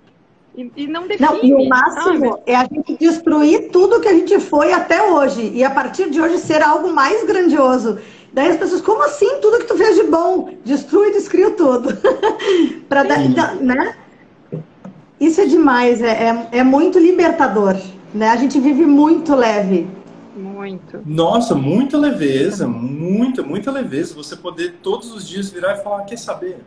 E, 0.55 0.71
e 0.75 0.87
não 0.87 1.07
define. 1.07 1.27
Não, 1.27 1.43
e 1.43 1.53
o 1.55 1.67
máximo 1.67 2.35
ah, 2.35 2.43
é 2.45 2.55
a 2.55 2.65
gente 2.71 2.97
destruir 2.97 3.71
tudo 3.71 3.99
que 3.99 4.07
a 4.07 4.13
gente 4.13 4.39
foi 4.39 4.73
até 4.73 5.01
hoje. 5.01 5.51
E 5.55 5.63
a 5.63 5.71
partir 5.71 6.11
de 6.11 6.21
hoje 6.21 6.37
ser 6.37 6.61
algo 6.61 6.93
mais 6.93 7.25
grandioso. 7.25 7.97
Daí 8.31 8.51
as 8.51 8.57
pessoas, 8.57 8.81
como 8.81 9.01
assim? 9.01 9.41
Tudo 9.41 9.57
que 9.57 9.65
tu 9.65 9.75
fez 9.75 9.95
de 9.95 10.03
bom, 10.03 10.55
destrui, 10.63 11.11
descrio 11.13 11.55
tudo. 11.55 11.89
para 12.87 13.01
dar, 13.01 13.25
então, 13.25 13.55
né? 13.55 13.95
Isso 15.19 15.41
é 15.41 15.45
demais, 15.45 16.01
é, 16.01 16.29
é, 16.29 16.47
é, 16.59 16.63
muito 16.63 16.99
libertador, 16.99 17.75
né? 18.13 18.29
A 18.29 18.35
gente 18.35 18.59
vive 18.59 18.85
muito 18.85 19.35
leve. 19.35 19.87
Muito. 20.35 21.01
Nossa, 21.05 21.55
muita 21.55 21.97
leveza, 21.97 22.67
muita, 22.67 23.41
muita 23.41 23.71
leveza. 23.71 24.13
Você 24.13 24.35
poder 24.35 24.75
todos 24.83 25.11
os 25.11 25.27
dias 25.27 25.49
virar 25.49 25.77
e 25.77 25.83
falar, 25.83 26.03
quer 26.03 26.17
saber? 26.17 26.59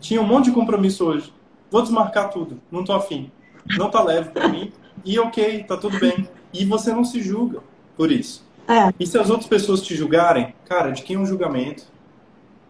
Tinha 0.00 0.20
um 0.20 0.26
monte 0.26 0.46
de 0.46 0.52
compromisso 0.52 1.06
hoje. 1.06 1.32
Vou 1.70 1.80
desmarcar 1.80 2.30
tudo. 2.30 2.60
Não 2.70 2.84
tô 2.84 2.92
afim. 2.92 3.30
Não 3.78 3.90
tá 3.90 4.02
leve 4.02 4.30
para 4.30 4.48
mim. 4.48 4.72
E 5.04 5.18
ok, 5.18 5.64
tá 5.64 5.76
tudo 5.76 5.98
bem. 5.98 6.28
E 6.52 6.64
você 6.64 6.92
não 6.92 7.04
se 7.04 7.22
julga 7.22 7.60
por 7.96 8.12
isso. 8.12 8.44
É. 8.68 8.92
E 8.98 9.06
se 9.06 9.18
as 9.18 9.30
outras 9.30 9.48
pessoas 9.48 9.80
te 9.80 9.94
julgarem, 9.94 10.54
cara, 10.68 10.90
de 10.90 11.02
quem 11.02 11.16
é 11.16 11.18
o 11.18 11.26
julgamento? 11.26 11.84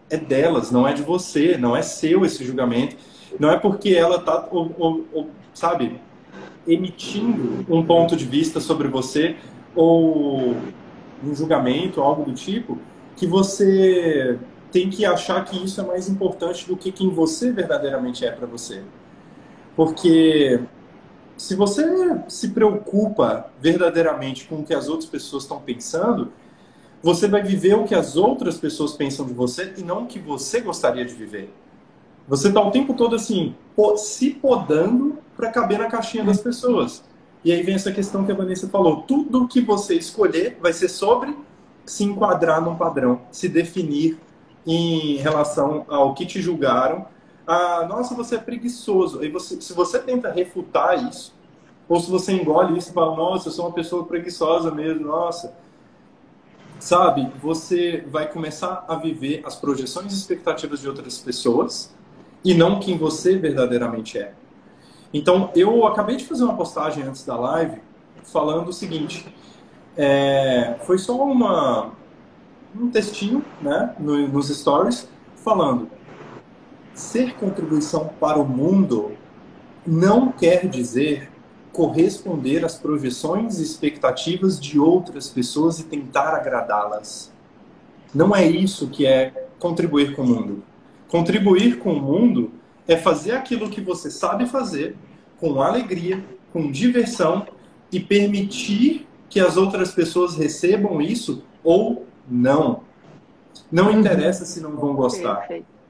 É 0.09 0.15
delas, 0.15 0.71
não 0.71 0.87
é 0.87 0.93
de 0.93 1.01
você, 1.01 1.57
não 1.57 1.75
é 1.75 1.81
seu 1.81 2.23
esse 2.23 2.45
julgamento. 2.45 2.95
Não 3.39 3.49
é 3.51 3.57
porque 3.57 3.93
ela 3.93 4.19
tá, 4.19 4.47
ou, 4.51 5.29
sabe, 5.53 5.99
emitindo 6.67 7.65
um 7.69 7.85
ponto 7.85 8.15
de 8.15 8.25
vista 8.25 8.59
sobre 8.59 8.87
você 8.87 9.35
ou 9.75 10.55
um 11.23 11.35
julgamento, 11.35 12.01
algo 12.01 12.23
do 12.23 12.33
tipo, 12.33 12.77
que 13.15 13.25
você 13.25 14.37
tem 14.71 14.89
que 14.89 15.05
achar 15.05 15.43
que 15.45 15.63
isso 15.63 15.79
é 15.81 15.83
mais 15.83 16.09
importante 16.09 16.67
do 16.67 16.75
que 16.75 16.91
quem 16.91 17.09
você 17.09 17.51
verdadeiramente 17.51 18.25
é 18.25 18.31
para 18.31 18.45
você. 18.45 18.83
Porque 19.75 20.59
se 21.37 21.55
você 21.55 21.85
se 22.27 22.49
preocupa 22.49 23.47
verdadeiramente 23.61 24.45
com 24.45 24.57
o 24.57 24.63
que 24.63 24.73
as 24.73 24.89
outras 24.89 25.09
pessoas 25.09 25.43
estão 25.43 25.59
pensando, 25.59 26.31
você 27.01 27.27
vai 27.27 27.43
viver 27.43 27.75
o 27.75 27.85
que 27.85 27.95
as 27.95 28.17
outras 28.17 28.57
pessoas 28.57 28.93
pensam 28.93 29.25
de 29.25 29.33
você 29.33 29.73
e 29.77 29.83
não 29.83 30.03
o 30.03 30.07
que 30.07 30.19
você 30.19 30.59
gostaria 30.59 31.05
de 31.05 31.13
viver. 31.13 31.53
Você 32.27 32.49
está 32.49 32.61
o 32.61 32.71
tempo 32.71 32.93
todo 32.93 33.15
assim, 33.15 33.55
se 33.95 34.31
podando 34.31 35.17
para 35.35 35.49
caber 35.49 35.79
na 35.79 35.85
caixinha 35.85 36.23
das 36.23 36.41
pessoas. 36.41 37.03
E 37.43 37.51
aí 37.51 37.63
vem 37.63 37.75
essa 37.75 37.91
questão 37.91 38.25
que 38.25 38.31
a 38.31 38.35
Vanessa 38.35 38.67
falou: 38.67 39.03
tudo 39.03 39.47
que 39.47 39.61
você 39.61 39.95
escolher 39.95 40.57
vai 40.61 40.73
ser 40.73 40.89
sobre 40.89 41.37
se 41.85 42.03
enquadrar 42.03 42.61
num 42.61 42.75
padrão, 42.75 43.21
se 43.31 43.47
definir 43.47 44.19
em 44.65 45.15
relação 45.15 45.85
ao 45.87 46.13
que 46.13 46.25
te 46.25 46.41
julgaram. 46.41 47.05
Ah, 47.45 47.85
nossa, 47.87 48.13
você 48.13 48.35
é 48.35 48.39
preguiçoso. 48.39 49.23
E 49.23 49.29
você, 49.29 49.61
se 49.61 49.71
você 49.71 49.97
tenta 49.99 50.29
refutar 50.29 51.07
isso, 51.07 51.33
ou 51.87 51.97
se 52.01 52.11
você 52.11 52.33
engole 52.33 52.77
isso 52.77 52.89
e 52.89 52.93
fala, 52.93 53.15
nossa, 53.15 53.47
eu 53.47 53.53
sou 53.53 53.67
uma 53.67 53.73
pessoa 53.73 54.05
preguiçosa 54.05 54.69
mesmo, 54.69 55.07
nossa, 55.07 55.53
sabe, 56.77 57.31
você 57.41 58.05
vai 58.11 58.29
começar 58.29 58.83
a 58.85 58.95
viver 58.95 59.41
as 59.45 59.55
projeções 59.55 60.11
e 60.11 60.15
expectativas 60.17 60.81
de 60.81 60.89
outras 60.89 61.19
pessoas 61.19 61.95
e 62.43 62.53
não 62.53 62.79
quem 62.79 62.97
você 62.97 63.37
verdadeiramente 63.37 64.17
é. 64.17 64.33
Então, 65.13 65.51
eu 65.55 65.85
acabei 65.87 66.15
de 66.17 66.25
fazer 66.25 66.43
uma 66.43 66.55
postagem 66.55 67.03
antes 67.03 67.25
da 67.25 67.35
live 67.35 67.81
falando 68.23 68.69
o 68.69 68.73
seguinte: 68.73 69.25
é, 69.95 70.75
foi 70.83 70.97
só 70.97 71.23
uma, 71.23 71.91
um 72.79 72.89
textinho 72.89 73.43
né, 73.61 73.95
no, 73.99 74.27
nos 74.27 74.49
stories 74.49 75.07
falando 75.35 75.89
ser 76.97 77.35
contribuição 77.35 78.09
para 78.19 78.39
o 78.39 78.45
mundo 78.45 79.11
não 79.85 80.31
quer 80.31 80.67
dizer 80.67 81.29
corresponder 81.71 82.65
às 82.65 82.75
projeções 82.75 83.59
e 83.59 83.63
expectativas 83.63 84.59
de 84.59 84.79
outras 84.79 85.29
pessoas 85.29 85.79
e 85.79 85.83
tentar 85.83 86.33
agradá-las. 86.33 87.31
Não 88.13 88.35
é 88.35 88.45
isso 88.47 88.89
que 88.89 89.05
é 89.05 89.47
contribuir 89.59 90.15
com 90.15 90.23
o 90.23 90.25
mundo. 90.25 90.63
Contribuir 91.07 91.79
com 91.79 91.93
o 91.93 92.01
mundo 92.01 92.51
é 92.87 92.97
fazer 92.97 93.31
aquilo 93.31 93.69
que 93.69 93.81
você 93.81 94.11
sabe 94.11 94.45
fazer 94.45 94.95
com 95.39 95.61
alegria, 95.61 96.23
com 96.51 96.71
diversão 96.71 97.45
e 97.91 97.99
permitir 97.99 99.07
que 99.29 99.39
as 99.39 99.57
outras 99.57 99.91
pessoas 99.91 100.35
recebam 100.35 101.01
isso 101.01 101.43
ou 101.63 102.05
não. 102.29 102.81
Não 103.71 103.91
interessa 103.91 104.45
se 104.45 104.61
não 104.61 104.75
vão 104.75 104.93
gostar. 104.95 105.47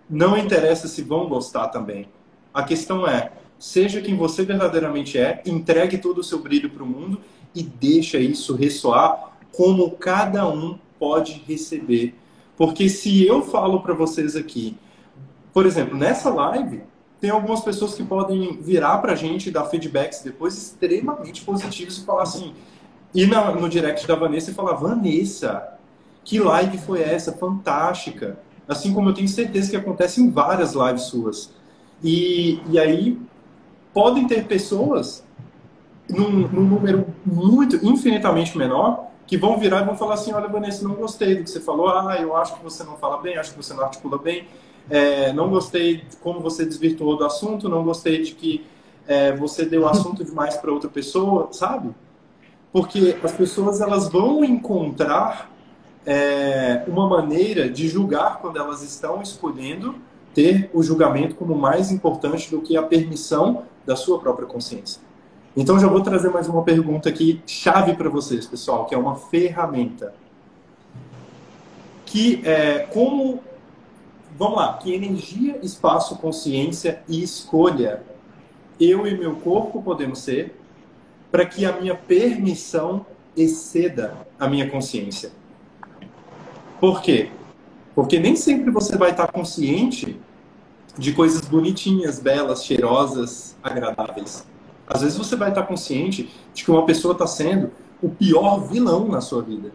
Não 0.10 0.38
interessa 0.38 0.88
se 0.88 1.02
vão 1.02 1.28
gostar 1.28 1.68
também. 1.68 2.08
A 2.54 2.64
questão 2.64 3.08
é, 3.08 3.32
seja 3.60 4.02
quem 4.02 4.16
você 4.16 4.44
verdadeiramente 4.44 5.18
é, 5.18 5.42
entregue 5.46 5.98
todo 5.98 6.20
o 6.20 6.24
seu 6.24 6.40
brilho 6.40 6.70
para 6.70 6.84
o 6.84 6.88
mundo 6.88 7.22
e 7.54 7.64
deixa 7.64 8.18
isso 8.18 8.56
ressoar 8.56 9.38
como 9.52 9.92
cada 9.92 10.48
um 10.48 10.78
pode 11.00 11.44
receber. 11.48 12.16
Porque 12.56 12.90
se 12.90 13.26
eu 13.26 13.44
falo 13.44 13.82
para 13.82 13.94
vocês 13.94 14.36
aqui 14.36 14.76
por 15.54 15.66
exemplo, 15.66 15.98
nessa 15.98 16.30
live, 16.30 16.84
tem 17.20 17.30
algumas 17.30 17.62
pessoas 17.62 17.96
que 17.96 18.04
podem 18.04 18.62
virar 18.62 19.00
pra 19.00 19.16
gente 19.16 19.50
e 19.50 19.52
dar 19.52 19.66
feedbacks 19.66 20.22
depois 20.22 20.56
extremamente 20.56 21.44
positivos 21.44 21.98
e 21.98 22.06
falar 22.06 22.24
assim, 22.24 22.54
ir 23.14 23.28
na, 23.28 23.52
no 23.52 23.68
direct 23.68 24.08
da 24.08 24.16
Vanessa 24.16 24.52
e 24.52 24.54
falar, 24.54 24.74
Vanessa, 24.74 25.74
que 26.24 26.40
live 26.40 26.78
foi 26.78 27.02
essa? 27.02 27.32
Fantástica. 27.32 28.38
Assim 28.68 28.94
como 28.94 29.10
eu 29.10 29.14
tenho 29.14 29.28
certeza 29.28 29.72
que 29.72 29.78
acontece 29.78 30.22
em 30.22 30.30
várias 30.30 30.74
lives 30.74 31.04
suas. 31.04 31.52
E, 32.04 32.60
e 32.70 32.78
aí, 32.78 33.18
podem 33.94 34.28
ter 34.28 34.46
pessoas 34.46 35.26
num, 36.10 36.30
num, 36.30 36.64
número 36.64 37.08
muito, 37.26 37.78
infinitamente 37.84 38.58
menor, 38.58 39.08
que 39.26 39.38
vão 39.38 39.58
virar 39.58 39.82
e 39.82 39.86
vão 39.86 39.96
falar 39.96 40.14
assim, 40.14 40.32
olha, 40.34 40.48
Vanessa, 40.48 40.88
não 40.88 40.96
gostei 40.96 41.36
do 41.36 41.44
que 41.44 41.50
você 41.50 41.60
falou, 41.60 41.90
ah, 41.90 42.16
eu 42.20 42.36
acho 42.36 42.56
que 42.56 42.64
você 42.64 42.84
não 42.84 42.96
fala 42.98 43.18
bem, 43.18 43.38
acho 43.38 43.52
que 43.52 43.58
você 43.58 43.74
não 43.74 43.84
articula 43.84 44.18
bem, 44.18 44.48
é, 44.90 45.34
não 45.34 45.50
gostei 45.50 45.98
de 45.98 46.18
como 46.18 46.40
você 46.40 46.66
desvirtuou 46.66 47.18
do 47.18 47.26
assunto, 47.26 47.68
não 47.68 47.84
gostei 47.84 48.22
de 48.22 48.34
que 48.34 48.66
é, 49.08 49.34
você 49.36 49.66
deu 49.66 49.88
assunto 49.88 50.24
demais 50.24 50.58
para 50.58 50.72
outra 50.72 50.90
pessoa, 50.90 51.50
sabe? 51.52 51.90
Porque 52.72 53.18
as 53.24 53.32
pessoas 53.32 53.82
elas 53.82 54.10
vão 54.10 54.44
encontrar 54.44 55.52
é, 56.06 56.84
uma 56.88 57.08
maneira 57.08 57.70
de 57.70 57.88
julgar 57.88 58.40
quando 58.40 58.58
elas 58.58 58.82
estão 58.82 59.22
escolhendo 59.22 59.96
ter 60.34 60.70
o 60.74 60.84
julgamento 60.84 61.36
como 61.36 61.56
mais 61.56 61.92
importante 61.92 62.52
do 62.52 62.62
que 62.62 62.78
a 62.78 62.84
permissão 62.84 63.64
da 63.86 63.96
sua 63.96 64.20
própria 64.20 64.46
consciência. 64.46 65.02
Então 65.56 65.80
já 65.80 65.88
vou 65.88 66.02
trazer 66.02 66.30
mais 66.30 66.48
uma 66.48 66.62
pergunta 66.62 67.10
aqui 67.10 67.42
chave 67.48 67.96
para 67.96 68.10
vocês, 68.10 68.46
pessoal, 68.46 68.86
que 68.86 68.94
é 68.94 68.98
uma 68.98 69.16
ferramenta 69.16 70.14
que 72.06 72.42
é 72.46 72.80
como 72.94 73.42
vamos 74.38 74.58
lá, 74.58 74.78
que 74.78 74.94
energia, 74.94 75.60
espaço, 75.64 76.18
consciência 76.18 77.02
e 77.08 77.24
escolha 77.24 78.04
eu 78.80 79.08
e 79.08 79.18
meu 79.18 79.36
corpo 79.38 79.82
podemos 79.82 80.20
ser 80.20 80.56
para 81.32 81.46
que 81.46 81.66
a 81.66 81.74
minha 81.74 81.96
permissão 81.96 83.06
exceda 83.36 84.16
a 84.40 84.48
minha 84.48 84.70
consciência. 84.70 85.32
Por 86.80 87.02
quê? 87.02 87.30
Porque 87.96 88.20
nem 88.20 88.36
sempre 88.36 88.70
você 88.72 88.96
vai 88.98 89.12
estar 89.12 89.28
consciente 89.28 90.20
de 90.98 91.12
coisas 91.14 91.42
bonitinhas, 91.42 92.20
belas, 92.20 92.64
cheirosas, 92.64 93.56
agradáveis. 93.64 94.46
Às 94.88 95.02
vezes 95.02 95.18
você 95.18 95.36
vai 95.36 95.50
estar 95.50 95.64
consciente 95.64 96.32
de 96.54 96.64
que 96.64 96.72
uma 96.72 96.86
pessoa 96.86 97.12
está 97.12 97.28
sendo 97.28 97.72
o 98.02 98.10
pior 98.10 98.60
vilão 98.60 99.08
na 99.08 99.22
sua 99.22 99.42
vida. 99.42 99.72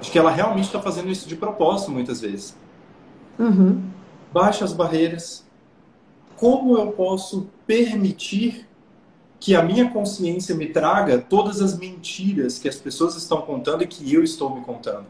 De 0.00 0.10
que 0.10 0.18
ela 0.18 0.30
realmente 0.30 0.66
está 0.66 0.80
fazendo 0.80 1.08
isso 1.08 1.28
de 1.28 1.36
propósito, 1.36 1.90
muitas 1.90 2.20
vezes. 2.20 2.56
Uhum. 3.40 3.82
Baixa 4.32 4.64
as 4.64 4.72
barreiras. 4.72 5.44
Como 6.36 6.76
eu 6.78 6.92
posso 6.92 7.48
permitir 7.66 8.68
que 9.40 9.56
a 9.56 9.62
minha 9.62 9.90
consciência 9.90 10.54
me 10.54 10.66
traga 10.66 11.18
todas 11.18 11.60
as 11.60 11.76
mentiras 11.76 12.58
que 12.58 12.68
as 12.68 12.76
pessoas 12.76 13.16
estão 13.16 13.40
contando 13.42 13.82
e 13.82 13.86
que 13.86 14.12
eu 14.12 14.22
estou 14.22 14.54
me 14.54 14.60
contando? 14.60 15.06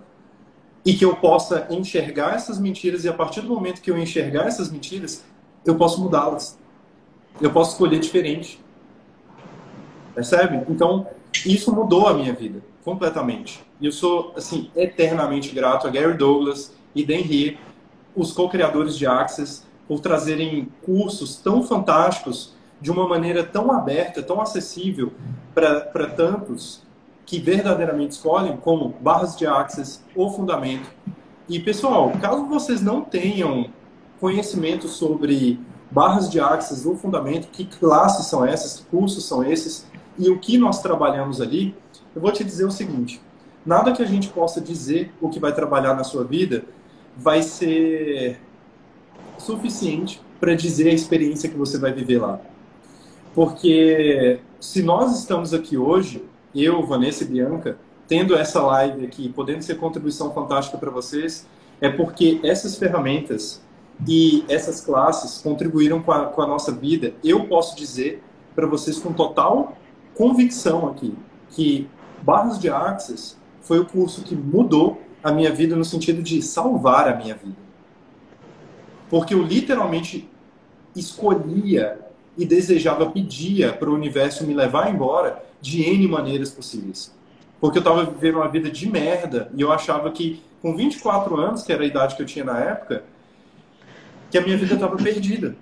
e 0.84 0.94
que 0.94 1.04
eu 1.04 1.14
possa 1.16 1.66
enxergar 1.70 2.34
essas 2.34 2.58
mentiras 2.58 3.04
e 3.04 3.08
a 3.08 3.12
partir 3.12 3.42
do 3.42 3.48
momento 3.48 3.82
que 3.82 3.90
eu 3.90 3.98
enxergar 3.98 4.46
essas 4.46 4.70
mentiras, 4.70 5.24
eu 5.64 5.76
posso 5.76 6.00
mudá-las. 6.00 6.58
Eu 7.40 7.50
posso 7.50 7.72
escolher 7.72 8.00
diferente. 8.00 8.60
Percebe? 10.14 10.64
Então, 10.68 11.06
isso 11.44 11.74
mudou 11.74 12.08
a 12.08 12.14
minha 12.14 12.32
vida 12.32 12.62
completamente. 12.84 13.62
E 13.80 13.86
eu 13.86 13.92
sou 13.92 14.32
assim 14.36 14.70
eternamente 14.74 15.54
grato 15.54 15.86
a 15.86 15.90
Gary 15.90 16.16
Douglas 16.16 16.74
e 16.94 17.04
Dan 17.04 17.20
Heer, 17.30 17.58
os 18.14 18.32
co-criadores 18.32 18.96
de 18.96 19.06
Access, 19.06 19.62
por 19.90 19.98
trazerem 19.98 20.68
cursos 20.84 21.36
tão 21.36 21.64
fantásticos 21.64 22.54
de 22.80 22.90
uma 22.92 23.08
maneira 23.08 23.42
tão 23.42 23.72
aberta, 23.72 24.22
tão 24.22 24.40
acessível 24.40 25.12
para 25.52 26.06
tantos 26.06 26.82
que 27.26 27.38
verdadeiramente 27.38 28.12
escolhem, 28.12 28.56
como 28.56 28.94
barras 29.00 29.36
de 29.36 29.46
access 29.46 30.00
ou 30.14 30.32
fundamento. 30.32 30.88
E 31.48 31.58
pessoal, 31.58 32.12
caso 32.20 32.46
vocês 32.46 32.80
não 32.80 33.02
tenham 33.02 33.68
conhecimento 34.20 34.88
sobre 34.88 35.60
barras 35.90 36.30
de 36.30 36.40
access 36.40 36.86
ou 36.86 36.96
fundamento, 36.96 37.48
que 37.48 37.64
classes 37.64 38.26
são 38.26 38.44
essas, 38.44 38.80
que 38.80 38.86
cursos 38.86 39.24
são 39.24 39.44
esses 39.44 39.86
e 40.16 40.30
o 40.30 40.38
que 40.38 40.56
nós 40.56 40.80
trabalhamos 40.80 41.40
ali, 41.40 41.74
eu 42.14 42.20
vou 42.20 42.30
te 42.30 42.44
dizer 42.44 42.64
o 42.64 42.70
seguinte: 42.70 43.20
nada 43.66 43.92
que 43.92 44.02
a 44.02 44.06
gente 44.06 44.28
possa 44.28 44.60
dizer 44.60 45.12
o 45.20 45.28
que 45.28 45.40
vai 45.40 45.52
trabalhar 45.52 45.94
na 45.94 46.04
sua 46.04 46.24
vida 46.24 46.64
vai 47.16 47.42
ser 47.42 48.40
suficiente 49.38 50.20
para 50.38 50.54
dizer 50.54 50.88
a 50.90 50.94
experiência 50.94 51.48
que 51.48 51.56
você 51.56 51.78
vai 51.78 51.92
viver 51.92 52.18
lá. 52.18 52.40
Porque 53.34 54.40
se 54.58 54.82
nós 54.82 55.18
estamos 55.18 55.54
aqui 55.54 55.76
hoje, 55.76 56.24
eu, 56.54 56.84
Vanessa 56.84 57.24
e 57.24 57.26
Bianca, 57.26 57.78
tendo 58.08 58.34
essa 58.34 58.60
live 58.62 59.04
aqui, 59.04 59.28
podendo 59.28 59.62
ser 59.62 59.76
contribuição 59.76 60.32
fantástica 60.32 60.76
para 60.76 60.90
vocês, 60.90 61.46
é 61.80 61.88
porque 61.88 62.40
essas 62.42 62.76
ferramentas 62.76 63.62
e 64.06 64.44
essas 64.48 64.80
classes 64.80 65.40
contribuíram 65.40 66.02
com 66.02 66.12
a, 66.12 66.26
com 66.26 66.42
a 66.42 66.46
nossa 66.46 66.72
vida. 66.72 67.14
Eu 67.22 67.46
posso 67.46 67.76
dizer 67.76 68.22
para 68.54 68.66
vocês 68.66 68.98
com 68.98 69.12
total 69.12 69.76
convicção 70.14 70.88
aqui 70.88 71.14
que 71.50 71.88
Barras 72.22 72.58
de 72.58 72.68
Access 72.68 73.36
foi 73.62 73.78
o 73.78 73.86
curso 73.86 74.22
que 74.22 74.34
mudou 74.34 75.00
a 75.22 75.32
minha 75.32 75.52
vida 75.52 75.76
no 75.76 75.84
sentido 75.84 76.22
de 76.22 76.40
salvar 76.42 77.08
a 77.08 77.16
minha 77.16 77.34
vida. 77.34 77.56
Porque 79.08 79.34
eu 79.34 79.42
literalmente 79.42 80.28
escolhia 80.94 81.98
e 82.36 82.44
desejava, 82.44 83.10
pedia 83.10 83.72
para 83.72 83.90
o 83.90 83.94
universo 83.94 84.46
me 84.46 84.54
levar 84.54 84.92
embora 84.92 85.44
de 85.60 85.82
N 85.82 86.08
maneiras 86.08 86.50
possíveis. 86.50 87.14
Porque 87.60 87.78
eu 87.78 87.80
estava 87.80 88.04
vivendo 88.04 88.36
uma 88.36 88.48
vida 88.48 88.70
de 88.70 88.88
merda 88.88 89.50
e 89.54 89.60
eu 89.60 89.70
achava 89.70 90.10
que 90.10 90.42
com 90.62 90.76
24 90.76 91.36
anos, 91.36 91.62
que 91.62 91.72
era 91.72 91.82
a 91.82 91.86
idade 91.86 92.16
que 92.16 92.22
eu 92.22 92.26
tinha 92.26 92.44
na 92.44 92.58
época, 92.58 93.04
que 94.30 94.38
a 94.38 94.40
minha 94.40 94.56
vida 94.56 94.74
estava 94.74 94.96
perdida. 94.96 95.56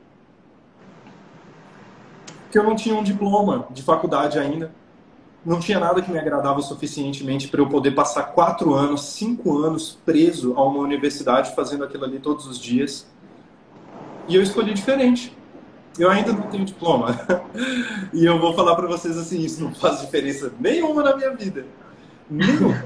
Que 2.50 2.58
eu 2.58 2.64
não 2.64 2.76
tinha 2.76 2.94
um 2.94 3.02
diploma 3.02 3.66
de 3.70 3.82
faculdade 3.82 4.38
ainda. 4.38 4.72
Não 5.48 5.58
tinha 5.58 5.80
nada 5.80 6.02
que 6.02 6.10
me 6.12 6.18
agradava 6.18 6.60
suficientemente 6.60 7.48
para 7.48 7.62
eu 7.62 7.66
poder 7.66 7.92
passar 7.92 8.34
quatro 8.34 8.74
anos, 8.74 9.00
cinco 9.00 9.56
anos 9.56 9.98
preso 10.04 10.52
a 10.54 10.62
uma 10.62 10.80
universidade 10.80 11.54
fazendo 11.54 11.84
aquilo 11.84 12.04
ali 12.04 12.18
todos 12.18 12.46
os 12.46 12.58
dias. 12.58 13.08
E 14.28 14.36
eu 14.36 14.42
escolhi 14.42 14.74
diferente. 14.74 15.34
Eu 15.98 16.10
ainda 16.10 16.34
não 16.34 16.42
tenho 16.42 16.66
diploma. 16.66 17.18
e 18.12 18.26
eu 18.26 18.38
vou 18.38 18.52
falar 18.52 18.76
para 18.76 18.86
vocês 18.86 19.16
assim, 19.16 19.40
isso 19.40 19.64
não 19.64 19.74
faz 19.74 20.02
diferença 20.02 20.52
nenhuma 20.60 21.02
na 21.02 21.16
minha 21.16 21.34
vida. 21.34 21.64
Nenhuma. 22.28 22.84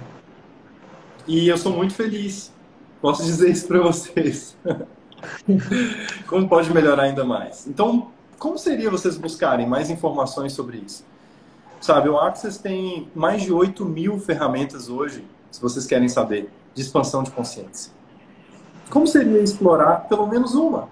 E 1.26 1.48
eu 1.48 1.58
sou 1.58 1.72
muito 1.72 1.94
feliz. 1.94 2.52
Posso 3.00 3.24
dizer 3.24 3.50
isso 3.50 3.66
para 3.66 3.80
vocês. 3.80 4.56
como 6.28 6.48
pode 6.48 6.72
melhorar 6.72 7.02
ainda 7.02 7.24
mais? 7.24 7.66
Então, 7.66 8.12
como 8.38 8.56
seria 8.56 8.88
vocês 8.88 9.16
buscarem 9.16 9.66
mais 9.66 9.90
informações 9.90 10.52
sobre 10.52 10.76
isso? 10.78 11.10
Sabe, 11.82 12.08
o 12.08 12.16
Access 12.16 12.62
tem 12.62 13.08
mais 13.12 13.42
de 13.42 13.52
8 13.52 13.84
mil 13.84 14.16
ferramentas 14.20 14.88
hoje, 14.88 15.24
se 15.50 15.60
vocês 15.60 15.84
querem 15.84 16.08
saber, 16.08 16.48
de 16.72 16.80
expansão 16.80 17.24
de 17.24 17.32
consciência. 17.32 17.92
Como 18.88 19.04
seria 19.04 19.40
explorar 19.40 20.06
pelo 20.08 20.28
menos 20.28 20.54
uma? 20.54 20.88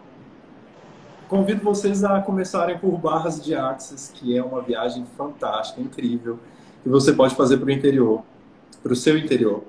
Convido 1.28 1.62
vocês 1.62 2.02
a 2.02 2.20
começarem 2.20 2.76
por 2.76 2.98
Barras 2.98 3.40
de 3.40 3.54
Axis, 3.54 4.10
que 4.12 4.36
é 4.36 4.42
uma 4.42 4.62
viagem 4.62 5.06
fantástica, 5.16 5.80
incrível, 5.80 6.40
que 6.82 6.88
você 6.88 7.12
pode 7.12 7.36
fazer 7.36 7.58
para 7.58 7.68
o 7.68 7.70
interior, 7.70 8.24
para 8.82 8.92
o 8.92 8.96
seu 8.96 9.16
interior, 9.16 9.62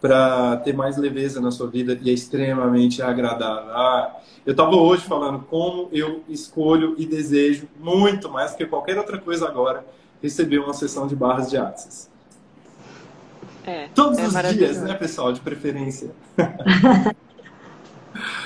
para 0.00 0.58
ter 0.58 0.74
mais 0.74 0.96
leveza 0.96 1.40
na 1.40 1.50
sua 1.50 1.66
vida 1.66 1.98
e 2.00 2.08
é 2.08 2.12
extremamente 2.12 3.02
agradável. 3.02 3.72
Ah, 3.72 4.16
eu 4.46 4.52
estava 4.52 4.76
hoje 4.76 5.02
falando 5.02 5.40
como 5.40 5.88
eu 5.90 6.22
escolho 6.28 6.94
e 6.96 7.04
desejo 7.04 7.66
muito 7.80 8.30
mais 8.30 8.54
que 8.54 8.64
qualquer 8.64 8.96
outra 8.96 9.18
coisa 9.18 9.48
agora 9.48 9.84
receber 10.22 10.58
uma 10.58 10.72
sessão 10.72 11.06
de 11.06 11.16
Barras 11.16 11.50
de 11.50 11.56
Axis. 11.56 12.10
É, 13.66 13.88
Todos 13.94 14.18
é 14.18 14.26
os 14.26 14.54
dias, 14.54 14.82
né, 14.82 14.94
pessoal, 14.94 15.32
de 15.32 15.40
preferência. 15.40 16.10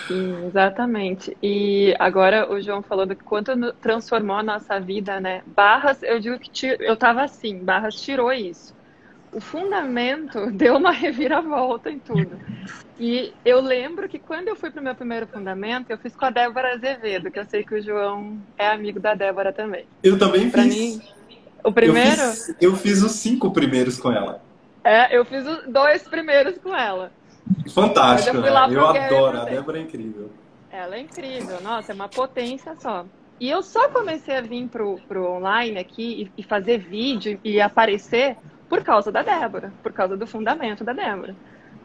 Sim, 0.07 0.47
exatamente. 0.47 1.37
E 1.43 1.95
agora 1.99 2.53
o 2.53 2.61
João 2.61 2.83
falou 2.83 3.07
do 3.07 3.17
quanto 3.17 3.51
transformou 3.75 4.37
a 4.37 4.43
nossa 4.43 4.79
vida, 4.79 5.21
né? 5.21 5.43
Barras, 5.47 6.03
eu 6.03 6.21
digo 6.21 6.39
que 6.39 6.77
eu 6.81 6.97
tava 6.97 7.23
assim, 7.25 7.59
Barras 7.59 8.01
tirou 8.01 8.33
isso. 8.33 8.75
O 9.33 9.41
fundamento 9.41 10.51
deu 10.53 10.77
uma 10.77 10.93
reviravolta 10.93 11.91
em 11.91 11.99
tudo. 11.99 12.39
E 12.99 13.33
eu 13.45 13.61
lembro 13.61 14.09
que 14.09 14.19
quando 14.19 14.49
eu 14.49 14.57
fui 14.57 14.71
para 14.71 14.81
o 14.81 14.85
meu 14.85 14.95
primeiro 14.95 15.27
fundamento, 15.27 15.91
eu 15.91 15.99
fiz 15.99 16.15
com 16.15 16.25
a 16.25 16.31
Débora 16.31 16.75
Azevedo, 16.75 17.31
que 17.31 17.39
eu 17.39 17.45
sei 17.45 17.65
que 17.65 17.75
o 17.75 17.83
João 17.83 18.39
é 18.57 18.69
amigo 18.69 19.01
da 19.01 19.15
Débora 19.15 19.53
também. 19.53 19.87
Eu 20.03 20.19
também 20.19 20.49
pra 20.49 20.63
fiz. 20.63 20.75
Mim, 20.75 21.03
o 21.67 21.73
primeiro? 21.73 22.21
Eu 22.21 22.33
fiz, 22.33 22.57
eu 22.61 22.77
fiz 22.77 23.03
os 23.03 23.13
cinco 23.13 23.51
primeiros 23.51 23.99
com 23.99 24.13
ela. 24.13 24.41
É, 24.85 25.17
eu 25.17 25.25
fiz 25.25 25.45
os 25.45 25.67
dois 25.67 26.03
primeiros 26.05 26.57
com 26.59 26.75
ela. 26.75 27.11
Fantástico, 27.73 28.37
eu, 28.37 28.43
né? 28.43 28.49
eu 28.49 28.87
adoro, 28.87 29.41
a 29.41 29.45
Débora 29.45 29.79
é 29.79 29.83
incrível. 29.83 30.31
Ela 30.71 30.97
é 30.97 31.01
incrível, 31.01 31.61
nossa, 31.63 31.93
é 31.93 31.95
uma 31.95 32.09
potência 32.09 32.75
só. 32.77 33.05
E 33.41 33.51
eu 33.51 33.63
só 33.63 33.89
comecei 33.89 34.37
a 34.37 34.41
vir 34.41 34.69
pro, 34.69 34.99
pro 35.09 35.33
online 35.33 35.79
aqui 35.79 36.31
e, 36.37 36.41
e 36.41 36.43
fazer 36.43 36.79
vídeo 36.79 37.39
e 37.45 37.61
aparecer 37.61 38.37
por 38.69 38.83
causa 38.83 39.11
da 39.13 39.23
Débora, 39.23 39.73
por 39.83 39.93
causa 39.93 40.17
do 40.17 40.27
fundamento 40.27 40.85
da 40.85 40.93
Débora. 40.93 41.35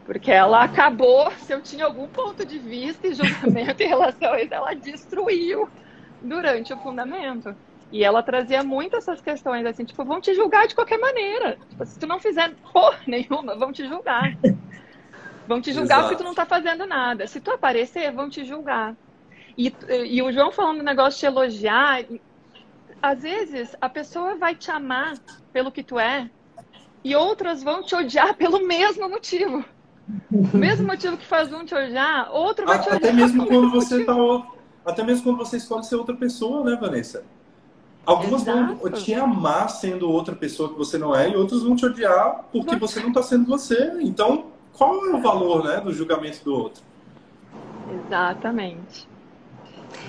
Porque 0.04 0.30
ela 0.30 0.64
acabou, 0.64 1.30
se 1.32 1.52
eu 1.52 1.60
tinha 1.60 1.84
algum 1.84 2.08
ponto 2.08 2.44
de 2.44 2.58
vista 2.58 3.06
e 3.06 3.14
julgamento 3.14 3.82
em 3.82 3.88
relação 3.88 4.32
a 4.32 4.42
isso, 4.42 4.54
ela 4.54 4.74
destruiu 4.74 5.68
durante 6.22 6.72
o 6.72 6.78
fundamento. 6.78 7.54
E 7.92 8.02
ela 8.02 8.22
trazia 8.22 8.64
muito 8.64 8.96
essas 8.96 9.20
questões, 9.20 9.66
assim, 9.66 9.84
tipo, 9.84 10.02
vão 10.02 10.18
te 10.18 10.34
julgar 10.34 10.66
de 10.66 10.74
qualquer 10.74 10.98
maneira. 10.98 11.58
Tipo, 11.68 11.84
se 11.84 11.98
tu 11.98 12.06
não 12.06 12.18
fizer 12.18 12.54
porra 12.72 12.98
nenhuma, 13.06 13.54
vão 13.54 13.70
te 13.70 13.86
julgar. 13.86 14.34
Vão 15.46 15.60
te 15.60 15.72
julgar 15.72 15.96
Exato. 15.96 16.02
porque 16.08 16.22
tu 16.22 16.24
não 16.24 16.34
tá 16.34 16.46
fazendo 16.46 16.86
nada. 16.86 17.26
Se 17.26 17.40
tu 17.40 17.50
aparecer, 17.50 18.10
vão 18.10 18.30
te 18.30 18.44
julgar. 18.44 18.96
E, 19.58 19.74
e 20.06 20.22
o 20.22 20.32
João 20.32 20.50
falando 20.50 20.78
do 20.78 20.84
negócio 20.84 21.20
de 21.20 21.26
elogiar, 21.26 22.04
às 23.02 23.22
vezes 23.22 23.76
a 23.78 23.88
pessoa 23.88 24.36
vai 24.36 24.54
te 24.54 24.70
amar 24.70 25.18
pelo 25.52 25.70
que 25.70 25.82
tu 25.82 25.98
é 25.98 26.30
e 27.04 27.14
outras 27.14 27.62
vão 27.62 27.82
te 27.82 27.94
odiar 27.94 28.34
pelo 28.34 28.66
mesmo 28.66 29.08
motivo. 29.08 29.64
O 30.30 30.56
mesmo 30.56 30.86
motivo 30.86 31.16
que 31.18 31.26
faz 31.26 31.52
um 31.52 31.64
te 31.64 31.74
odiar, 31.74 32.32
outro 32.32 32.64
vai 32.64 32.78
te 32.78 32.88
odiar. 32.88 32.96
Até 32.96 33.12
mesmo 33.12 33.46
quando 33.46 33.70
você 33.70 34.04
tá 34.04 34.14
até 34.84 35.04
mesmo 35.04 35.24
quando 35.24 35.36
você 35.36 35.58
escolhe 35.58 35.84
ser 35.84 35.96
outra 35.96 36.16
pessoa, 36.16 36.64
né, 36.64 36.76
Vanessa? 36.80 37.24
Algumas 38.04 38.42
Exato. 38.42 38.74
vão 38.74 38.92
te 38.92 39.14
amar 39.14 39.70
sendo 39.70 40.10
outra 40.10 40.34
pessoa 40.34 40.68
que 40.68 40.76
você 40.76 40.98
não 40.98 41.14
é, 41.14 41.30
e 41.30 41.36
outros 41.36 41.62
vão 41.62 41.76
te 41.76 41.86
odiar 41.86 42.44
porque 42.50 42.74
você 42.74 43.00
não 43.00 43.08
está 43.08 43.22
sendo 43.22 43.46
você. 43.46 43.92
Então, 44.00 44.46
qual 44.72 45.06
é 45.06 45.14
o 45.14 45.20
valor 45.20 45.64
né, 45.64 45.80
do 45.80 45.92
julgamento 45.92 46.42
do 46.44 46.52
outro? 46.54 46.82
Exatamente. 48.06 49.06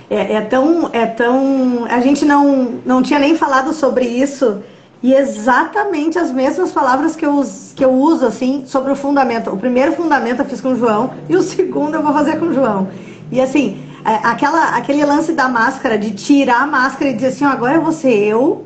É, 0.10 0.34
é, 0.34 0.41
tão, 0.41 0.89
é 0.91 1.06
tão. 1.06 1.86
A 1.86 2.00
gente 2.00 2.26
não, 2.26 2.82
não 2.86 3.02
tinha 3.02 3.20
nem 3.20 3.36
falado 3.36 3.74
sobre 3.74 4.06
isso. 4.06 4.64
E 5.02 5.14
exatamente 5.14 6.18
as 6.18 6.32
mesmas 6.32 6.72
palavras 6.72 7.14
que 7.14 7.26
eu, 7.26 7.44
que 7.76 7.84
eu 7.84 7.91
uso, 7.91 8.26
assim, 8.26 8.66
sobre 8.66 8.91
o 8.91 8.96
fundamento. 8.96 9.50
O 9.50 9.58
primeiro 9.58 9.91
fundamento 9.91 10.39
eu 10.39 10.46
fiz 10.46 10.62
com 10.62 10.70
o 10.70 10.76
João, 10.78 11.14
e 11.28 11.36
o 11.36 11.41
segundo 11.44 11.96
eu 11.96 12.02
vou 12.02 12.14
fazer 12.14 12.39
com 12.39 12.46
o 12.46 12.54
João. 12.54 12.88
E 13.30 13.41
assim, 13.41 13.84
é, 13.91 13.93
aquela, 14.04 14.76
aquele 14.76 15.06
lance 15.06 15.34
da 15.34 15.47
máscara, 15.47 15.97
de 15.97 16.12
tirar 16.12 16.62
a 16.62 16.68
máscara 16.68 17.12
e 17.12 17.14
dizer 17.14 17.28
assim, 17.28 17.45
agora 17.45 17.76
eu 17.76 17.82
vou 17.82 17.91
ser 17.91 18.14
eu, 18.14 18.66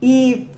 e 0.00 0.48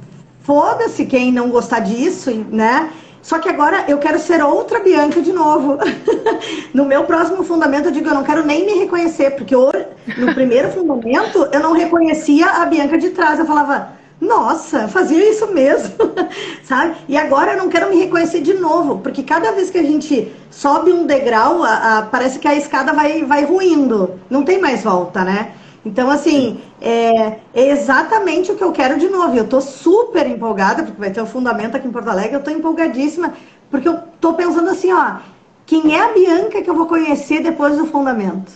foda-se 0.40 1.06
quem 1.06 1.30
não 1.32 1.50
gostar 1.50 1.80
disso, 1.80 2.30
né? 2.50 2.90
Só 3.22 3.38
que 3.38 3.48
agora 3.48 3.84
eu 3.88 3.98
quero 3.98 4.18
ser 4.18 4.42
outra 4.42 4.80
Bianca 4.80 5.20
de 5.20 5.32
novo. 5.32 5.76
no 6.72 6.84
meu 6.84 7.04
próximo 7.04 7.44
fundamento, 7.44 7.86
eu 7.86 7.92
digo, 7.92 8.08
eu 8.08 8.14
não 8.14 8.24
quero 8.24 8.44
nem 8.46 8.64
me 8.64 8.78
reconhecer, 8.78 9.32
porque 9.32 9.54
no 9.54 10.34
primeiro 10.34 10.70
fundamento, 10.70 11.46
eu 11.52 11.60
não 11.60 11.72
reconhecia 11.72 12.46
a 12.46 12.64
Bianca 12.64 12.96
de 12.96 13.10
trás. 13.10 13.38
Eu 13.38 13.44
falava, 13.44 13.97
nossa, 14.28 14.86
fazia 14.86 15.30
isso 15.30 15.46
mesmo, 15.48 15.94
sabe? 16.62 16.96
E 17.08 17.16
agora 17.16 17.52
eu 17.52 17.58
não 17.58 17.68
quero 17.68 17.88
me 17.88 17.98
reconhecer 17.98 18.40
de 18.40 18.54
novo, 18.54 18.98
porque 18.98 19.22
cada 19.22 19.50
vez 19.52 19.70
que 19.70 19.78
a 19.78 19.82
gente 19.82 20.30
sobe 20.50 20.92
um 20.92 21.06
degrau, 21.06 21.64
a, 21.64 21.98
a, 21.98 22.02
parece 22.02 22.38
que 22.38 22.46
a 22.46 22.54
escada 22.54 22.92
vai, 22.92 23.24
vai 23.24 23.44
ruindo, 23.44 24.20
não 24.28 24.44
tem 24.44 24.60
mais 24.60 24.84
volta, 24.84 25.24
né? 25.24 25.52
Então, 25.84 26.10
assim, 26.10 26.60
é, 26.80 27.38
é, 27.54 27.70
exatamente 27.70 28.52
o 28.52 28.56
que 28.56 28.62
eu 28.62 28.72
quero 28.72 28.98
de 28.98 29.08
novo. 29.08 29.34
Eu 29.34 29.48
tô 29.48 29.60
super 29.60 30.26
empolgada, 30.26 30.82
porque 30.82 31.00
vai 31.00 31.10
ter 31.10 31.22
o 31.22 31.26
fundamento 31.26 31.76
aqui 31.76 31.88
em 31.88 31.92
Porto 31.92 32.08
Alegre, 32.08 32.34
eu 32.34 32.42
tô 32.42 32.50
empolgadíssima, 32.50 33.32
porque 33.70 33.88
eu 33.88 33.98
tô 34.20 34.34
pensando 34.34 34.68
assim, 34.68 34.92
ó, 34.92 35.16
quem 35.64 35.96
é 35.96 36.02
a 36.02 36.12
Bianca 36.12 36.60
que 36.60 36.68
eu 36.68 36.74
vou 36.74 36.86
conhecer 36.86 37.42
depois 37.42 37.76
do 37.76 37.86
fundamento? 37.86 38.52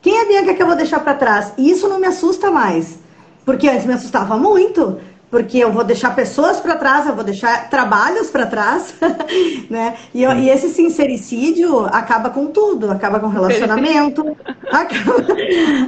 Quem 0.00 0.16
é 0.16 0.22
a 0.22 0.26
Bianca 0.26 0.54
que 0.54 0.62
eu 0.62 0.66
vou 0.66 0.76
deixar 0.76 1.00
para 1.00 1.14
trás? 1.14 1.52
E 1.58 1.70
isso 1.70 1.86
não 1.88 2.00
me 2.00 2.06
assusta 2.06 2.50
mais 2.50 2.98
porque 3.44 3.68
antes 3.68 3.86
me 3.86 3.94
assustava 3.94 4.36
muito, 4.36 5.00
porque 5.30 5.58
eu 5.58 5.72
vou 5.72 5.84
deixar 5.84 6.14
pessoas 6.14 6.58
para 6.58 6.74
trás, 6.74 7.06
eu 7.06 7.14
vou 7.14 7.22
deixar 7.22 7.70
trabalhos 7.70 8.30
para 8.30 8.46
trás, 8.46 8.92
né? 9.70 9.96
E, 10.12 10.22
eu, 10.22 10.32
e, 10.32 10.50
esse 10.50 10.68
sincericídio 10.70 11.86
acaba 11.86 12.30
com 12.30 12.46
tudo, 12.46 12.90
acaba 12.90 13.20
com 13.20 13.28
relacionamento, 13.28 14.36
acaba, 14.72 15.26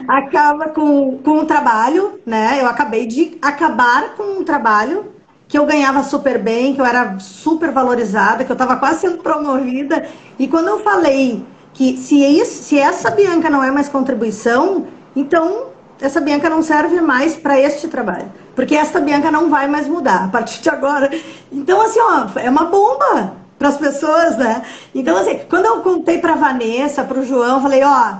acaba 0.08 0.68
com, 0.68 1.18
com 1.18 1.38
o 1.40 1.44
trabalho, 1.44 2.20
né? 2.24 2.58
Eu 2.60 2.66
acabei 2.66 3.06
de 3.06 3.36
acabar 3.42 4.14
com 4.14 4.40
um 4.40 4.44
trabalho 4.44 5.06
que 5.48 5.58
eu 5.58 5.66
ganhava 5.66 6.02
super 6.04 6.38
bem, 6.38 6.74
que 6.74 6.80
eu 6.80 6.86
era 6.86 7.18
super 7.18 7.72
valorizada, 7.72 8.44
que 8.44 8.50
eu 8.50 8.54
estava 8.54 8.76
quase 8.76 9.00
sendo 9.00 9.18
promovida. 9.18 10.06
E 10.38 10.46
quando 10.46 10.68
eu 10.68 10.78
falei 10.78 11.44
que 11.74 11.96
se, 11.96 12.16
isso, 12.16 12.62
se 12.62 12.78
essa 12.78 13.10
Bianca 13.10 13.50
não 13.50 13.62
é 13.62 13.70
mais 13.70 13.88
contribuição, 13.88 14.86
então 15.14 15.71
essa 16.02 16.20
Bianca 16.20 16.50
não 16.50 16.62
serve 16.62 17.00
mais 17.00 17.36
para 17.36 17.58
este 17.58 17.86
trabalho. 17.86 18.30
Porque 18.54 18.74
esta 18.74 19.00
Bianca 19.00 19.30
não 19.30 19.48
vai 19.48 19.68
mais 19.68 19.86
mudar 19.86 20.24
a 20.24 20.28
partir 20.28 20.60
de 20.60 20.68
agora. 20.68 21.10
Então, 21.50 21.80
assim, 21.80 22.00
ó, 22.00 22.26
é 22.38 22.50
uma 22.50 22.64
bomba 22.64 23.34
para 23.58 23.68
as 23.68 23.76
pessoas, 23.76 24.36
né? 24.36 24.62
Então, 24.92 25.16
assim, 25.16 25.40
quando 25.48 25.66
eu 25.66 25.80
contei 25.80 26.18
para 26.18 26.34
Vanessa, 26.34 27.04
para 27.04 27.20
o 27.20 27.24
João, 27.24 27.56
eu 27.56 27.62
falei, 27.62 27.82
ó, 27.84 28.14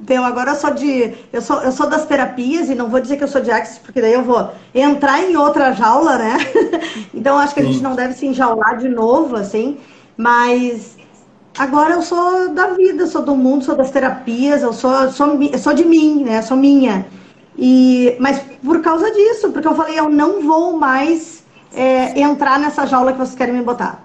então 0.00 0.24
agora 0.24 0.52
eu 0.52 0.56
sou 0.56 0.70
de. 0.70 1.14
Eu 1.32 1.42
sou, 1.42 1.60
eu 1.62 1.72
sou 1.72 1.88
das 1.88 2.06
terapias 2.06 2.68
e 2.68 2.74
não 2.74 2.88
vou 2.88 3.00
dizer 3.00 3.16
que 3.16 3.24
eu 3.24 3.28
sou 3.28 3.40
de 3.40 3.50
Axis, 3.50 3.78
porque 3.78 4.00
daí 4.00 4.12
eu 4.12 4.22
vou 4.22 4.50
entrar 4.74 5.22
em 5.22 5.36
outra 5.36 5.72
jaula, 5.72 6.16
né? 6.18 6.36
então 7.14 7.38
acho 7.38 7.54
que 7.54 7.60
a 7.60 7.64
gente 7.64 7.82
não 7.82 7.94
deve 7.94 8.14
se 8.14 8.26
enjaular 8.26 8.76
de 8.76 8.88
novo, 8.88 9.36
assim. 9.36 9.78
Mas 10.16 10.96
agora 11.58 11.94
eu 11.94 12.02
sou 12.02 12.50
da 12.50 12.68
vida, 12.68 13.06
sou 13.06 13.22
do 13.22 13.34
mundo, 13.34 13.64
sou 13.64 13.76
das 13.76 13.90
terapias, 13.90 14.62
eu 14.62 14.72
sou, 14.72 15.10
sou, 15.10 15.38
sou 15.58 15.74
de 15.74 15.84
mim, 15.84 16.24
né? 16.24 16.42
Sou 16.42 16.56
minha. 16.56 17.06
E, 17.56 18.16
mas 18.18 18.40
por 18.64 18.80
causa 18.80 19.10
disso, 19.10 19.50
porque 19.50 19.68
eu 19.68 19.74
falei, 19.74 19.98
eu 19.98 20.08
não 20.08 20.42
vou 20.42 20.76
mais 20.76 21.44
é, 21.74 22.18
entrar 22.20 22.58
nessa 22.58 22.86
jaula 22.86 23.12
que 23.12 23.18
vocês 23.18 23.36
querem 23.36 23.54
me 23.54 23.62
botar. 23.62 24.02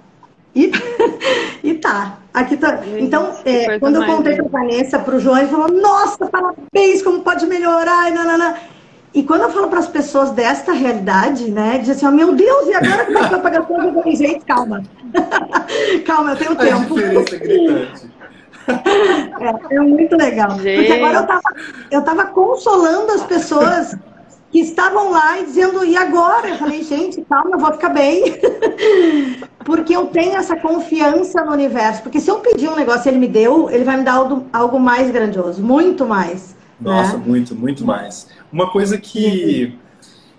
E, 0.55 0.71
e 1.63 1.73
tá, 1.75 2.17
aqui 2.33 2.57
tá. 2.57 2.79
Então, 2.97 3.35
é, 3.45 3.79
quando 3.79 4.01
eu 4.01 4.05
contei 4.05 4.35
para 4.35 4.45
a 4.45 4.49
Vanessa, 4.49 4.99
para 4.99 5.15
o 5.15 5.19
João, 5.19 5.37
ele 5.37 5.47
falou: 5.47 5.67
Nossa, 5.69 6.25
parabéns, 6.27 7.01
como 7.03 7.21
pode 7.21 7.45
melhorar? 7.45 8.09
E, 8.09 8.13
nanana. 8.13 8.55
e 9.13 9.23
quando 9.23 9.41
eu 9.41 9.51
falo 9.51 9.67
para 9.67 9.79
as 9.79 9.87
pessoas 9.87 10.31
desta 10.31 10.71
realidade, 10.73 11.49
né, 11.51 11.77
diz 11.79 11.91
assim: 11.91 12.07
oh, 12.07 12.11
Meu 12.11 12.33
Deus, 12.33 12.67
e 12.67 12.73
agora 12.73 13.05
que 13.05 13.13
vai 13.13 13.41
pagar 13.41 13.65
todas? 13.65 13.85
Eu 13.85 13.93
falei: 13.93 14.15
Gente, 14.15 14.45
calma, 14.45 14.83
calma, 16.05 16.31
eu 16.31 16.37
tenho 16.37 16.55
tempo. 16.55 16.95
É. 18.69 19.75
É, 19.75 19.79
muito 19.79 20.15
legal. 20.15 20.59
Gente. 20.59 20.77
Porque 20.77 20.93
agora 20.93 21.17
eu 21.19 21.27
tava, 21.27 21.55
eu 21.91 22.01
tava 22.03 22.25
consolando 22.25 23.11
as 23.11 23.23
pessoas 23.23 23.95
que 24.51 24.59
estavam 24.59 25.11
lá 25.11 25.39
e 25.39 25.45
dizendo, 25.45 25.85
e 25.85 25.95
agora? 25.95 26.49
Eu 26.49 26.57
falei, 26.57 26.83
gente, 26.83 27.21
calma, 27.21 27.51
eu 27.55 27.59
vou 27.59 27.71
ficar 27.73 27.89
bem. 27.89 28.39
Porque 29.63 29.95
eu 29.95 30.07
tenho 30.07 30.35
essa 30.35 30.55
confiança 30.55 31.43
no 31.43 31.51
universo. 31.51 32.01
Porque 32.01 32.19
se 32.19 32.29
eu 32.31 32.39
pedir 32.39 32.67
um 32.67 32.75
negócio 32.75 33.07
e 33.07 33.09
ele 33.09 33.19
me 33.19 33.27
deu, 33.27 33.69
ele 33.69 33.83
vai 33.83 33.97
me 33.97 34.03
dar 34.03 34.13
algo, 34.13 34.45
algo 34.51 34.79
mais 34.79 35.11
grandioso, 35.11 35.61
muito 35.61 36.05
mais. 36.05 36.55
Nossa, 36.79 37.17
né? 37.17 37.23
muito, 37.25 37.53
muito 37.53 37.85
mais. 37.85 38.27
Uma 38.51 38.71
coisa 38.71 38.97
que, 38.97 39.77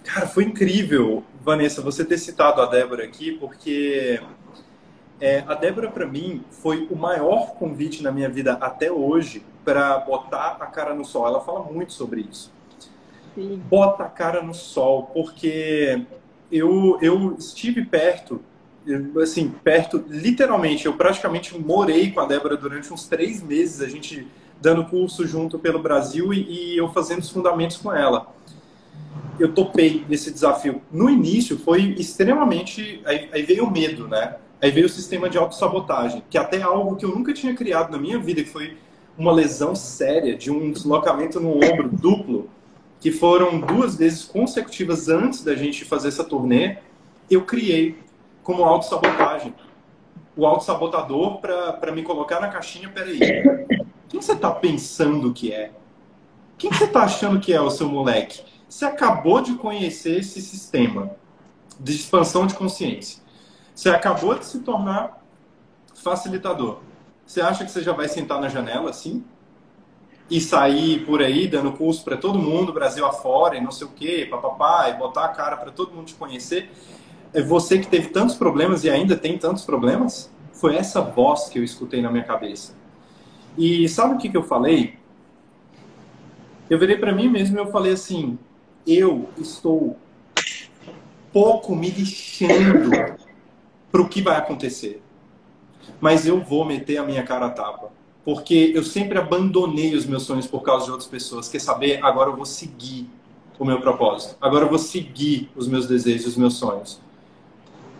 cara, 0.03 0.27
foi 0.27 0.45
incrível, 0.45 1.23
Vanessa, 1.45 1.81
você 1.81 2.05
ter 2.05 2.19
citado 2.19 2.61
a 2.61 2.67
Débora 2.67 3.05
aqui, 3.05 3.33
porque 3.33 4.21
é, 5.21 5.45
a 5.47 5.55
Débora, 5.55 5.91
para 5.91 6.07
mim, 6.07 6.43
foi 6.51 6.89
o 6.91 6.97
maior 6.97 7.53
convite 7.55 8.03
na 8.03 8.11
minha 8.11 8.29
vida 8.29 8.55
até 8.55 8.91
hoje 8.91 9.43
para 9.65 9.99
botar 9.99 10.57
a 10.61 10.67
cara 10.67 10.95
no 10.95 11.05
sol. 11.05 11.27
Ela 11.27 11.41
fala 11.41 11.61
muito 11.65 11.93
sobre 11.93 12.27
isso. 12.31 12.51
Sim. 13.35 13.63
Bota 13.69 14.05
a 14.05 14.09
cara 14.09 14.43
no 14.43 14.55
sol, 14.55 15.11
porque 15.13 16.07
eu, 16.51 16.99
eu 17.03 17.37
estive 17.39 17.85
perto, 17.85 18.41
assim, 19.23 19.51
perto, 19.63 20.03
literalmente, 20.09 20.87
eu 20.87 20.95
praticamente 20.95 21.57
morei 21.59 22.11
com 22.11 22.21
a 22.21 22.27
Débora 22.27 22.57
durante 22.57 22.93
uns 22.93 23.07
três 23.07 23.43
meses, 23.43 23.81
a 23.81 23.89
gente 23.89 24.27
dando 24.61 24.85
curso 24.87 25.27
junto 25.27 25.59
pelo 25.59 25.79
Brasil 25.79 26.33
e, 26.33 26.73
e 26.73 26.77
eu 26.77 26.91
fazendo 26.93 27.21
os 27.21 27.31
fundamentos 27.31 27.77
com 27.77 27.93
ela. 27.93 28.27
Eu 29.39 29.53
topei 29.53 30.05
nesse 30.09 30.31
desafio. 30.31 30.83
No 30.93 31.09
início 31.09 31.59
foi 31.59 31.95
extremamente. 31.99 33.01
Aí, 33.07 33.29
aí 33.33 33.43
veio 33.43 33.65
o 33.65 33.71
medo, 33.71 34.07
né? 34.07 34.37
Aí 34.63 34.71
veio 34.71 34.87
o 34.87 34.91
sistema 34.91 35.29
de 35.31 35.39
autossabotagem, 35.39 36.23
que 36.29 36.37
até 36.37 36.59
é 36.59 36.63
algo 36.63 36.97
que 36.97 37.05
eu 37.05 37.11
nunca 37.11 37.33
tinha 37.33 37.55
criado 37.55 37.91
na 37.91 37.99
minha 37.99 38.19
vida, 38.19 38.43
que 38.43 38.51
foi 38.51 38.77
uma 39.17 39.33
lesão 39.33 39.75
séria 39.75 40.37
de 40.37 40.51
um 40.51 40.71
deslocamento 40.71 41.41
no 41.41 41.57
ombro 41.57 41.89
duplo, 41.93 42.51
que 43.01 43.11
foram 43.11 43.59
duas 43.59 43.97
vezes 43.97 44.25
consecutivas 44.25 45.09
antes 45.09 45.43
da 45.43 45.55
gente 45.55 45.85
fazer 45.85 46.09
essa 46.09 46.23
turnê, 46.23 46.79
eu 47.31 47.43
criei 47.43 47.99
como 48.43 48.63
autossabotagem. 48.65 49.55
O 50.37 50.47
autossabotador 50.47 51.41
para 51.41 51.93
me 51.93 52.03
colocar 52.03 52.41
na 52.41 52.49
caixinha, 52.49 52.89
peraí, 52.89 53.19
quem 54.09 54.21
você 54.21 54.33
está 54.33 54.51
pensando 54.51 55.33
que 55.33 55.53
é? 55.53 55.71
Quem 56.59 56.71
você 56.71 56.85
está 56.85 57.05
achando 57.05 57.41
que 57.41 57.53
é 57.53 57.61
o 57.61 57.71
seu 57.71 57.89
moleque? 57.89 58.43
Você 58.69 58.85
acabou 58.85 59.41
de 59.41 59.55
conhecer 59.55 60.19
esse 60.19 60.43
sistema 60.43 61.11
de 61.79 61.93
expansão 61.93 62.47
de 62.47 62.55
consciência. 62.55 63.23
Você 63.75 63.89
acabou 63.89 64.39
de 64.39 64.45
se 64.45 64.61
tornar 64.61 65.23
facilitador. 65.95 66.79
Você 67.27 67.41
acha 67.41 67.65
que 67.65 67.71
você 67.71 67.83
já 67.83 67.93
vai 67.93 68.09
sentar 68.09 68.41
na 68.41 68.49
janela 68.49 68.91
assim? 68.91 69.25
E 70.29 70.41
sair 70.41 71.05
por 71.05 71.23
aí 71.23 71.47
dando 71.47 71.73
curso 71.73 72.05
para 72.05 72.17
todo 72.17 72.39
mundo, 72.39 72.73
Brasil 72.73 73.05
afora, 73.05 73.57
e 73.57 73.61
não 73.61 73.71
sei 73.71 73.87
o 73.87 73.91
quê, 73.91 74.27
papapá, 74.31 74.89
e 74.89 74.95
botar 74.95 75.25
a 75.25 75.29
cara 75.29 75.57
para 75.57 75.71
todo 75.71 75.93
mundo 75.93 76.07
te 76.07 76.15
conhecer? 76.15 76.71
É 77.33 77.43
você 77.43 77.79
que 77.79 77.87
teve 77.87 78.09
tantos 78.09 78.37
problemas 78.37 78.85
e 78.85 78.91
ainda 78.91 79.17
tem 79.17 79.39
tantos 79.39 79.65
problemas? 79.65 80.31
Foi 80.53 80.77
essa 80.77 81.01
voz 81.01 81.49
que 81.49 81.59
eu 81.59 81.65
escutei 81.65 82.03
na 82.03 82.11
minha 82.11 82.25
cabeça. 82.25 82.75
E 83.57 83.89
sabe 83.89 84.15
o 84.15 84.19
que, 84.19 84.29
que 84.29 84.37
eu 84.37 84.43
falei? 84.43 84.99
Eu 86.69 86.79
virei 86.79 86.97
para 86.97 87.13
mim 87.13 87.29
mesmo 87.29 87.57
e 87.57 87.61
eu 87.61 87.71
falei 87.71 87.93
assim: 87.93 88.39
eu 88.87 89.29
estou 89.39 89.97
pouco 91.33 91.75
me 91.75 91.91
lixando 91.91 92.91
para 93.91 94.01
o 94.01 94.09
que 94.09 94.23
vai 94.23 94.37
acontecer. 94.37 95.03
Mas 96.01 96.27
eu 96.27 96.41
vou 96.41 96.65
meter 96.65 96.99
a 96.99 97.05
minha 97.05 97.23
cara 97.23 97.47
a 97.47 97.51
tapa. 97.51 97.91
Porque 98.25 98.73
eu 98.75 98.85
sempre 98.85 99.19
abandonei 99.19 99.95
os 99.95 100.07
meus 100.07 100.25
sonhos 100.25 100.47
por 100.47 100.63
causa 100.63 100.85
de 100.85 100.91
outras 100.91 101.09
pessoas. 101.09 101.49
Quer 101.49 101.61
saber? 101.61 102.05
Agora 102.05 102.31
eu 102.31 102.37
vou 102.37 102.45
seguir. 102.47 103.09
o 103.59 103.65
meu 103.65 103.81
propósito. 103.81 104.37
Agora 104.41 104.65
eu 104.65 104.69
vou 104.69 104.79
seguir 104.79 105.51
os 105.55 105.69
meus 105.69 105.87
desejos, 105.87 106.29
os 106.29 106.37
meus 106.37 106.55
sonhos. 106.55 107.01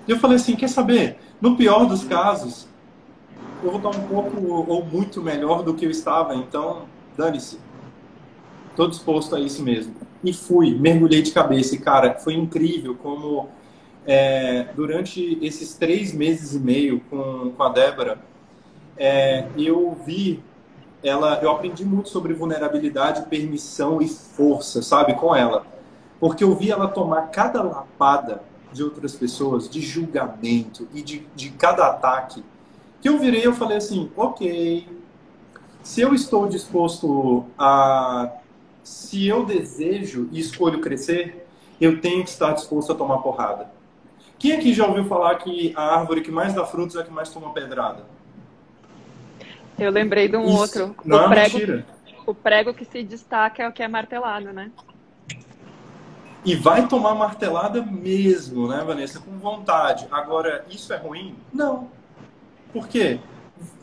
E 0.09 0.11
eu 0.11 0.19
falei 0.19 0.37
assim, 0.37 0.57
quer 0.57 0.69
saber? 0.69 1.19
No 1.41 1.57
pior 1.57 1.85
dos 1.87 2.03
casos, 2.05 2.67
eu 3.63 3.71
vou 3.71 3.77
estar 3.77 3.91
um 3.91 4.09
pouco 4.09 4.41
ou 4.69 4.85
muito 4.85 5.23
melhor 5.23 5.63
do 5.63 5.75
que 5.75 5.85
eu 5.85 5.91
estava, 5.91 6.35
então 6.35 6.87
dane-se. 7.17 7.59
Estou 8.71 8.89
disposto 8.89 9.37
a 9.37 9.41
isso 9.41 9.63
mesmo. 9.63 9.95
E 10.25 10.33
fui, 10.33 10.75
mergulhei 10.75 11.21
de 11.21 11.31
cabeça. 11.33 11.75
E, 11.75 11.79
cara, 11.79 12.15
foi 12.15 12.35
incrível 12.35 12.95
como 12.95 13.49
é, 14.07 14.69
durante 14.75 15.39
esses 15.43 15.75
três 15.75 16.13
meses 16.13 16.55
e 16.55 16.59
meio 16.59 17.01
com, 17.11 17.53
com 17.57 17.63
a 17.63 17.69
Débora, 17.69 18.19
é, 18.97 19.47
eu 19.57 19.97
vi 20.05 20.43
ela, 21.03 21.41
eu 21.43 21.51
aprendi 21.51 21.85
muito 21.85 22.11
sobre 22.11 22.35
vulnerabilidade, 22.35 23.27
permissão 23.27 24.03
e 24.03 24.09
força, 24.09 24.83
sabe, 24.83 25.15
com 25.15 25.35
ela. 25.35 25.65
Porque 26.19 26.45
eu 26.45 26.55
vi 26.55 26.71
ela 26.71 26.89
tomar 26.89 27.31
cada 27.31 27.63
lapada 27.63 28.43
de 28.73 28.85
outras 28.85 29.15
pessoas, 29.15 29.69
de 29.69 29.81
julgamento 29.81 30.87
e 30.95 31.03
de, 31.03 31.27
de 31.35 31.51
cada 31.51 31.87
ataque, 31.87 32.45
que 33.01 33.09
eu 33.09 33.19
virei 33.19 33.47
eu 33.47 33.55
falei 33.55 33.79
assim, 33.79 34.11
ok, 34.15 34.87
se 35.83 36.01
eu 36.01 36.15
estou 36.15 36.49
disposto 36.49 37.47
a... 37.59 38.31
Se 38.83 39.27
eu 39.27 39.45
desejo 39.45 40.29
e 40.33 40.41
escolho 40.41 40.81
crescer, 40.81 41.47
eu 41.81 42.01
tenho 42.01 42.25
que 42.25 42.31
estar 42.31 42.53
disposto 42.53 42.93
a 42.93 42.95
tomar 42.95 43.19
porrada. 43.19 43.71
Quem 44.41 44.53
aqui 44.53 44.73
já 44.73 44.87
ouviu 44.87 45.05
falar 45.05 45.35
que 45.35 45.75
a 45.77 45.99
árvore 45.99 46.23
que 46.23 46.31
mais 46.31 46.55
dá 46.55 46.65
frutos 46.65 46.97
é 46.97 47.01
a 47.01 47.05
que 47.05 47.13
mais 47.13 47.29
toma 47.29 47.53
pedrada? 47.53 48.07
Eu 49.79 49.91
lembrei 49.91 50.29
de 50.29 50.37
um 50.39 50.47
Isso 50.47 50.57
outro. 50.57 50.97
Não 51.05 51.27
o, 51.27 51.29
prego, 51.29 51.59
mentira. 51.59 51.87
o 52.27 52.35
prego 52.35 52.73
que 52.73 52.87
se 52.87 53.03
destaca 53.03 53.63
é 53.63 53.69
o 53.69 53.73
que 53.73 53.83
é 53.83 53.89
martelado, 53.89 54.51
né? 54.51 54.73
E 56.43 56.55
vai 56.55 56.89
tomar 56.89 57.15
martelada 57.15 57.83
mesmo, 57.83 58.67
né, 58.67 58.83
Vanessa? 58.83 59.21
Com 59.21 59.39
vontade. 59.39 60.09
Agora, 60.11 60.65
isso 60.71 60.91
é 60.91 60.97
ruim? 60.97 61.37
Não. 61.53 61.89
Por 62.73 62.89
quê? 62.89 63.21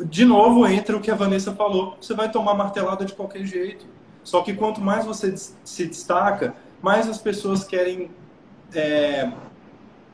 De 0.03 0.25
novo 0.25 0.65
entra 0.65 0.97
o 0.97 0.99
que 0.99 1.11
a 1.11 1.15
Vanessa 1.15 1.53
falou. 1.53 1.95
Você 2.01 2.15
vai 2.15 2.31
tomar 2.31 2.55
martelada 2.55 3.05
de 3.05 3.13
qualquer 3.13 3.45
jeito. 3.45 3.85
Só 4.23 4.41
que 4.41 4.55
quanto 4.55 4.81
mais 4.81 5.05
você 5.05 5.35
se 5.37 5.85
destaca, 5.85 6.55
mais 6.81 7.07
as 7.07 7.19
pessoas 7.19 7.63
querem 7.63 8.09
é, 8.73 9.31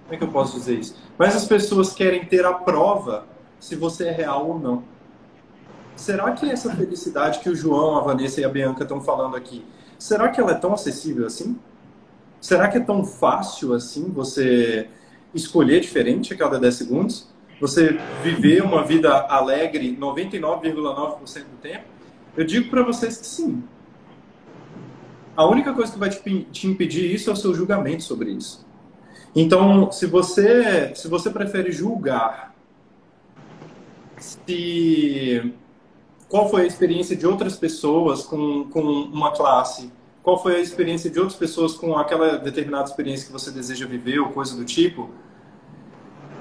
como 0.03 0.15
é 0.15 0.17
que 0.17 0.23
eu 0.23 0.27
posso 0.27 0.57
dizer 0.57 0.79
isso? 0.79 0.95
Mas 1.17 1.35
as 1.35 1.45
pessoas 1.45 1.93
querem 1.93 2.25
ter 2.25 2.45
a 2.45 2.53
prova 2.53 3.25
se 3.59 3.75
você 3.75 4.07
é 4.07 4.11
real 4.11 4.47
ou 4.47 4.59
não. 4.59 4.83
Será 5.95 6.31
que 6.31 6.49
essa 6.49 6.73
felicidade 6.75 7.39
que 7.39 7.49
o 7.49 7.55
João, 7.55 7.97
a 7.97 8.01
Vanessa 8.01 8.41
e 8.41 8.43
a 8.43 8.49
Bianca 8.49 8.83
estão 8.83 9.01
falando 9.01 9.35
aqui, 9.35 9.63
será 9.97 10.29
que 10.29 10.41
ela 10.41 10.51
é 10.51 10.55
tão 10.55 10.73
acessível 10.73 11.25
assim? 11.25 11.57
Será 12.41 12.67
que 12.67 12.77
é 12.77 12.81
tão 12.81 13.05
fácil 13.05 13.73
assim 13.73 14.11
você 14.11 14.89
escolher 15.33 15.79
diferente 15.79 16.33
a 16.33 16.37
cada 16.37 16.59
10 16.59 16.75
segundos? 16.75 17.27
Você 17.61 17.97
viver 18.21 18.61
uma 18.61 18.83
vida 18.83 19.09
alegre 19.27 19.95
99,9% 19.97 21.43
do 21.43 21.57
tempo? 21.61 21.85
Eu 22.35 22.43
digo 22.43 22.69
para 22.69 22.83
vocês 22.83 23.17
que 23.17 23.25
sim. 23.25 23.63
A 25.37 25.45
única 25.45 25.73
coisa 25.73 25.93
que 25.93 25.97
vai 25.97 26.09
te 26.09 26.67
impedir 26.67 27.13
isso 27.13 27.29
é 27.29 27.33
o 27.33 27.35
seu 27.35 27.53
julgamento 27.53 28.03
sobre 28.03 28.31
isso. 28.31 28.65
Então, 29.35 29.91
se 29.91 30.05
você, 30.05 30.93
se 30.95 31.07
você 31.07 31.29
prefere 31.29 31.71
julgar 31.71 32.53
se 34.17 35.53
qual 36.29 36.49
foi 36.49 36.63
a 36.63 36.65
experiência 36.65 37.15
de 37.15 37.27
outras 37.27 37.57
pessoas 37.57 38.23
com, 38.23 38.65
com 38.69 38.81
uma 38.81 39.31
classe, 39.31 39.91
qual 40.23 40.41
foi 40.41 40.55
a 40.55 40.59
experiência 40.59 41.09
de 41.09 41.19
outras 41.19 41.37
pessoas 41.37 41.73
com 41.73 41.97
aquela 41.97 42.37
determinada 42.37 42.85
experiência 42.85 43.27
que 43.27 43.33
você 43.33 43.51
deseja 43.51 43.85
viver 43.85 44.19
ou 44.19 44.29
coisa 44.29 44.55
do 44.55 44.63
tipo, 44.63 45.09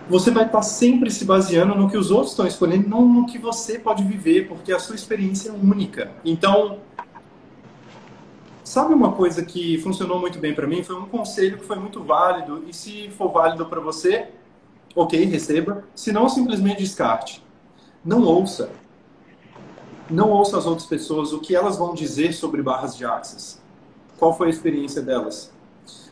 você 0.09 0.31
vai 0.31 0.47
estar 0.47 0.63
sempre 0.63 1.11
se 1.11 1.25
baseando 1.25 1.75
no 1.75 1.91
que 1.91 1.97
os 1.97 2.11
outros 2.11 2.31
estão 2.31 2.47
escolhendo, 2.47 2.89
não 2.89 3.07
no 3.07 3.27
que 3.27 3.39
você 3.39 3.79
pode 3.79 4.05
viver, 4.05 4.49
porque 4.49 4.73
a 4.73 4.79
sua 4.79 4.95
experiência 4.95 5.51
é 5.51 5.53
única. 5.53 6.13
Então, 6.25 6.79
Sabe 8.73 8.95
uma 8.95 9.13
coisa 9.13 9.45
que 9.45 9.77
funcionou 9.83 10.19
muito 10.19 10.39
bem 10.39 10.55
para 10.55 10.67
mim? 10.67 10.83
Foi 10.83 10.97
um 10.97 11.05
conselho 11.05 11.59
que 11.59 11.65
foi 11.67 11.77
muito 11.77 12.03
válido 12.03 12.65
e 12.67 12.73
se 12.73 13.11
for 13.11 13.31
válido 13.31 13.67
para 13.67 13.81
você, 13.81 14.31
ok, 14.97 15.27
receba. 15.27 15.85
Se 15.95 16.11
não, 16.11 16.27
simplesmente 16.27 16.79
descarte. 16.79 17.45
Não 18.03 18.23
ouça. 18.23 18.71
Não 20.09 20.31
ouça 20.31 20.57
as 20.57 20.65
outras 20.65 20.87
pessoas 20.87 21.35
o 21.35 21.41
que 21.41 21.55
elas 21.55 21.77
vão 21.77 21.93
dizer 21.93 22.33
sobre 22.33 22.63
barras 22.63 22.97
de 22.97 23.05
axis. 23.05 23.61
Qual 24.19 24.35
foi 24.35 24.47
a 24.47 24.51
experiência 24.51 25.03
delas? 25.03 25.53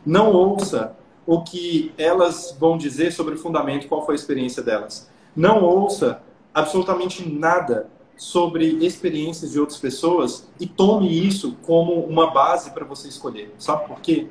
Não 0.05 0.31
ouça 0.31 0.95
o 1.27 1.43
que 1.43 1.95
elas 1.97 2.55
vão 2.61 2.77
dizer 2.77 3.11
sobre 3.11 3.37
o 3.37 3.39
fundamento, 3.39 3.89
qual 3.89 4.05
foi 4.05 4.17
a 4.17 4.19
experiência 4.19 4.63
delas. 4.63 5.09
Não 5.35 5.65
ouça 5.65 6.21
absolutamente 6.53 7.27
nada 7.27 7.89
sobre 8.21 8.85
experiências 8.85 9.53
de 9.53 9.59
outras 9.59 9.79
pessoas 9.79 10.47
e 10.61 10.66
tome 10.66 11.27
isso 11.27 11.57
como 11.62 12.05
uma 12.05 12.31
base 12.31 12.71
para 12.73 12.85
você 12.85 13.09
escolher. 13.09 13.51
Sabe 13.59 13.89
por 13.89 13.99
quê? 14.03 14.29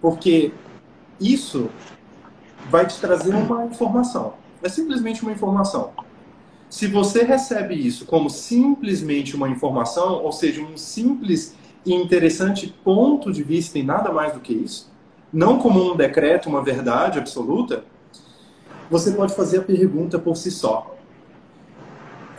Porque 0.00 0.52
isso 1.20 1.68
vai 2.70 2.86
te 2.86 2.98
trazer 2.98 3.34
uma 3.34 3.66
informação. 3.66 4.32
É 4.62 4.70
simplesmente 4.70 5.20
uma 5.20 5.32
informação. 5.32 5.90
Se 6.70 6.86
você 6.86 7.22
recebe 7.22 7.74
isso 7.74 8.06
como 8.06 8.30
simplesmente 8.30 9.36
uma 9.36 9.50
informação, 9.50 10.22
ou 10.24 10.32
seja, 10.32 10.62
um 10.62 10.78
simples 10.78 11.54
e 11.84 11.92
interessante 11.92 12.74
ponto 12.82 13.30
de 13.30 13.42
vista 13.42 13.78
e 13.78 13.82
nada 13.82 14.10
mais 14.10 14.32
do 14.32 14.40
que 14.40 14.54
isso, 14.54 14.90
não 15.30 15.58
como 15.58 15.92
um 15.92 15.94
decreto, 15.94 16.48
uma 16.48 16.64
verdade 16.64 17.18
absoluta, 17.18 17.84
você 18.90 19.12
pode 19.12 19.34
fazer 19.34 19.58
a 19.58 19.62
pergunta 19.62 20.18
por 20.18 20.38
si 20.38 20.50
só: 20.50 20.96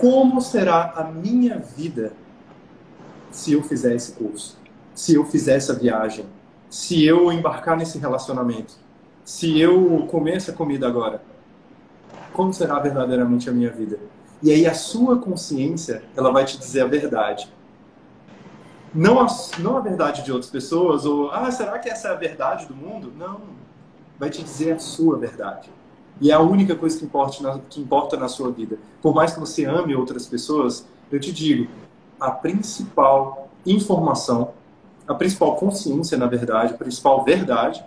como 0.01 0.41
será 0.41 0.93
a 0.95 1.03
minha 1.03 1.59
vida 1.59 2.13
se 3.29 3.53
eu 3.53 3.61
fizer 3.61 3.93
esse 3.95 4.13
curso, 4.13 4.57
se 4.95 5.13
eu 5.13 5.23
fizer 5.23 5.57
essa 5.57 5.75
viagem, 5.75 6.25
se 6.71 7.05
eu 7.05 7.31
embarcar 7.31 7.77
nesse 7.77 7.99
relacionamento, 7.99 8.73
se 9.23 9.59
eu 9.61 10.07
comer 10.09 10.37
essa 10.37 10.51
comida 10.51 10.87
agora? 10.87 11.21
Como 12.33 12.51
será 12.51 12.79
verdadeiramente 12.79 13.47
a 13.47 13.53
minha 13.53 13.69
vida? 13.69 13.99
E 14.41 14.51
aí 14.51 14.65
a 14.65 14.73
sua 14.73 15.19
consciência, 15.19 16.03
ela 16.17 16.31
vai 16.31 16.45
te 16.45 16.57
dizer 16.57 16.81
a 16.81 16.87
verdade. 16.87 17.47
Não 18.91 19.19
a, 19.19 19.27
não 19.59 19.77
a 19.77 19.81
verdade 19.81 20.23
de 20.23 20.31
outras 20.31 20.49
pessoas, 20.49 21.05
ou, 21.05 21.29
ah, 21.31 21.51
será 21.51 21.77
que 21.77 21.87
essa 21.87 22.07
é 22.07 22.11
a 22.11 22.15
verdade 22.15 22.65
do 22.65 22.75
mundo? 22.75 23.13
Não. 23.15 23.41
Vai 24.17 24.31
te 24.31 24.41
dizer 24.41 24.73
a 24.73 24.79
sua 24.79 25.19
verdade. 25.19 25.69
E 26.20 26.32
é 26.32 26.34
a 26.34 26.39
única 26.39 26.76
coisa 26.76 26.97
que 26.99 27.05
importa, 27.05 27.41
na, 27.41 27.59
que 27.59 27.82
importa 27.82 28.18
na 28.18 28.28
sua 28.28 28.51
vida. 28.51 28.78
Por 29.01 29.14
mais 29.14 29.34
que 29.34 29.39
você 29.39 29.66
ame 29.66 29.95
outras 29.95 30.28
pessoas, 30.28 30.86
eu 31.12 31.20
te 31.20 31.32
digo, 31.32 31.68
a 32.20 32.32
principal 32.32 33.49
informação, 33.66 34.51
a 35.07 35.16
principal 35.16 35.55
consciência, 35.55 36.18
na 36.18 36.28
verdade, 36.28 36.74
a 36.74 36.78
principal 36.78 37.24
verdade, 37.24 37.84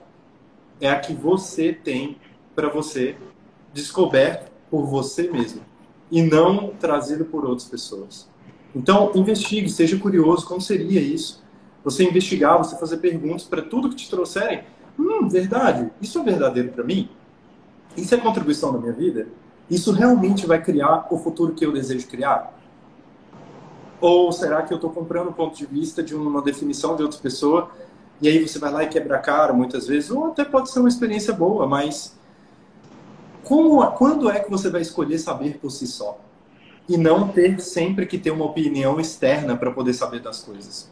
é 0.81 0.91
a 0.91 0.99
que 0.99 1.12
você 1.12 1.72
tem 1.72 2.16
para 2.55 2.68
você, 2.68 3.16
descoberto 3.72 4.51
por 4.70 4.87
você 4.87 5.31
mesmo, 5.31 5.61
e 6.11 6.22
não 6.22 6.68
trazido 6.68 7.25
por 7.25 7.45
outras 7.45 7.68
pessoas. 7.68 8.29
Então, 8.75 9.12
investigue, 9.14 9.68
seja 9.68 9.97
curioso, 9.99 10.47
como 10.47 10.61
seria 10.61 11.01
isso? 11.01 11.43
Você 11.85 12.05
investigar, 12.05 12.59
você 12.59 12.77
fazer 12.77 12.97
perguntas 12.97 13.45
para 13.45 13.62
tudo 13.62 13.89
que 13.89 13.97
te 13.97 14.11
trouxerem. 14.11 14.64
Hum, 14.99 15.29
verdade, 15.29 15.91
isso 16.01 16.18
é 16.18 16.22
verdadeiro 16.25 16.70
para 16.70 16.83
mim? 16.83 17.09
Isso 17.97 18.14
é 18.14 18.18
contribuição 18.18 18.72
na 18.72 18.78
minha 18.78 18.92
vida? 18.92 19.28
Isso 19.70 19.92
realmente 19.92 20.47
vai 20.47 20.62
criar 20.62 21.07
o 21.11 21.18
futuro 21.18 21.55
que 21.55 21.64
eu 21.64 21.72
desejo 21.72 22.07
criar? 22.07 22.53
Ou 24.01 24.30
será 24.32 24.62
que 24.62 24.72
eu 24.72 24.76
estou 24.76 24.90
comprando 24.90 25.28
o 25.28 25.32
ponto 25.32 25.57
de 25.57 25.64
vista 25.64 26.03
de 26.03 26.14
uma 26.14 26.42
definição 26.42 26.97
de 26.97 27.03
outra 27.03 27.18
pessoa 27.18 27.70
e 28.20 28.28
aí 28.28 28.47
você 28.47 28.59
vai 28.59 28.70
lá 28.70 28.82
e 28.84 28.88
quebra 28.88 29.16
a 29.16 29.20
cara 29.20 29.53
muitas 29.53 29.86
vezes? 29.86 30.11
Ou 30.11 30.26
até 30.26 30.45
pode 30.45 30.70
ser 30.70 30.80
uma 30.80 30.88
experiência 30.88 31.32
boa, 31.32 31.66
mas 31.66 32.16
como, 33.42 33.84
quando 33.92 34.30
é 34.30 34.40
que 34.40 34.51
você 34.51 34.68
vai 34.70 34.82
escolher 34.82 35.18
saber 35.18 35.59
por 35.59 35.70
si 35.70 35.86
só? 35.86 36.18
E 36.88 36.99
não 36.99 37.28
ter 37.28 37.61
sempre 37.61 38.05
que 38.05 38.18
ter 38.18 38.30
uma 38.30 38.45
opinião 38.45 39.01
externa 39.01 39.57
para 39.57 39.70
poder 39.70 39.95
saber 39.95 40.20
das 40.20 40.42
coisas. 40.42 40.90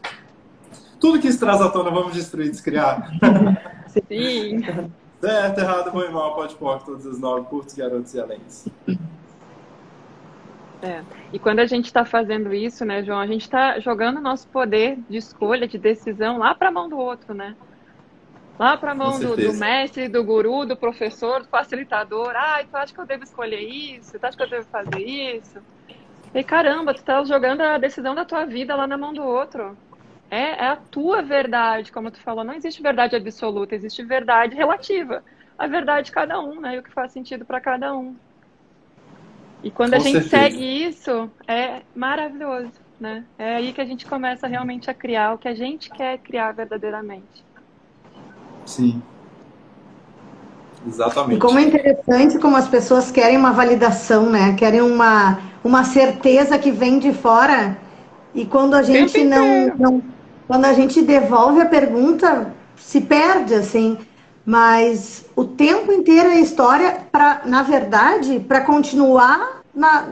Tudo 0.99 1.21
que 1.21 1.31
se 1.31 1.39
traz 1.39 1.61
à 1.61 1.69
tona, 1.69 1.91
vamos 1.91 2.15
destruir, 2.15 2.51
descriar. 2.51 3.11
Sim. 4.09 4.63
Certo, 5.23 5.59
errado, 5.61 5.91
ruim, 5.91 6.11
mal, 6.11 6.35
pode 6.35 6.57
pôr 6.57 6.83
todos 6.83 7.07
os 7.07 7.17
nove, 7.21 7.47
curtos, 7.47 7.77
garotos 7.77 8.13
e 8.13 8.21
aléns. 8.21 8.67
É. 10.83 11.05
E 11.33 11.39
quando 11.39 11.61
a 11.61 11.65
gente 11.65 11.85
está 11.85 12.05
fazendo 12.05 12.53
isso, 12.53 12.85
né, 12.85 13.05
João, 13.05 13.21
a 13.21 13.27
gente 13.29 13.43
está 13.43 13.79
jogando 13.79 14.21
nosso 14.21 14.49
poder 14.49 14.99
de 15.09 15.17
escolha, 15.17 15.69
de 15.69 15.79
decisão 15.79 16.39
lá 16.39 16.57
para 16.57 16.71
a 16.71 16.73
mão 16.73 16.89
do 16.89 16.99
outro, 16.99 17.35
né? 17.35 17.55
Lá 18.59 18.77
para 18.77 18.91
a 18.91 18.95
mão 18.97 19.21
do, 19.21 19.37
do, 19.37 19.55
mestre, 19.55 20.09
do 20.09 20.25
guru, 20.25 20.67
do 20.67 20.77
professor, 20.77 21.43
do 21.43 21.49
facilitador. 21.49 22.33
Ah, 22.35 22.61
tu 22.69 22.77
acha 22.77 22.93
que 22.93 22.99
eu 22.99 23.07
devo 23.07 23.23
escolher 23.23 23.61
isso? 23.61 24.19
Tu 24.19 24.25
acha 24.27 24.37
que 24.37 24.43
eu 24.43 24.51
devo 24.51 24.67
fazer 24.67 24.99
isso? 24.99 25.61
E 26.35 26.43
caramba, 26.43 26.95
tu 26.95 26.99
está 26.99 27.23
jogando 27.23 27.61
a 27.61 27.79
decisão 27.79 28.13
da 28.13 28.25
tua 28.25 28.45
vida 28.45 28.75
lá 28.75 28.89
na 28.89 28.99
mão 28.99 29.15
do 29.15 29.23
outro. 29.23 29.77
É, 30.33 30.65
é 30.65 30.69
a 30.69 30.77
tua 30.77 31.21
verdade, 31.21 31.93
como 31.93 32.11
tu 32.11 32.19
falou, 32.19 32.43
não 32.43 32.55
existe 32.55 32.83
verdade 32.83 33.15
absoluta, 33.15 33.75
existe 33.75 34.03
verdade 34.03 34.57
relativa. 34.57 35.23
A 35.59 35.67
verdade 35.67 36.07
de 36.07 36.13
cada 36.13 36.41
um, 36.41 36.59
né? 36.59 36.75
E 36.75 36.79
o 36.79 36.83
que 36.83 36.91
faz 36.91 37.13
sentido 37.13 37.45
para 37.45 37.61
cada 37.61 37.95
um. 37.95 38.17
E 39.63 39.71
quando 39.71 39.91
Com 39.91 39.97
a 39.97 39.99
gente 39.99 40.23
certeza. 40.23 40.31
segue 40.31 40.87
isso, 40.87 41.31
é 41.47 41.83
maravilhoso, 41.95 42.73
né? 42.99 43.27
É 43.39 43.57
aí 43.57 43.75
que 43.75 43.81
a 43.83 43.85
gente 43.85 44.07
começa 44.07 44.47
realmente 44.47 44.91
a 44.91 44.95
criar 44.95 45.35
o 45.35 45.39
que 45.39 45.49
a 45.49 45.55
gente 45.55 45.91
quer 45.91 46.17
criar 46.17 46.53
verdadeiramente. 46.53 47.45
Sim. 48.65 49.03
Exatamente. 50.87 51.37
E 51.37 51.41
como 51.41 51.59
é 51.59 51.63
interessante 51.63 52.39
como 52.39 52.57
as 52.57 52.69
pessoas 52.69 53.11
querem 53.11 53.37
uma 53.37 53.53
validação, 53.53 54.31
né? 54.31 54.55
Querem 54.55 54.81
uma, 54.81 55.41
uma 55.63 55.85
certeza 55.85 56.59
que 56.59 56.71
vem 56.71 56.99
de 56.99 57.13
fora. 57.13 57.77
E 58.35 58.47
quando 58.47 58.75
a 58.75 58.83
gente 58.83 59.23
não, 59.25 59.67
não, 59.77 60.03
Quando 60.47 60.65
a 60.65 60.73
gente 60.73 61.03
devolve 61.03 61.61
a 61.61 61.67
pergunta, 61.67 62.53
se 62.77 63.01
perde, 63.01 63.55
assim. 63.55 63.99
Mas 64.45 65.25
o 65.37 65.45
tempo 65.45 65.93
inteiro 65.93 66.29
é 66.29 66.41
história 66.41 67.07
para, 67.13 67.43
na 67.45 67.63
verdade, 67.63 68.41
para 68.41 68.61
continuar 68.63 69.63
na, 69.75 70.09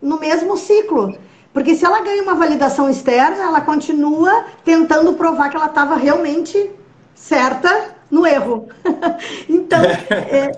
no 0.00 0.18
mesmo 0.18 0.56
ciclo. 0.56 1.16
Porque 1.52 1.74
se 1.74 1.84
ela 1.84 2.00
ganha 2.00 2.22
uma 2.22 2.34
validação 2.34 2.88
externa, 2.88 3.42
ela 3.42 3.60
continua 3.60 4.44
tentando 4.64 5.14
provar 5.14 5.48
que 5.48 5.56
ela 5.56 5.66
estava 5.66 5.96
realmente 5.96 6.70
certa 7.14 7.96
no 8.10 8.26
erro. 8.26 8.68
então, 9.48 9.80
é, 9.82 10.52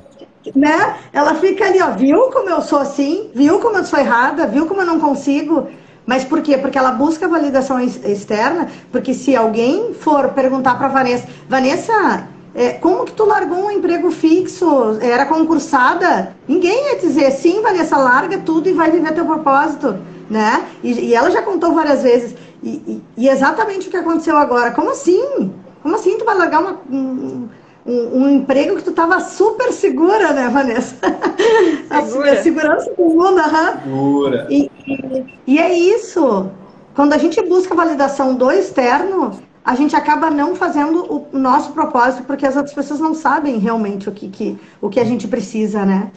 né? 0.54 0.96
Ela 1.12 1.34
fica 1.36 1.64
ali, 1.64 1.80
ó, 1.80 1.92
viu 1.92 2.30
como 2.30 2.48
eu 2.48 2.60
sou 2.60 2.80
assim? 2.80 3.30
Viu 3.34 3.60
como 3.60 3.76
eu 3.78 3.84
sou 3.84 3.98
errada? 3.98 4.46
Viu 4.46 4.66
como 4.66 4.80
eu 4.80 4.86
não 4.86 5.00
consigo? 5.00 5.68
Mas 6.12 6.24
por 6.24 6.42
quê? 6.42 6.58
Porque 6.58 6.76
ela 6.76 6.90
busca 6.90 7.26
validação 7.26 7.80
externa, 7.80 8.68
porque 8.90 9.14
se 9.14 9.34
alguém 9.34 9.94
for 9.94 10.28
perguntar 10.34 10.74
para 10.74 10.88
Vanessa, 10.88 11.26
Vanessa, 11.48 12.28
é, 12.54 12.72
como 12.72 13.06
que 13.06 13.12
tu 13.12 13.24
largou 13.24 13.64
um 13.64 13.70
emprego 13.70 14.10
fixo? 14.10 14.98
Era 15.00 15.24
concursada? 15.24 16.36
Ninguém 16.46 16.90
ia 16.90 16.98
dizer, 16.98 17.30
sim, 17.30 17.62
Vanessa, 17.62 17.96
larga 17.96 18.36
tudo 18.40 18.68
e 18.68 18.74
vai 18.74 18.90
viver 18.90 19.14
teu 19.14 19.24
propósito, 19.24 19.96
né? 20.28 20.66
E, 20.82 20.92
e 20.92 21.14
ela 21.14 21.30
já 21.30 21.40
contou 21.40 21.72
várias 21.72 22.02
vezes. 22.02 22.34
E, 22.62 22.68
e, 22.68 23.02
e, 23.16 23.28
exatamente 23.30 23.88
o 23.88 23.90
que 23.90 23.96
aconteceu 23.96 24.36
agora. 24.36 24.70
Como 24.72 24.90
assim? 24.90 25.50
Como 25.82 25.94
assim 25.94 26.18
tu 26.18 26.26
vai 26.26 26.36
largar 26.36 26.60
uma, 26.60 26.78
um, 26.90 27.48
um, 27.84 28.22
um, 28.22 28.30
emprego 28.30 28.76
que 28.76 28.84
tu 28.84 28.90
estava 28.90 29.20
super 29.20 29.72
segura, 29.72 30.32
né, 30.32 30.48
Vanessa? 30.48 30.96
Segura. 32.06 32.32
A, 32.32 32.42
segurança 32.42 32.94
do 32.94 33.04
mundo, 33.04 33.38
aham. 33.38 33.80
Segura. 33.82 34.46
E, 34.48 34.70
e, 34.86 35.38
e 35.46 35.58
é 35.58 35.72
isso. 35.72 36.50
Quando 36.94 37.12
a 37.12 37.18
gente 37.18 37.40
busca 37.42 37.74
validação 37.74 38.34
do 38.34 38.50
externo, 38.50 39.32
a 39.64 39.74
gente 39.74 39.94
acaba 39.96 40.30
não 40.30 40.54
fazendo 40.54 41.28
o 41.32 41.38
nosso 41.38 41.72
propósito, 41.72 42.24
porque 42.24 42.46
as 42.46 42.56
outras 42.56 42.74
pessoas 42.74 43.00
não 43.00 43.14
sabem 43.14 43.58
realmente 43.58 44.08
o 44.08 44.12
que, 44.12 44.28
que, 44.28 44.58
o 44.80 44.88
que 44.88 45.00
a 45.00 45.04
gente 45.04 45.26
precisa, 45.28 45.84
né? 45.84 46.12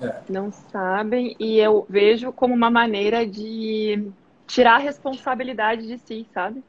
É. 0.00 0.14
Não 0.28 0.50
sabem, 0.50 1.36
e 1.38 1.58
eu 1.58 1.86
vejo 1.88 2.32
como 2.32 2.54
uma 2.54 2.70
maneira 2.70 3.26
de 3.26 4.10
tirar 4.46 4.74
a 4.74 4.78
responsabilidade 4.78 5.86
de 5.86 5.98
si, 5.98 6.26
sabe? 6.34 6.62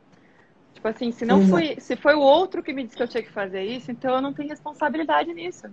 Tipo 0.84 0.90
assim, 0.90 1.14
se 1.14 1.26
não 1.26 1.48
foi, 1.48 1.78
se 1.80 1.96
foi 1.96 2.14
o 2.14 2.20
outro 2.20 2.62
que 2.62 2.74
me 2.74 2.84
disse 2.84 2.98
que 2.98 3.02
eu 3.02 3.08
tinha 3.08 3.24
que 3.24 3.32
fazer 3.32 3.64
isso, 3.64 3.90
então 3.90 4.16
eu 4.16 4.22
não 4.22 4.34
tenho 4.34 4.50
responsabilidade 4.50 5.34
nisso. 5.34 5.68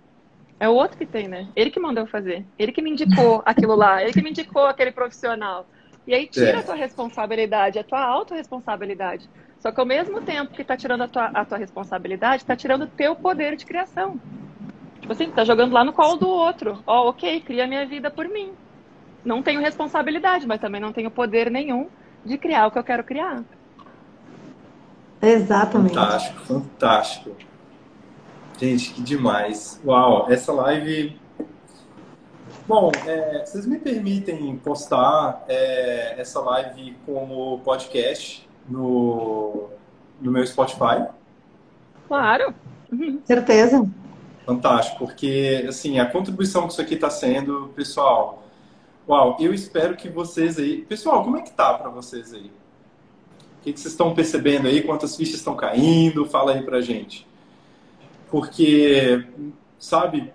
É 0.61 0.69
o 0.69 0.73
outro 0.73 0.97
que 0.97 1.05
tem, 1.05 1.27
né? 1.27 1.49
Ele 1.57 1.69
que 1.69 1.81
mandou 1.81 2.07
fazer. 2.07 2.47
Ele 2.57 2.71
que 2.71 2.81
me 2.81 2.91
indicou 2.91 3.43
aquilo 3.45 3.75
lá. 3.75 4.01
Ele 4.01 4.13
que 4.13 4.23
me 4.23 4.31
indicou 4.31 4.67
aquele 4.67 4.93
profissional. 4.93 5.67
E 6.07 6.15
aí 6.15 6.29
tira 6.29 6.51
é. 6.51 6.57
a 6.59 6.63
tua 6.63 6.77
responsabilidade, 6.77 7.77
a 7.77 7.83
tua 7.83 8.01
autorresponsabilidade. 8.01 9.29
Só 9.59 9.73
que 9.73 9.81
ao 9.81 9.87
mesmo 9.87 10.21
tempo 10.21 10.53
que 10.53 10.63
está 10.63 10.77
tirando 10.77 11.03
a 11.03 11.09
tua, 11.09 11.25
a 11.25 11.45
tua 11.45 11.59
responsabilidade, 11.59 12.45
está 12.45 12.55
tirando 12.55 12.83
o 12.83 12.87
teu 12.87 13.17
poder 13.17 13.57
de 13.57 13.67
criação. 13.67 14.17
Tipo 15.01 15.13
assim, 15.13 15.29
tá 15.33 15.43
jogando 15.43 15.73
lá 15.73 15.85
no 15.85 15.93
colo 15.93 16.19
do 16.19 16.29
outro. 16.29 16.85
Ó, 16.87 17.07
oh, 17.07 17.09
ok, 17.09 17.41
cria 17.41 17.67
minha 17.67 17.85
vida 17.85 18.13
por 18.13 18.29
mim. 18.29 18.53
Não 19.25 19.43
tenho 19.43 19.61
responsabilidade, 19.61 20.47
mas 20.47 20.61
também 20.61 20.81
não 20.81 20.93
tenho 20.93 21.11
poder 21.11 21.51
nenhum 21.51 21.89
de 22.25 22.39
criar 22.39 22.69
o 22.69 22.71
que 22.71 22.79
eu 22.79 22.85
quero 22.85 23.03
criar. 23.03 23.43
Exatamente. 25.23 25.95
Fantástico, 25.95 26.41
fantástico. 26.41 27.37
Gente, 28.59 28.93
que 28.93 29.03
demais. 29.03 29.81
Uau, 29.85 30.31
essa 30.31 30.53
live. 30.53 31.19
Bom, 32.67 32.91
é, 33.07 33.45
vocês 33.45 33.67
me 33.67 33.79
permitem 33.79 34.57
postar 34.57 35.45
é, 35.49 36.21
essa 36.21 36.41
live 36.41 36.97
como 37.05 37.61
podcast 37.61 38.49
no, 38.69 39.69
no 40.21 40.31
meu 40.31 40.47
Spotify? 40.47 41.07
Claro. 42.07 42.55
Uhum. 42.93 43.21
Certeza. 43.25 43.89
Fantástico, 44.47 45.07
porque 45.07 45.65
assim, 45.69 45.99
a 45.99 46.07
contribuição 46.07 46.67
que 46.67 46.73
isso 46.73 46.81
aqui 46.81 46.95
está 46.95 47.11
sendo, 47.11 47.73
pessoal, 47.75 48.43
uau, 49.09 49.37
eu 49.39 49.55
espero 49.55 49.97
que 49.97 50.09
vocês 50.09 50.59
aí. 50.59 50.83
Pessoal, 50.83 51.23
como 51.23 51.37
é 51.37 51.43
que 51.43 51.53
tá 51.53 51.75
para 51.75 51.89
vocês 51.89 52.33
aí? 52.33 52.51
O 53.61 53.63
que, 53.63 53.73
vocês 53.73 53.93
estão 53.93 54.15
percebendo 54.15 54.67
aí? 54.67 54.83
Quantas 54.83 55.15
fichas 55.15 55.35
estão 55.35 55.55
caindo? 55.55 56.25
Fala 56.25 56.53
aí 56.53 56.63
pra 56.63 56.81
gente. 56.81 57.27
Porque, 58.31 59.27
sabe, 59.79 60.33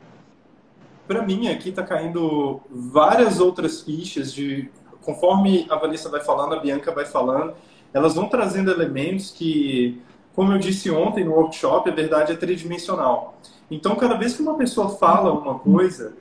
para 1.08 1.24
mim 1.24 1.48
aqui 1.48 1.70
está 1.70 1.82
caindo 1.82 2.62
várias 2.70 3.40
outras 3.40 3.82
fichas 3.82 4.32
de 4.32 4.70
conforme 5.02 5.66
a 5.70 5.76
Vanessa 5.76 6.10
vai 6.10 6.22
falando, 6.22 6.54
a 6.54 6.60
Bianca 6.60 6.92
vai 6.92 7.06
falando, 7.06 7.54
elas 7.94 8.16
vão 8.16 8.28
trazendo 8.28 8.72
elementos 8.72 9.32
que, 9.32 10.02
como 10.36 10.52
eu 10.52 10.58
disse 10.58 10.90
ontem 10.92 11.24
no 11.24 11.34
workshop, 11.34 11.90
a 11.90 11.94
verdade 11.94 12.34
é 12.34 12.36
tridimensional. 12.36 13.38
Então, 13.70 13.96
cada 13.96 14.16
vez 14.16 14.36
que 14.36 14.42
uma 14.42 14.56
pessoa 14.56 14.90
fala 14.90 15.32
uma 15.32 15.60
coisa, 15.60 16.14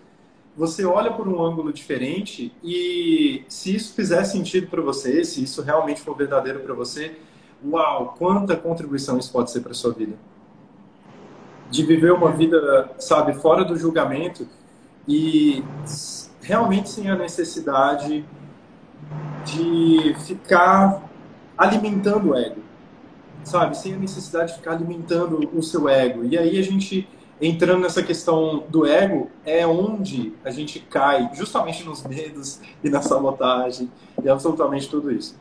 você 0.56 0.84
olha 0.84 1.10
por 1.12 1.26
um 1.26 1.42
ângulo 1.42 1.72
diferente 1.72 2.52
e 2.62 3.44
se 3.48 3.74
isso 3.74 3.92
fizer 3.94 4.24
sentido 4.24 4.68
para 4.68 4.80
você, 4.80 5.24
se 5.24 5.42
isso 5.42 5.62
realmente 5.62 6.00
for 6.00 6.16
verdadeiro 6.16 6.60
para 6.60 6.74
você, 6.74 7.16
uau, 7.64 8.14
quanta 8.16 8.56
contribuição 8.56 9.18
isso 9.18 9.32
pode 9.32 9.50
ser 9.50 9.60
para 9.60 9.74
sua 9.74 9.92
vida. 9.92 10.14
De 11.70 11.84
viver 11.84 12.12
uma 12.12 12.30
vida, 12.30 12.90
sabe, 12.98 13.34
fora 13.34 13.64
do 13.64 13.76
julgamento 13.76 14.46
e 15.08 15.64
realmente 16.40 16.88
sem 16.88 17.10
a 17.10 17.16
necessidade 17.16 18.24
de 19.44 20.14
ficar 20.24 21.02
alimentando 21.58 22.30
o 22.30 22.34
ego, 22.34 22.60
sabe, 23.42 23.76
sem 23.76 23.94
a 23.94 23.98
necessidade 23.98 24.52
de 24.52 24.58
ficar 24.58 24.72
alimentando 24.72 25.50
o 25.52 25.62
seu 25.62 25.88
ego. 25.88 26.24
E 26.24 26.38
aí 26.38 26.58
a 26.58 26.62
gente 26.62 27.08
entrando 27.40 27.82
nessa 27.82 28.02
questão 28.02 28.64
do 28.68 28.86
ego, 28.86 29.30
é 29.44 29.66
onde 29.66 30.32
a 30.44 30.50
gente 30.50 30.80
cai, 30.80 31.30
justamente 31.34 31.84
nos 31.84 32.04
medos 32.04 32.60
e 32.82 32.88
na 32.88 33.02
sabotagem 33.02 33.90
e 34.22 34.28
absolutamente 34.28 34.88
tudo 34.88 35.10
isso. 35.10 35.36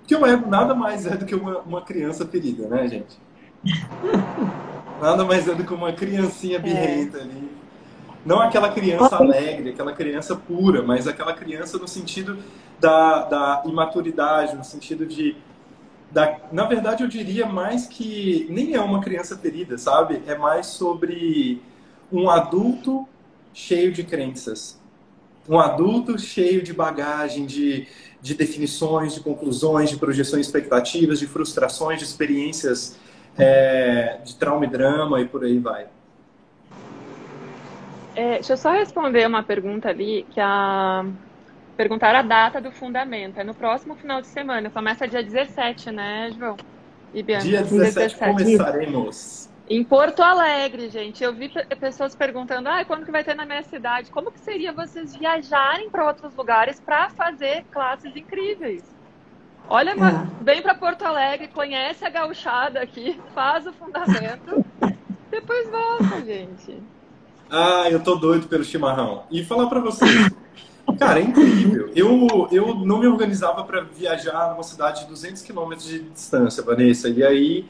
Porque 0.00 0.14
o 0.14 0.26
ego 0.26 0.48
nada 0.48 0.74
mais 0.74 1.06
é 1.06 1.16
do 1.16 1.24
que 1.24 1.34
uma, 1.34 1.58
uma 1.60 1.82
criança 1.82 2.26
ferida, 2.26 2.68
né, 2.68 2.86
gente? 2.88 3.18
Nada 5.00 5.24
mais 5.24 5.48
é 5.48 5.54
do 5.54 5.64
que 5.64 5.74
uma 5.74 5.92
criancinha 5.92 6.58
birrenta 6.58 7.18
é. 7.18 7.22
ali. 7.22 7.50
Não 8.24 8.40
aquela 8.40 8.70
criança 8.70 9.16
alegre, 9.16 9.70
aquela 9.70 9.92
criança 9.92 10.34
pura, 10.34 10.82
mas 10.82 11.06
aquela 11.06 11.34
criança 11.34 11.78
no 11.78 11.86
sentido 11.86 12.38
da, 12.80 13.24
da 13.24 13.62
imaturidade, 13.66 14.56
no 14.56 14.64
sentido 14.64 15.04
de 15.04 15.36
da, 16.14 16.38
na 16.52 16.64
verdade, 16.64 17.02
eu 17.02 17.08
diria 17.08 17.44
mais 17.44 17.86
que 17.86 18.46
nem 18.48 18.74
é 18.74 18.80
uma 18.80 19.00
criança 19.00 19.36
ferida, 19.36 19.76
sabe? 19.76 20.22
É 20.28 20.38
mais 20.38 20.68
sobre 20.68 21.60
um 22.10 22.30
adulto 22.30 23.06
cheio 23.52 23.92
de 23.92 24.04
crenças. 24.04 24.80
Um 25.48 25.58
adulto 25.58 26.16
cheio 26.16 26.62
de 26.62 26.72
bagagem, 26.72 27.44
de, 27.46 27.88
de 28.22 28.32
definições, 28.32 29.12
de 29.12 29.20
conclusões, 29.20 29.90
de 29.90 29.96
projeções 29.96 30.46
expectativas, 30.46 31.18
de 31.18 31.26
frustrações, 31.26 31.98
de 31.98 32.04
experiências 32.04 32.96
é, 33.36 34.20
de 34.24 34.36
trauma 34.36 34.64
e 34.66 34.68
drama 34.68 35.20
e 35.20 35.26
por 35.26 35.42
aí 35.42 35.58
vai. 35.58 35.88
É, 38.14 38.34
deixa 38.34 38.52
eu 38.52 38.56
só 38.56 38.70
responder 38.70 39.26
uma 39.26 39.42
pergunta 39.42 39.88
ali 39.88 40.24
que 40.30 40.38
a 40.38 41.04
Perguntaram 41.76 42.20
a 42.20 42.22
data 42.22 42.60
do 42.60 42.70
fundamento. 42.70 43.38
É 43.38 43.44
no 43.44 43.54
próximo 43.54 43.94
final 43.96 44.20
de 44.20 44.28
semana. 44.28 44.70
Começa 44.70 45.08
dia 45.08 45.22
17, 45.22 45.90
né, 45.90 46.30
João? 46.36 46.56
E 47.12 47.22
Bianca? 47.22 47.44
Dia 47.44 47.62
17, 47.62 47.94
17. 47.94 48.18
começaremos. 48.18 49.50
Em 49.68 49.82
Porto 49.82 50.22
Alegre, 50.22 50.90
gente. 50.90 51.24
Eu 51.24 51.32
vi 51.32 51.50
pessoas 51.80 52.14
perguntando: 52.14 52.68
ah, 52.68 52.84
quando 52.84 53.04
que 53.04 53.10
vai 53.10 53.24
ter 53.24 53.34
na 53.34 53.46
minha 53.46 53.62
cidade? 53.62 54.10
Como 54.10 54.30
que 54.30 54.40
seria 54.40 54.72
vocês 54.72 55.16
viajarem 55.16 55.90
para 55.90 56.06
outros 56.06 56.34
lugares 56.36 56.78
para 56.78 57.10
fazer 57.10 57.64
classes 57.70 58.14
incríveis? 58.14 58.94
Olha, 59.68 59.92
é. 59.92 59.94
vem 60.42 60.60
para 60.60 60.74
Porto 60.74 61.04
Alegre, 61.04 61.48
conhece 61.48 62.04
a 62.04 62.10
gauchada 62.10 62.80
aqui, 62.80 63.18
faz 63.34 63.66
o 63.66 63.72
fundamento, 63.72 64.62
depois 65.30 65.70
volta, 65.70 66.20
gente. 66.22 66.82
Ah, 67.50 67.88
eu 67.90 68.02
tô 68.02 68.16
doido 68.16 68.46
pelo 68.46 68.62
chimarrão. 68.62 69.24
E 69.30 69.42
falar 69.42 69.66
para 69.68 69.80
vocês, 69.80 70.30
Cara, 70.98 71.20
é 71.20 71.22
incrível. 71.22 71.90
Eu, 71.94 72.48
eu 72.52 72.74
não 72.74 72.98
me 72.98 73.06
organizava 73.06 73.64
para 73.64 73.80
viajar 73.80 74.50
numa 74.50 74.62
cidade 74.62 75.02
de 75.02 75.06
200 75.08 75.42
quilômetros 75.42 75.88
de 75.88 76.00
distância, 76.00 76.62
Vanessa. 76.62 77.08
E 77.08 77.22
aí 77.24 77.66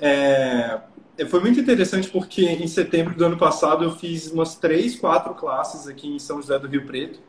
é, 0.00 0.80
foi 1.28 1.40
muito 1.40 1.58
interessante 1.58 2.08
porque 2.08 2.44
em 2.44 2.66
setembro 2.66 3.14
do 3.14 3.24
ano 3.24 3.36
passado 3.36 3.84
eu 3.84 3.92
fiz 3.92 4.30
umas 4.30 4.54
três, 4.54 4.96
quatro 4.96 5.34
classes 5.34 5.86
aqui 5.88 6.08
em 6.08 6.18
São 6.18 6.40
José 6.40 6.58
do 6.58 6.68
Rio 6.68 6.86
Preto. 6.86 7.20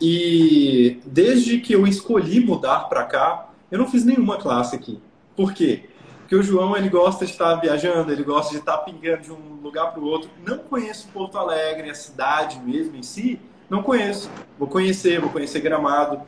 E 0.00 1.00
desde 1.06 1.58
que 1.58 1.72
eu 1.72 1.86
escolhi 1.86 2.40
mudar 2.40 2.88
para 2.88 3.04
cá, 3.04 3.50
eu 3.70 3.78
não 3.78 3.88
fiz 3.88 4.04
nenhuma 4.04 4.36
classe 4.36 4.76
aqui. 4.76 5.00
Por 5.34 5.52
quê? 5.52 5.88
Porque 6.20 6.34
o 6.34 6.42
João 6.42 6.76
ele 6.76 6.88
gosta 6.88 7.24
de 7.24 7.30
estar 7.30 7.54
viajando, 7.56 8.10
ele 8.10 8.24
gosta 8.24 8.52
de 8.52 8.58
estar 8.58 8.78
pingando 8.78 9.22
de 9.22 9.32
um 9.32 9.60
lugar 9.62 9.92
para 9.92 10.00
o 10.00 10.04
outro. 10.04 10.28
Não 10.44 10.58
conheço 10.58 11.08
Porto 11.08 11.38
Alegre, 11.38 11.88
a 11.88 11.94
cidade 11.94 12.58
mesmo 12.60 12.96
em 12.96 13.02
si, 13.02 13.40
não 13.68 13.82
conheço. 13.82 14.30
Vou 14.58 14.68
conhecer, 14.68 15.20
vou 15.20 15.30
conhecer 15.30 15.60
Gramado. 15.60 16.22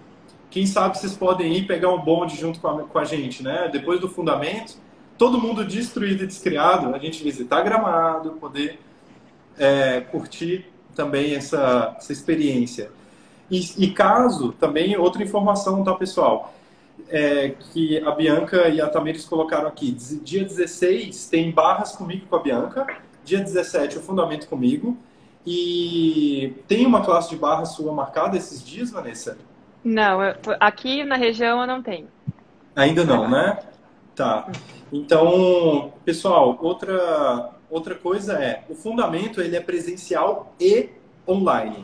Quem 0.51 0.67
sabe 0.67 0.99
vocês 0.99 1.15
podem 1.15 1.57
ir 1.57 1.67
pegar 1.67 1.93
um 1.93 2.01
bonde 2.01 2.37
junto 2.37 2.59
com 2.61 2.69
a, 2.69 2.83
com 2.83 2.99
a 2.99 3.05
gente, 3.05 3.43
né? 3.43 3.69
Depois 3.71 4.01
do 4.01 4.09
fundamento, 4.09 4.77
todo 5.17 5.41
mundo 5.41 5.65
destruído 5.65 6.25
e 6.25 6.27
descriado, 6.27 6.95
a 6.95 6.99
gente 6.99 7.23
visitar 7.23 7.63
Gramado, 7.63 8.33
poder 8.33 8.79
é, 9.59 10.01
curtir 10.01 10.67
também 10.95 11.35
essa, 11.35 11.95
essa 11.99 12.13
experiência. 12.13 12.91
E, 13.51 13.61
e, 13.79 13.91
caso, 13.91 14.53
também, 14.53 14.97
outra 14.97 15.23
informação, 15.23 15.83
tá, 15.83 15.95
pessoal? 15.95 16.55
É, 17.09 17.55
que 17.73 17.99
a 18.01 18.11
Bianca 18.11 18.69
e 18.69 18.81
a 18.81 18.89
Tamires 18.89 19.25
colocaram 19.25 19.69
aqui. 19.69 19.93
Dia 19.93 20.45
16 20.45 21.29
tem 21.29 21.51
barras 21.51 21.93
comigo 21.93 22.27
com 22.27 22.37
a 22.37 22.43
Bianca. 22.43 22.87
Dia 23.25 23.41
17 23.41 23.99
o 23.99 24.01
fundamento 24.01 24.49
comigo. 24.49 24.97
E 25.51 26.53
tem 26.69 26.85
uma 26.85 27.03
classe 27.03 27.31
de 27.31 27.37
barra 27.37 27.65
sua 27.65 27.91
marcada 27.91 28.37
esses 28.37 28.63
dias, 28.63 28.91
Vanessa? 28.91 29.39
Não, 29.83 30.23
eu, 30.23 30.35
aqui 30.61 31.03
na 31.05 31.17
região 31.17 31.63
eu 31.63 31.67
não 31.67 31.83
tenho. 31.83 32.07
Ainda 32.77 33.03
não, 33.03 33.31
né? 33.31 33.59
Tá. 34.15 34.47
Então, 34.93 35.95
pessoal, 36.05 36.59
outra, 36.61 37.49
outra 37.71 37.95
coisa 37.95 38.35
é, 38.35 38.63
o 38.69 38.75
fundamento 38.75 39.41
ele 39.41 39.57
é 39.57 39.61
presencial 39.61 40.53
e 40.61 40.91
online. 41.27 41.83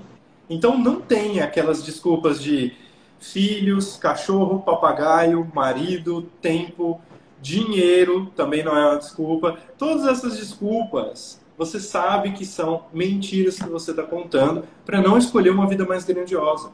Então 0.51 0.77
não 0.77 1.01
tem 1.01 1.41
aquelas 1.41 1.83
desculpas 1.83 2.43
de 2.43 2.77
filhos, 3.19 3.97
cachorro, 3.97 4.61
papagaio, 4.61 5.51
marido, 5.55 6.31
tempo, 6.43 7.01
dinheiro, 7.41 8.31
também 8.37 8.63
não 8.63 8.77
é 8.77 8.91
uma 8.91 8.99
desculpa. 8.99 9.57
Todas 9.79 10.07
essas 10.07 10.37
desculpas 10.37 11.43
você 11.57 11.79
sabe 11.79 12.33
que 12.33 12.45
são 12.45 12.87
mentiras 12.93 13.59
que 13.59 13.69
você 13.69 13.93
está 13.93 14.03
contando 14.03 14.65
para 14.85 15.01
não 15.01 15.17
escolher 15.17 15.51
uma 15.51 15.67
vida 15.67 15.85
mais 15.85 16.05
grandiosa. 16.05 16.71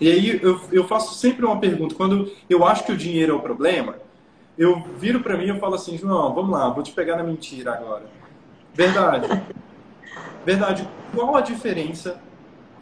E 0.00 0.10
aí 0.10 0.40
eu, 0.42 0.60
eu 0.72 0.86
faço 0.88 1.14
sempre 1.14 1.44
uma 1.44 1.60
pergunta. 1.60 1.94
Quando 1.94 2.30
eu 2.50 2.64
acho 2.66 2.84
que 2.84 2.92
o 2.92 2.96
dinheiro 2.96 3.34
é 3.34 3.36
o 3.36 3.40
problema, 3.40 3.96
eu 4.58 4.82
viro 4.98 5.20
para 5.20 5.36
mim 5.36 5.54
e 5.54 5.60
falo 5.60 5.76
assim, 5.76 5.96
João, 5.96 6.34
vamos 6.34 6.50
lá, 6.50 6.68
vou 6.70 6.82
te 6.82 6.92
pegar 6.92 7.16
na 7.16 7.22
mentira 7.22 7.72
agora. 7.72 8.04
Verdade. 8.74 9.28
Verdade. 10.44 10.88
Qual 11.14 11.36
a 11.36 11.40
diferença 11.40 12.20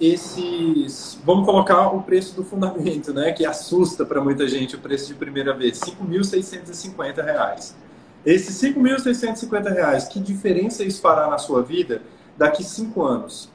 esses... 0.01 1.21
Vamos 1.25 1.45
colocar 1.45 1.89
o 1.89 2.03
preço 2.03 2.35
do 2.35 2.43
fundamento, 2.43 3.13
né? 3.13 3.33
Que 3.33 3.45
assusta 3.45 4.07
para 4.07 4.21
muita 4.21 4.49
gente 4.49 4.77
o 4.77 4.79
preço 4.79 5.09
de 5.09 5.15
primeira 5.15 5.53
vez. 5.53 5.83
R$ 5.83 5.93
5.650. 5.93 7.75
Esses 8.25 8.61
R$ 8.63 8.75
5.650, 8.75 10.09
que 10.09 10.21
diferença 10.21 10.85
isso 10.85 11.01
fará 11.01 11.29
na 11.29 11.39
sua 11.39 11.63
vida 11.63 12.03
daqui 12.37 12.63
cinco 12.63 13.03
anos? 13.03 13.51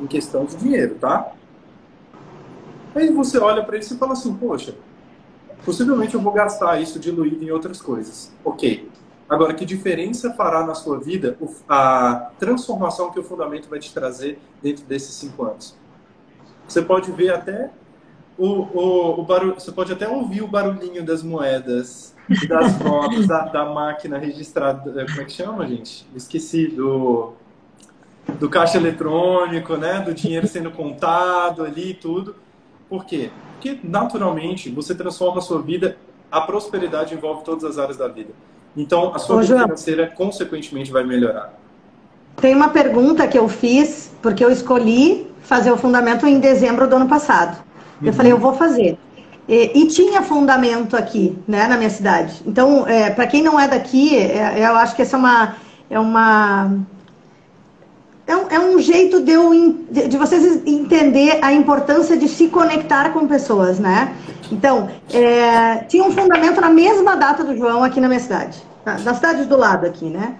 Em 0.00 0.06
questão 0.06 0.44
de 0.44 0.56
dinheiro, 0.56 0.96
tá? 0.96 1.32
Aí 2.94 3.10
você 3.12 3.38
olha 3.38 3.62
para 3.64 3.76
isso 3.76 3.94
e 3.94 3.98
fala 3.98 4.12
assim, 4.12 4.32
poxa, 4.34 4.76
possivelmente 5.64 6.14
eu 6.14 6.20
vou 6.20 6.32
gastar 6.32 6.80
isso 6.80 6.98
diluído 7.00 7.42
em 7.42 7.50
outras 7.50 7.82
coisas. 7.82 8.32
Ok. 8.44 8.88
Agora, 9.28 9.54
que 9.54 9.64
diferença 9.64 10.34
fará 10.34 10.64
na 10.64 10.74
sua 10.74 11.00
vida 11.00 11.36
a 11.68 12.30
transformação 12.38 13.10
que 13.10 13.18
o 13.18 13.22
fundamento 13.24 13.68
vai 13.68 13.78
te 13.78 13.92
trazer 13.92 14.38
dentro 14.62 14.84
desses 14.84 15.14
cinco 15.14 15.44
anos? 15.44 15.76
Você 16.68 16.82
pode 16.82 17.10
ver 17.10 17.32
até 17.32 17.70
o, 18.36 18.46
o, 18.46 19.20
o 19.20 19.22
barulho, 19.22 19.54
você 19.54 19.70
pode 19.70 19.92
até 19.92 20.08
ouvir 20.08 20.42
o 20.42 20.48
barulhinho 20.48 21.04
das 21.04 21.22
moedas 21.22 22.14
das 22.48 22.78
notas, 22.82 23.26
da, 23.26 23.44
da, 23.46 23.64
máquina 23.66 24.18
registrada. 24.18 25.04
Como 25.06 25.20
é 25.20 25.24
que 25.24 25.32
chama, 25.32 25.66
gente? 25.66 26.06
Esqueci 26.14 26.66
do, 26.66 27.32
do 28.38 28.48
caixa 28.48 28.78
eletrônico, 28.78 29.76
né? 29.76 30.00
Do 30.00 30.14
dinheiro 30.14 30.46
sendo 30.46 30.70
contado 30.70 31.62
ali 31.64 31.90
e 31.90 31.94
tudo. 31.94 32.36
Por 32.88 33.04
quê? 33.04 33.30
Porque 33.54 33.78
naturalmente 33.84 34.70
você 34.70 34.94
transforma 34.94 35.38
a 35.38 35.42
sua 35.42 35.60
vida, 35.60 35.96
a 36.30 36.40
prosperidade 36.40 37.14
envolve 37.14 37.44
todas 37.44 37.64
as 37.64 37.78
áreas 37.78 37.96
da 37.96 38.08
vida. 38.08 38.30
Então 38.76 39.14
a 39.14 39.18
sua 39.18 39.36
Ô, 39.36 39.40
vida 39.40 39.54
João, 39.54 39.62
financeira 39.62 40.06
consequentemente 40.08 40.90
vai 40.90 41.04
melhorar. 41.04 41.54
Tem 42.36 42.54
uma 42.54 42.68
pergunta 42.68 43.28
que 43.28 43.38
eu 43.38 43.48
fiz, 43.48 44.12
porque 44.20 44.44
eu 44.44 44.50
escolhi 44.50 45.32
fazer 45.42 45.70
o 45.70 45.76
fundamento 45.76 46.26
em 46.26 46.40
dezembro 46.40 46.88
do 46.88 46.96
ano 46.96 47.08
passado. 47.08 47.63
Eu 48.02 48.12
falei, 48.12 48.32
eu 48.32 48.38
vou 48.38 48.54
fazer. 48.54 48.98
E, 49.48 49.82
e, 49.82 49.88
tinha 49.88 50.22
fundamento 50.22 50.96
aqui, 50.96 51.38
né, 51.46 51.66
na 51.66 51.76
minha 51.76 51.90
cidade. 51.90 52.42
Então, 52.46 52.86
é, 52.86 53.10
para 53.10 53.26
quem 53.26 53.42
não 53.42 53.60
é 53.60 53.68
daqui, 53.68 54.16
é, 54.16 54.66
eu 54.66 54.74
acho 54.76 54.96
que 54.96 55.02
essa 55.02 55.16
é 55.16 55.18
uma 55.18 55.54
é 55.90 56.00
uma 56.00 56.78
é 58.26 58.34
um, 58.34 58.48
é 58.48 58.58
um 58.58 58.78
jeito 58.78 59.20
de, 59.20 59.32
eu, 59.32 59.50
de, 59.90 60.08
de 60.08 60.16
vocês 60.16 60.62
entender 60.66 61.38
a 61.42 61.52
importância 61.52 62.16
de 62.16 62.26
se 62.26 62.48
conectar 62.48 63.10
com 63.10 63.26
pessoas, 63.26 63.78
né? 63.78 64.14
Então, 64.50 64.88
é, 65.12 65.76
tinha 65.88 66.04
um 66.04 66.10
fundamento 66.10 66.58
na 66.58 66.70
mesma 66.70 67.16
data 67.16 67.44
do 67.44 67.54
João 67.54 67.84
aqui 67.84 68.00
na 68.00 68.08
minha 68.08 68.20
cidade, 68.20 68.62
na 69.04 69.14
cidade 69.14 69.44
do 69.44 69.56
lado 69.58 69.84
aqui, 69.84 70.06
né? 70.06 70.36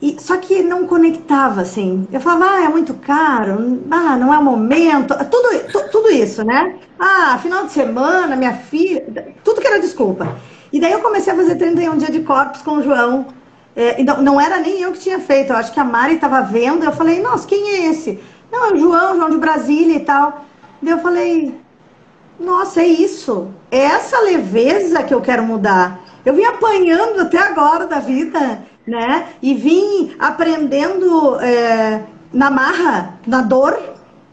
E, 0.00 0.16
só 0.20 0.36
que 0.36 0.62
não 0.62 0.86
conectava, 0.86 1.62
assim. 1.62 2.06
Eu 2.12 2.20
falava, 2.20 2.56
ah, 2.56 2.64
é 2.64 2.68
muito 2.68 2.94
caro, 2.94 3.82
ah, 3.90 4.16
não 4.16 4.34
é 4.34 4.38
o 4.38 4.42
momento, 4.42 5.14
tudo, 5.30 5.90
tudo 5.90 6.10
isso, 6.10 6.44
né? 6.44 6.76
Ah, 6.98 7.38
final 7.40 7.64
de 7.64 7.72
semana, 7.72 8.36
minha 8.36 8.54
filha, 8.54 9.34
tudo 9.42 9.60
que 9.60 9.66
era 9.66 9.80
desculpa. 9.80 10.36
E 10.72 10.80
daí 10.80 10.92
eu 10.92 11.00
comecei 11.00 11.32
a 11.32 11.36
fazer 11.36 11.54
31 11.54 11.96
dias 11.98 12.10
de 12.10 12.20
corpos 12.20 12.60
com 12.62 12.78
o 12.78 12.82
João. 12.82 13.26
É, 13.76 14.02
não, 14.02 14.22
não 14.22 14.40
era 14.40 14.58
nem 14.58 14.80
eu 14.80 14.92
que 14.92 14.98
tinha 14.98 15.20
feito, 15.20 15.52
eu 15.52 15.56
acho 15.56 15.72
que 15.72 15.80
a 15.80 15.84
Mari 15.84 16.16
estava 16.16 16.42
vendo. 16.42 16.84
Eu 16.84 16.92
falei, 16.92 17.20
nossa, 17.20 17.46
quem 17.46 17.70
é 17.70 17.86
esse? 17.86 18.20
Não, 18.50 18.66
é 18.66 18.72
o 18.72 18.76
João, 18.76 19.16
João 19.16 19.30
de 19.30 19.38
Brasília 19.38 19.96
e 19.96 20.00
tal. 20.00 20.44
Daí 20.82 20.92
eu 20.92 20.98
falei, 20.98 21.54
nossa, 22.38 22.80
é 22.80 22.86
isso. 22.86 23.48
É 23.70 23.78
essa 23.78 24.20
leveza 24.20 25.02
que 25.02 25.14
eu 25.14 25.20
quero 25.20 25.44
mudar. 25.44 26.00
Eu 26.24 26.34
vim 26.34 26.44
apanhando 26.44 27.20
até 27.20 27.38
agora 27.38 27.86
da 27.86 28.00
vida, 28.00 28.62
né? 28.86 29.28
E 29.42 29.54
vim 29.54 30.14
aprendendo 30.18 31.38
é, 31.40 32.02
na 32.32 32.50
marra, 32.50 33.18
na 33.26 33.40
dor. 33.40 33.78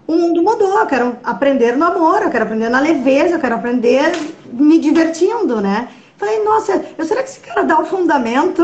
O 0.07 0.13
mundo 0.13 0.43
mudou. 0.43 0.79
Eu 0.79 0.85
quero 0.85 1.17
aprender 1.23 1.77
no 1.77 1.85
amor, 1.85 2.21
eu 2.21 2.29
quero 2.29 2.43
aprender 2.43 2.69
na 2.69 2.79
leveza, 2.79 3.35
eu 3.35 3.39
quero 3.39 3.55
aprender 3.55 4.11
me 4.51 4.77
divertindo, 4.77 5.61
né? 5.61 5.87
Falei, 6.17 6.43
nossa, 6.43 6.85
eu 6.97 7.05
será 7.05 7.23
que 7.23 7.29
esse 7.29 7.39
cara 7.39 7.63
dá 7.63 7.79
o 7.79 7.85
fundamento? 7.85 8.63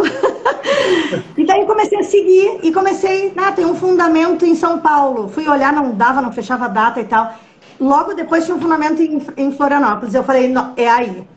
e 1.36 1.44
daí 1.44 1.66
comecei 1.66 1.98
a 1.98 2.04
seguir 2.04 2.60
e 2.62 2.72
comecei, 2.72 3.34
ah, 3.36 3.52
tem 3.52 3.66
um 3.66 3.74
fundamento 3.74 4.46
em 4.46 4.54
São 4.54 4.80
Paulo. 4.80 5.28
Fui 5.28 5.48
olhar, 5.48 5.74
não 5.74 5.92
dava, 5.96 6.22
não 6.22 6.32
fechava 6.32 6.70
data 6.70 7.00
e 7.00 7.06
tal. 7.06 7.34
Logo 7.80 8.14
depois 8.14 8.46
tinha 8.46 8.56
um 8.56 8.62
fundamento 8.62 9.02
em, 9.02 9.20
em 9.38 9.52
Florianópolis. 9.52 10.14
Eu 10.14 10.24
falei, 10.24 10.54
é 10.76 10.88
aí. 10.88 11.28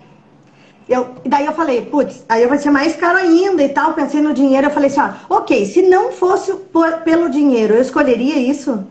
Eu, 0.91 1.11
daí 1.25 1.47
eu 1.47 1.53
falei, 1.53 1.83
putz, 1.83 2.25
aí 2.29 2.45
vai 2.49 2.59
ser 2.59 2.71
mais 2.71 2.97
caro 2.97 3.17
ainda 3.17 3.63
e 3.63 3.69
tal. 3.69 3.95
Pensei 3.95 4.21
no 4.21 4.35
dinheiro, 4.35 4.67
eu 4.67 4.73
falei 4.73 4.91
assim, 4.91 5.01
ó, 5.01 5.37
ok, 5.37 5.65
se 5.65 5.83
não 5.83 6.11
fosse 6.11 6.53
por, 6.53 6.91
pelo 7.03 7.31
dinheiro, 7.31 7.75
eu 7.75 7.81
escolheria 7.81 8.37
isso? 8.37 8.85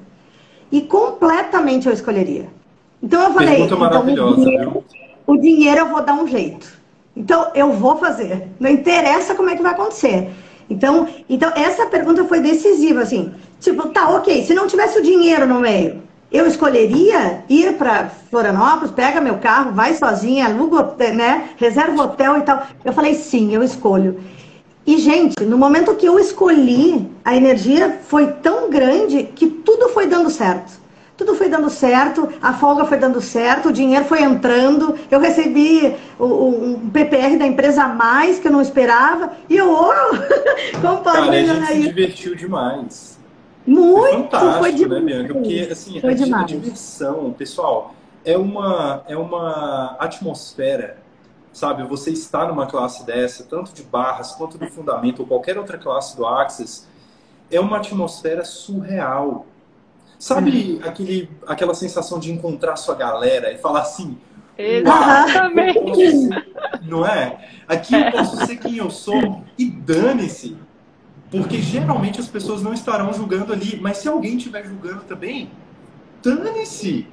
E 0.72 0.80
completamente 0.80 1.90
eu 1.90 1.94
escolheria. 1.94 2.48
Então 3.04 3.22
eu 3.22 3.34
falei, 3.34 3.64
então, 3.64 3.78
o, 3.78 4.36
dinheiro, 4.36 4.84
o 5.28 5.38
dinheiro 5.38 5.80
eu 5.82 5.90
vou 5.90 6.02
dar 6.02 6.14
um 6.14 6.26
jeito. 6.26 6.72
Então 7.18 7.52
eu 7.54 7.74
vou 7.74 7.98
fazer. 7.98 8.48
Não 8.58 8.70
interessa 8.70 9.36
como 9.36 9.50
é 9.50 9.58
que 9.58 9.62
vai 9.62 9.74
acontecer. 9.74 10.30
Então, 10.70 11.06
então 11.30 11.52
essa 11.54 11.86
pergunta 11.88 12.24
foi 12.24 12.40
decisiva, 12.40 13.02
assim. 13.02 13.34
Tipo, 13.60 13.90
tá, 13.90 14.08
ok, 14.12 14.46
se 14.46 14.54
não 14.54 14.68
tivesse 14.68 14.98
o 15.00 15.04
dinheiro 15.04 15.46
no 15.46 15.60
meio, 15.60 16.02
eu 16.32 16.46
escolheria 16.46 17.44
ir 17.50 17.74
para 17.74 18.10
Florianópolis, 18.30 18.92
pega 18.92 19.20
meu 19.20 19.38
carro, 19.38 19.72
vai 19.72 19.96
sozinha, 19.96 20.46
aluga, 20.46 20.96
né, 21.14 21.50
reserva 21.58 22.04
hotel 22.04 22.38
e 22.38 22.42
tal. 22.42 22.68
Eu 22.86 22.94
falei, 22.94 23.16
sim, 23.16 23.54
eu 23.54 23.64
escolho. 23.64 24.20
E, 24.86 24.98
gente, 24.98 25.44
no 25.44 25.58
momento 25.58 25.96
que 25.96 26.06
eu 26.06 26.20
escolhi, 26.20 27.10
a 27.24 27.36
energia 27.36 28.00
foi 28.08 28.28
tão 28.28 28.70
grande 28.70 29.24
que 29.24 29.48
tudo 29.48 29.90
foi 29.90 30.08
dando 30.08 30.30
certo. 30.30 30.80
Tudo 31.18 31.36
foi 31.36 31.50
dando 31.50 31.70
certo, 31.70 32.30
a 32.42 32.54
folga 32.54 32.86
foi 32.86 32.98
dando 32.98 33.20
certo, 33.20 33.70
o 33.70 33.74
dinheiro 33.74 34.06
foi 34.06 34.24
entrando, 34.24 34.98
eu 35.12 35.20
recebi 35.20 35.94
um 36.18 36.90
PPR 36.90 37.38
da 37.38 37.46
empresa 37.46 37.84
a 37.84 37.88
mais 37.90 38.40
que 38.40 38.48
eu 38.48 38.52
não 38.52 38.62
esperava, 38.62 39.34
e 39.50 39.58
eu, 39.58 39.70
oh, 39.70 40.16
como 40.82 41.04
Cara, 41.04 41.30
a 41.30 41.44
gente 41.44 41.66
se 41.68 41.80
divertiu 41.82 42.36
demais. 42.36 43.19
Muito, 43.70 44.08
é 44.08 44.12
fantástico, 44.14 44.90
foi 44.90 45.00
né, 45.00 45.00
Bianca? 45.00 45.34
Porque, 45.34 45.70
assim, 45.72 46.02
foi 46.02 46.16
a, 46.16 46.40
a 46.40 46.44
diversão, 46.44 47.32
pessoal, 47.34 47.94
é 48.26 48.36
uma, 48.36 49.04
é 49.08 49.16
uma 49.16 49.96
atmosfera, 50.00 50.98
sabe? 51.54 51.84
Você 51.84 52.10
está 52.10 52.48
numa 52.48 52.66
classe 52.66 53.06
dessa, 53.06 53.44
tanto 53.44 53.72
de 53.72 53.84
barras 53.84 54.32
quanto 54.32 54.58
do 54.58 54.68
fundamento, 54.68 55.20
ou 55.20 55.28
qualquer 55.28 55.58
outra 55.58 55.78
classe 55.78 56.18
do 56.18 56.26
Access, 56.26 56.88
é 57.52 57.60
uma 57.60 57.78
atmosfera 57.78 58.44
surreal. 58.44 59.46
Sabe 60.18 60.82
é. 60.84 60.88
aquele, 60.88 61.30
aquela 61.48 61.76
sensação 61.76 62.20
de 62.20 62.32
encontrar 62.32 62.76
sua 62.76 62.96
galera 62.96 63.54
e 63.54 63.58
falar 63.58 63.82
assim, 63.82 64.18
Exatamente. 64.58 65.80
Não 66.82 67.06
é? 67.06 67.48
Aqui 67.66 67.96
eu 67.96 68.12
posso 68.12 68.46
ser 68.46 68.58
quem 68.58 68.76
eu 68.78 68.90
sou 68.90 69.44
e 69.58 69.70
dane-se. 69.70 70.58
Porque 71.32 71.62
geralmente 71.62 72.20
as 72.20 72.28
pessoas 72.28 72.64
não 72.64 72.74
estarão 72.74 73.14
julgando 73.14 73.54
ali. 73.54 73.80
Mas 73.80 73.98
se 73.98 74.08
alguém 74.08 74.38
estiver 74.38 74.66
julgando 74.66 75.02
também, 75.02 75.52
dane-se. 76.24 77.08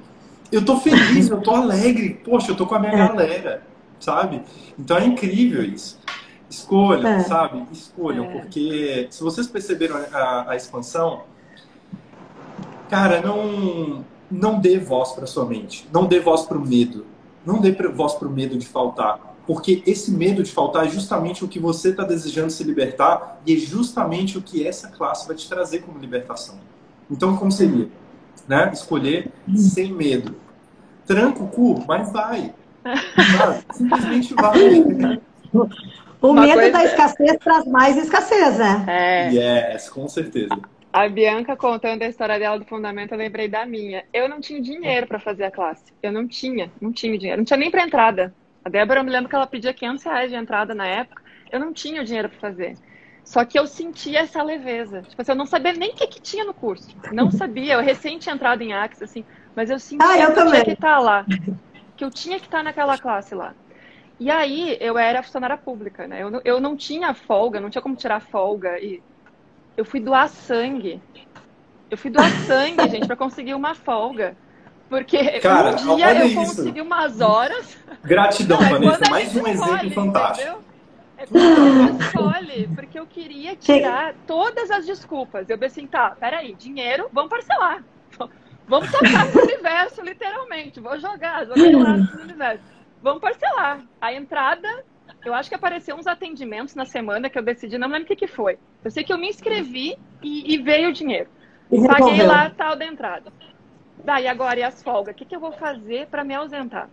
Eu 0.51 0.63
tô 0.63 0.79
feliz, 0.79 1.29
eu 1.29 1.41
tô 1.41 1.51
alegre. 1.51 2.19
Poxa, 2.23 2.51
eu 2.51 2.55
tô 2.55 2.65
com 2.65 2.75
a 2.75 2.79
minha 2.79 2.93
é. 2.93 2.97
galera, 2.97 3.63
sabe? 3.99 4.41
Então 4.79 4.97
é 4.97 5.05
incrível 5.05 5.63
isso. 5.63 5.99
Escolham, 6.49 7.07
é. 7.07 7.19
sabe? 7.21 7.63
Escolham, 7.71 8.25
é. 8.25 8.27
porque 8.29 9.07
se 9.11 9.21
vocês 9.21 9.47
perceberam 9.47 9.97
a, 10.13 10.51
a 10.51 10.55
expansão, 10.55 11.23
cara, 12.89 13.21
não 13.21 14.05
não 14.29 14.59
dê 14.59 14.77
voz 14.77 15.13
para 15.13 15.25
sua 15.25 15.45
mente, 15.45 15.87
não 15.91 16.05
dê 16.05 16.19
voz 16.19 16.41
para 16.41 16.57
o 16.57 16.65
medo, 16.65 17.05
não 17.45 17.61
dê 17.61 17.71
voz 17.71 18.13
para 18.13 18.27
o 18.27 18.31
medo 18.31 18.57
de 18.57 18.67
faltar, 18.67 19.19
porque 19.47 19.81
esse 19.87 20.11
medo 20.11 20.43
de 20.43 20.51
faltar 20.51 20.85
é 20.85 20.89
justamente 20.89 21.45
o 21.45 21.47
que 21.47 21.57
você 21.57 21.89
está 21.89 22.03
desejando 22.03 22.51
se 22.51 22.61
libertar 22.65 23.41
e 23.45 23.55
é 23.55 23.57
justamente 23.57 24.37
o 24.37 24.41
que 24.41 24.67
essa 24.67 24.89
classe 24.89 25.25
vai 25.25 25.37
te 25.37 25.47
trazer 25.47 25.79
como 25.79 25.97
libertação. 25.97 26.59
Então, 27.09 27.37
como 27.37 27.49
seria? 27.49 27.87
Né? 28.45 28.69
Escolher 28.73 29.31
sem 29.55 29.93
medo. 29.93 30.35
Tranca 31.05 31.41
o 31.41 31.47
cu, 31.47 31.81
mas 31.87 32.11
vai. 32.11 32.53
Simplesmente 33.71 34.33
vai. 34.33 34.81
O 36.19 36.31
Uma 36.31 36.41
medo 36.41 36.53
coisa... 36.53 36.71
da 36.71 36.83
escassez 36.83 37.37
traz 37.37 37.65
mais 37.67 37.95
escassez, 37.95 38.57
né? 38.57 38.85
É. 38.87 39.29
Yes, 39.73 39.87
com 39.87 40.09
certeza. 40.09 40.59
A 40.91 41.07
Bianca 41.07 41.55
contando 41.55 42.01
a 42.01 42.07
história 42.07 42.37
dela 42.37 42.59
do 42.59 42.65
fundamento, 42.65 43.13
eu 43.13 43.17
lembrei 43.17 43.47
da 43.47 43.65
minha. 43.65 44.03
Eu 44.11 44.27
não 44.27 44.41
tinha 44.41 44.61
dinheiro 44.61 45.07
para 45.07 45.19
fazer 45.19 45.45
a 45.45 45.51
classe. 45.51 45.83
Eu 46.03 46.11
não 46.11 46.27
tinha, 46.27 46.71
não 46.81 46.91
tinha 46.91 47.17
dinheiro. 47.17 47.37
Não 47.37 47.45
tinha 47.45 47.57
nem 47.57 47.71
para 47.71 47.85
entrada. 47.85 48.33
A 48.67 48.69
Débora, 48.69 48.99
eu 48.99 49.03
me 49.05 49.09
lembro 49.09 49.29
que 49.29 49.35
ela 49.35 49.47
pedia 49.47 49.73
500 49.73 50.03
reais 50.03 50.29
de 50.29 50.35
entrada 50.35 50.75
na 50.75 50.85
época. 50.85 51.23
Eu 51.49 51.57
não 51.57 51.71
tinha 51.71 52.01
o 52.01 52.03
dinheiro 52.03 52.27
para 52.27 52.37
fazer. 52.37 52.77
Só 53.23 53.45
que 53.45 53.57
eu 53.57 53.65
sentia 53.65 54.19
essa 54.19 54.43
leveza. 54.43 55.03
Tipo 55.03 55.21
assim, 55.21 55.31
eu 55.31 55.37
não 55.37 55.45
sabia 55.45 55.71
nem 55.71 55.91
o 55.91 55.95
que, 55.95 56.05
que 56.05 56.21
tinha 56.21 56.43
no 56.43 56.53
curso. 56.53 56.89
Não 57.13 57.31
sabia. 57.31 57.75
Eu 57.75 57.81
recém 57.81 58.19
tinha 58.19 58.35
entrado 58.35 58.61
em 58.61 58.73
Axis, 58.73 59.03
assim. 59.03 59.23
Mas 59.55 59.69
eu 59.69 59.79
sentia 59.79 60.05
ah, 60.05 60.19
eu 60.19 60.33
que 60.33 60.39
eu 60.41 60.49
tinha 60.49 60.65
que 60.65 60.71
estar 60.71 60.95
tá 60.95 60.99
lá. 60.99 61.25
Que 61.95 62.03
eu 62.03 62.11
tinha 62.11 62.39
que 62.39 62.45
estar 62.45 62.57
tá 62.57 62.63
naquela 62.63 62.97
classe 62.97 63.33
lá. 63.33 63.55
E 64.19 64.29
aí, 64.29 64.77
eu 64.81 64.97
era 64.97 65.23
funcionária 65.23 65.57
pública, 65.57 66.05
né? 66.05 66.21
Eu 66.21 66.29
não, 66.29 66.41
eu 66.43 66.59
não 66.59 66.75
tinha 66.75 67.13
folga, 67.13 67.61
não 67.61 67.69
tinha 67.69 67.81
como 67.81 67.95
tirar 67.95 68.19
folga. 68.19 68.77
E 68.79 69.01
eu 69.77 69.85
fui 69.85 70.01
doar 70.01 70.27
sangue. 70.27 71.01
Eu 71.89 71.97
fui 71.97 72.11
doar 72.11 72.29
sangue, 72.45 72.85
gente, 72.91 73.07
para 73.07 73.15
conseguir 73.15 73.53
uma 73.53 73.73
folga. 73.73 74.35
Porque 74.89 75.39
Cara, 75.39 75.71
um 75.71 75.95
dia 75.95 76.19
eu 76.19 76.27
isso. 76.27 76.35
consegui 76.35 76.81
umas 76.81 77.19
horas. 77.19 77.77
Gratidão, 78.03 78.59
Não, 78.61 78.69
Vanessa. 78.69 79.09
Mais 79.09 79.35
um 79.35 79.47
escolhe, 79.47 79.73
exemplo 79.73 79.91
fantástico. 79.91 80.41
Entendeu? 80.41 80.67
É 81.17 81.25
quando 81.25 82.01
escolhe, 82.01 82.69
porque 82.75 82.99
eu 82.99 83.05
queria 83.07 83.55
tirar 83.55 84.13
todas 84.25 84.69
as 84.69 84.85
desculpas. 84.85 85.49
Eu 85.49 85.57
pensei, 85.57 85.87
tá, 85.87 86.11
peraí, 86.11 86.53
dinheiro, 86.53 87.09
vamos 87.11 87.29
parcelar. 87.29 87.83
Vamos 88.67 88.91
tocar 88.91 89.31
pro 89.31 89.43
universo, 89.43 90.01
literalmente. 90.01 90.79
Vou 90.81 90.99
jogar, 90.99 91.45
jogar 91.45 91.97
no 91.97 92.21
universo. 92.21 92.63
Vamos 93.01 93.21
parcelar. 93.21 93.79
A 94.01 94.13
entrada 94.13 94.83
eu 95.25 95.33
acho 95.33 95.49
que 95.49 95.55
apareceu 95.55 95.95
uns 95.95 96.07
atendimentos 96.07 96.75
na 96.75 96.85
semana 96.85 97.29
que 97.29 97.37
eu 97.37 97.43
decidi, 97.43 97.77
não 97.77 97.87
lembro 97.87 98.03
o 98.03 98.07
que, 98.07 98.15
que 98.15 98.27
foi. 98.27 98.57
Eu 98.83 98.91
sei 98.91 99.03
que 99.03 99.11
eu 99.11 99.17
me 99.17 99.27
inscrevi 99.27 99.97
e, 100.21 100.53
e 100.53 100.57
veio 100.57 100.89
o 100.89 100.93
dinheiro. 100.93 101.29
E 101.71 101.85
Paguei 101.85 102.23
lá 102.23 102.49
tal 102.49 102.75
da 102.75 102.85
entrada. 102.85 103.31
Daí 104.03 104.27
agora 104.27 104.59
e 104.59 104.63
as 104.63 104.81
folgas? 104.81 105.13
O 105.13 105.17
que, 105.17 105.25
que 105.25 105.35
eu 105.35 105.39
vou 105.39 105.51
fazer 105.51 106.07
para 106.07 106.23
me 106.23 106.33
ausentar? 106.33 106.89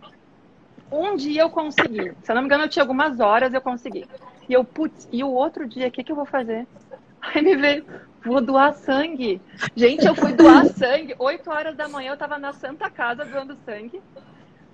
Um 0.91 1.15
dia 1.15 1.41
eu 1.41 1.49
consegui. 1.49 2.13
Se 2.21 2.31
eu 2.31 2.35
não 2.35 2.41
me 2.41 2.47
engano, 2.47 2.65
eu 2.65 2.69
tinha 2.69 2.83
algumas 2.83 3.19
horas, 3.19 3.53
eu 3.53 3.61
consegui. 3.61 4.05
E 4.47 4.53
eu, 4.53 4.63
putz, 4.63 5.07
e 5.11 5.23
o 5.23 5.29
outro 5.29 5.67
dia, 5.67 5.87
o 5.87 5.91
que, 5.91 6.03
que 6.03 6.11
eu 6.11 6.15
vou 6.15 6.25
fazer? 6.25 6.67
Aí 7.21 7.41
me 7.41 7.55
veio, 7.55 7.85
vou 8.23 8.39
doar 8.41 8.73
sangue. 8.73 9.41
Gente, 9.75 10.05
eu 10.05 10.13
fui 10.13 10.33
doar 10.33 10.65
sangue. 10.73 11.15
Oito 11.17 11.49
horas 11.49 11.75
da 11.75 11.87
manhã 11.87 12.11
eu 12.11 12.17
tava 12.17 12.37
na 12.37 12.53
Santa 12.53 12.89
Casa 12.89 13.25
doando 13.25 13.57
sangue. 13.65 14.01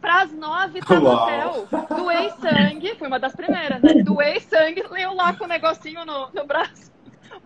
Para 0.02 0.24
as 0.24 0.32
nove 0.34 0.82
tá 0.82 1.00
no 1.00 1.08
hotel. 1.08 1.68
Doei 1.96 2.32
sangue, 2.32 2.96
fui 2.96 3.08
uma 3.08 3.20
das 3.20 3.36
primeiras, 3.36 3.82
né? 3.82 4.02
Doei 4.04 4.40
sangue, 4.40 4.84
leu 4.90 5.14
lá 5.14 5.34
com 5.34 5.46
o 5.46 5.48
negocinho 5.48 6.04
no, 6.04 6.28
no 6.34 6.46
braço. 6.46 6.92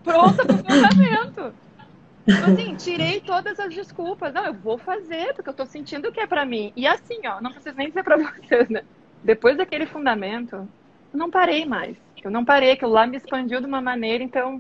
Pronta 0.04 0.46
pro 0.46 0.58
fundamento. 0.58 1.54
Tipo 2.26 2.51
assim, 2.51 2.76
tirei 2.76 3.19
todas 3.21 3.59
as 3.59 3.73
desculpas. 3.73 4.34
Não, 4.34 4.45
eu 4.45 4.53
vou 4.53 4.78
fazer, 4.78 5.34
porque 5.34 5.49
eu 5.49 5.53
tô 5.53 5.65
sentindo 5.65 6.11
que 6.11 6.19
é 6.19 6.28
para 6.28 6.45
mim. 6.45 6.73
E 6.76 6.88
assim, 6.88 7.19
ó, 7.28 7.39
não 7.39 7.51
preciso 7.51 7.76
nem 7.78 7.88
dizer 7.88 8.03
pra 8.03 8.17
vocês, 8.17 8.69
né? 8.69 8.84
Depois 9.23 9.57
daquele 9.57 9.86
fundamento, 9.86 10.55
eu 10.55 11.19
não 11.19 11.30
parei 11.30 11.65
mais. 11.65 11.95
Eu 12.23 12.32
não 12.32 12.43
parei, 12.43 12.71
aquilo 12.71 12.91
lá 12.91 13.05
me 13.05 13.17
expandiu 13.17 13.59
de 13.59 13.67
uma 13.67 13.80
maneira, 13.80 14.23
então 14.23 14.59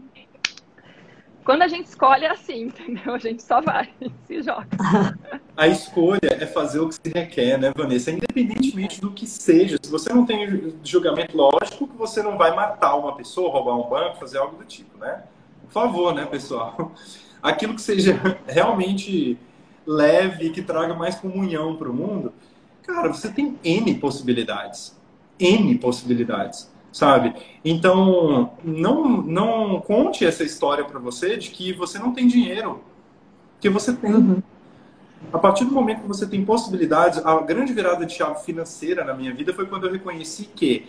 quando 1.45 1.61
a 1.61 1.67
gente 1.67 1.85
escolhe 1.85 2.25
é 2.25 2.31
assim, 2.31 2.63
entendeu? 2.63 3.13
A 3.13 3.19
gente 3.19 3.43
só 3.43 3.61
vai, 3.61 3.89
se 4.25 4.41
joga. 4.41 4.67
A 5.55 5.67
escolha 5.67 6.19
é 6.23 6.45
fazer 6.45 6.79
o 6.79 6.89
que 6.89 6.95
se 6.95 7.13
requer, 7.13 7.57
né, 7.57 7.71
Vanessa? 7.73 8.11
Independentemente 8.11 8.99
do 8.99 9.11
que 9.11 9.25
seja. 9.25 9.77
Se 9.81 9.89
você 9.89 10.11
não 10.11 10.25
tem 10.25 10.75
julgamento 10.83 11.37
lógico, 11.37 11.87
que 11.87 11.95
você 11.95 12.21
não 12.21 12.37
vai 12.37 12.53
matar 12.53 12.95
uma 12.95 13.15
pessoa, 13.15 13.49
roubar 13.49 13.77
um 13.77 13.89
banco, 13.89 14.17
fazer 14.17 14.37
algo 14.37 14.57
do 14.57 14.65
tipo, 14.65 14.97
né? 14.97 15.23
Por 15.61 15.71
favor, 15.71 16.13
né, 16.13 16.25
pessoal? 16.25 16.91
Aquilo 17.45 17.75
que 17.75 17.81
seja 17.81 18.19
realmente 18.47 19.37
leve, 19.85 20.49
que 20.49 20.61
traga 20.61 20.93
mais 20.93 21.15
comunhão 21.15 21.75
para 21.75 21.89
o 21.89 21.93
mundo, 21.93 22.33
cara, 22.83 23.09
você 23.09 23.29
tem 23.29 23.57
N 23.63 23.95
possibilidades. 23.95 24.95
N 25.39 25.77
possibilidades 25.77 26.73
sabe? 26.95 27.35
Então, 27.63 28.53
não, 28.63 29.21
não 29.21 29.81
conte 29.81 30.25
essa 30.25 30.45
história 30.45 30.85
para 30.85 30.97
você 30.97 31.35
de 31.35 31.49
que 31.49 31.73
você 31.73 31.99
não 31.99 32.13
tem 32.13 32.25
dinheiro, 32.25 32.81
que 33.59 33.69
você 33.69 33.91
tem. 33.91 34.13
Uhum. 34.13 34.41
A 35.33 35.37
partir 35.37 35.65
do 35.65 35.73
momento 35.73 36.03
que 36.03 36.07
você 36.07 36.25
tem 36.25 36.45
possibilidades, 36.45 37.19
a 37.25 37.41
grande 37.41 37.73
virada 37.73 38.05
de 38.05 38.13
chave 38.13 38.45
financeira 38.45 39.03
na 39.03 39.13
minha 39.13 39.33
vida 39.33 39.53
foi 39.53 39.65
quando 39.65 39.87
eu 39.87 39.91
reconheci 39.91 40.45
que, 40.55 40.87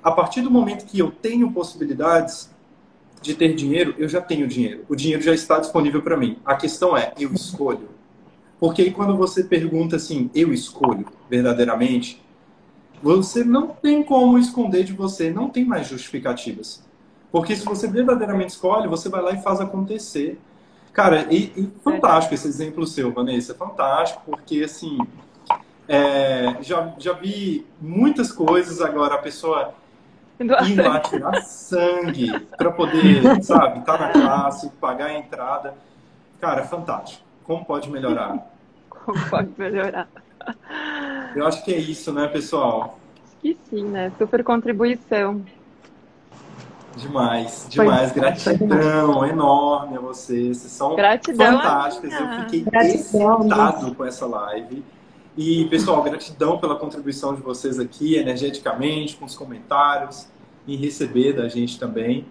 a 0.00 0.12
partir 0.12 0.40
do 0.40 0.52
momento 0.52 0.86
que 0.86 1.00
eu 1.00 1.10
tenho 1.10 1.50
possibilidades 1.50 2.54
de 3.20 3.34
ter 3.34 3.54
dinheiro, 3.54 3.94
eu 3.98 4.08
já 4.08 4.20
tenho 4.20 4.46
dinheiro. 4.46 4.84
O 4.88 4.96
dinheiro 4.96 5.22
já 5.22 5.34
está 5.34 5.58
disponível 5.58 6.02
para 6.02 6.16
mim. 6.16 6.38
A 6.44 6.54
questão 6.54 6.96
é, 6.96 7.12
eu 7.18 7.32
escolho. 7.32 7.88
Porque 8.58 8.82
aí 8.82 8.90
quando 8.90 9.16
você 9.16 9.44
pergunta 9.44 9.96
assim, 9.96 10.30
eu 10.34 10.52
escolho 10.52 11.06
verdadeiramente, 11.28 12.22
você 13.02 13.42
não 13.42 13.68
tem 13.68 14.02
como 14.02 14.38
esconder 14.38 14.84
de 14.84 14.92
você, 14.92 15.30
não 15.30 15.48
tem 15.48 15.64
mais 15.64 15.88
justificativas. 15.88 16.82
Porque 17.32 17.54
se 17.56 17.64
você 17.64 17.88
verdadeiramente 17.88 18.50
escolhe, 18.50 18.88
você 18.88 19.08
vai 19.08 19.22
lá 19.22 19.32
e 19.32 19.42
faz 19.42 19.60
acontecer. 19.60 20.38
Cara, 20.92 21.26
e, 21.30 21.52
e 21.56 21.70
fantástico 21.82 22.34
esse 22.34 22.48
exemplo 22.48 22.86
seu, 22.86 23.12
Vanessa, 23.12 23.54
fantástico, 23.54 24.22
porque 24.26 24.62
assim, 24.64 24.98
é, 25.86 26.56
já, 26.60 26.92
já 26.98 27.12
vi 27.12 27.64
muitas 27.80 28.32
coisas 28.32 28.80
agora, 28.80 29.14
a 29.14 29.18
pessoa 29.18 29.74
ir 30.44 30.76
lá 30.76 31.00
tirar 31.00 31.42
sangue 31.42 32.38
para 32.56 32.70
poder, 32.70 33.42
sabe, 33.42 33.80
estar 33.80 33.98
tá 33.98 34.06
na 34.06 34.12
classe, 34.12 34.70
pagar 34.80 35.06
a 35.06 35.14
entrada. 35.14 35.74
Cara, 36.40 36.64
fantástico. 36.64 37.24
Como 37.44 37.64
pode 37.64 37.90
melhorar? 37.90 38.38
Como 38.88 39.18
pode 39.28 39.50
melhorar? 39.58 40.08
Eu 41.34 41.46
acho 41.46 41.64
que 41.64 41.74
é 41.74 41.78
isso, 41.78 42.12
né, 42.12 42.26
pessoal? 42.28 42.98
Que 43.40 43.58
sim, 43.68 43.84
né? 43.84 44.12
Super 44.18 44.42
contribuição. 44.42 45.42
Demais, 46.96 47.66
demais. 47.68 48.12
Foi, 48.12 48.20
Gratidão 48.20 49.14
foi 49.14 49.28
enorme 49.30 49.96
a 49.96 50.00
vocês. 50.00 50.58
Vocês 50.58 50.72
são 50.72 50.96
Gratidão 50.96 51.56
fantásticas. 51.56 52.12
Eu 52.12 52.28
fiquei 52.40 52.60
Gratidão, 52.62 53.40
excitado 53.40 53.94
com 53.94 54.04
essa 54.04 54.26
live. 54.26 54.84
E, 55.36 55.64
pessoal, 55.66 56.02
gratidão 56.02 56.58
pela 56.58 56.76
contribuição 56.76 57.34
de 57.34 57.40
vocês 57.40 57.78
aqui, 57.78 58.16
energeticamente, 58.16 59.16
com 59.16 59.24
os 59.24 59.34
comentários, 59.34 60.26
e 60.66 60.76
receber 60.76 61.32
da 61.32 61.48
gente 61.48 61.78
também. 61.78 62.26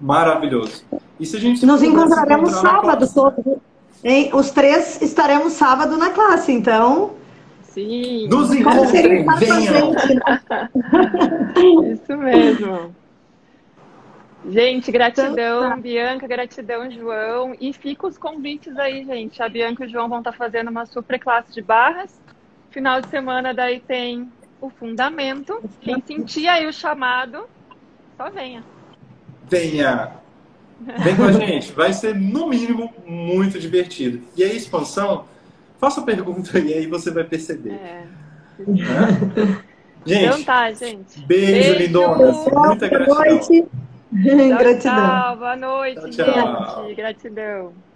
Maravilhoso. 0.00 0.82
E 1.18 1.26
se 1.26 1.36
a 1.36 1.40
gente 1.40 1.64
Nos 1.66 1.82
encontraremos 1.82 2.50
sábado 2.52 3.06
todos. 3.12 3.58
Hein? 4.02 4.30
Os 4.32 4.50
três 4.50 5.00
estaremos 5.02 5.52
sábado 5.52 5.96
na 5.96 6.10
classe, 6.10 6.50
então 6.52 7.12
Sim. 7.62 8.26
Nos 8.28 8.52
encontrem, 8.52 9.24
venham. 9.38 9.94
Isso 11.92 12.16
mesmo. 12.16 12.94
Gente, 14.48 14.90
gratidão, 14.90 15.32
então, 15.32 15.68
tá. 15.68 15.76
Bianca, 15.76 16.26
gratidão, 16.26 16.90
João. 16.90 17.54
E 17.60 17.72
fica 17.72 18.06
os 18.06 18.16
convites 18.16 18.76
aí, 18.78 19.04
gente. 19.04 19.42
A 19.42 19.48
Bianca 19.48 19.84
e 19.84 19.86
o 19.86 19.90
João 19.90 20.08
vão 20.08 20.18
estar 20.18 20.32
tá 20.32 20.36
fazendo 20.36 20.68
uma 20.68 20.86
super 20.86 21.18
classe 21.18 21.52
de 21.52 21.60
barras. 21.60 22.18
Final 22.70 23.00
de 23.00 23.08
semana 23.08 23.52
daí 23.52 23.80
tem 23.80 24.30
o 24.60 24.70
fundamento. 24.70 25.62
Quem 25.80 26.02
sentir 26.06 26.48
aí 26.48 26.66
o 26.66 26.72
chamado, 26.72 27.46
só 28.16 28.30
venha. 28.30 28.64
Venha! 29.48 30.12
Vem 31.02 31.14
com 31.14 31.24
a 31.24 31.32
gente, 31.32 31.72
vai 31.72 31.92
ser 31.92 32.14
no 32.14 32.48
mínimo 32.48 32.90
muito 33.06 33.58
divertido. 33.58 34.22
E 34.34 34.42
aí, 34.42 34.56
expansão, 34.56 35.26
faça 35.78 36.00
a 36.00 36.04
pergunta 36.04 36.58
e 36.58 36.72
aí 36.72 36.86
você 36.86 37.10
vai 37.10 37.24
perceber. 37.24 37.72
É. 37.72 38.06
Né? 38.66 39.62
Gente, 40.06 40.24
então 40.24 40.44
tá, 40.44 40.72
gente. 40.72 41.20
Beijo, 41.26 41.52
beijo. 41.52 41.78
lindonas. 41.78 42.36
Muita 42.46 42.88
gratidão. 42.88 43.16
Boa 43.16 43.28
noite. 43.28 43.68
Tchau, 44.48 44.58
gratidão. 44.58 45.22
Tchau, 45.22 45.36
boa 45.38 45.56
noite, 45.56 46.10
tchau, 46.10 46.10
tchau. 46.10 46.84
gente. 46.84 46.94
Gratidão. 46.94 47.89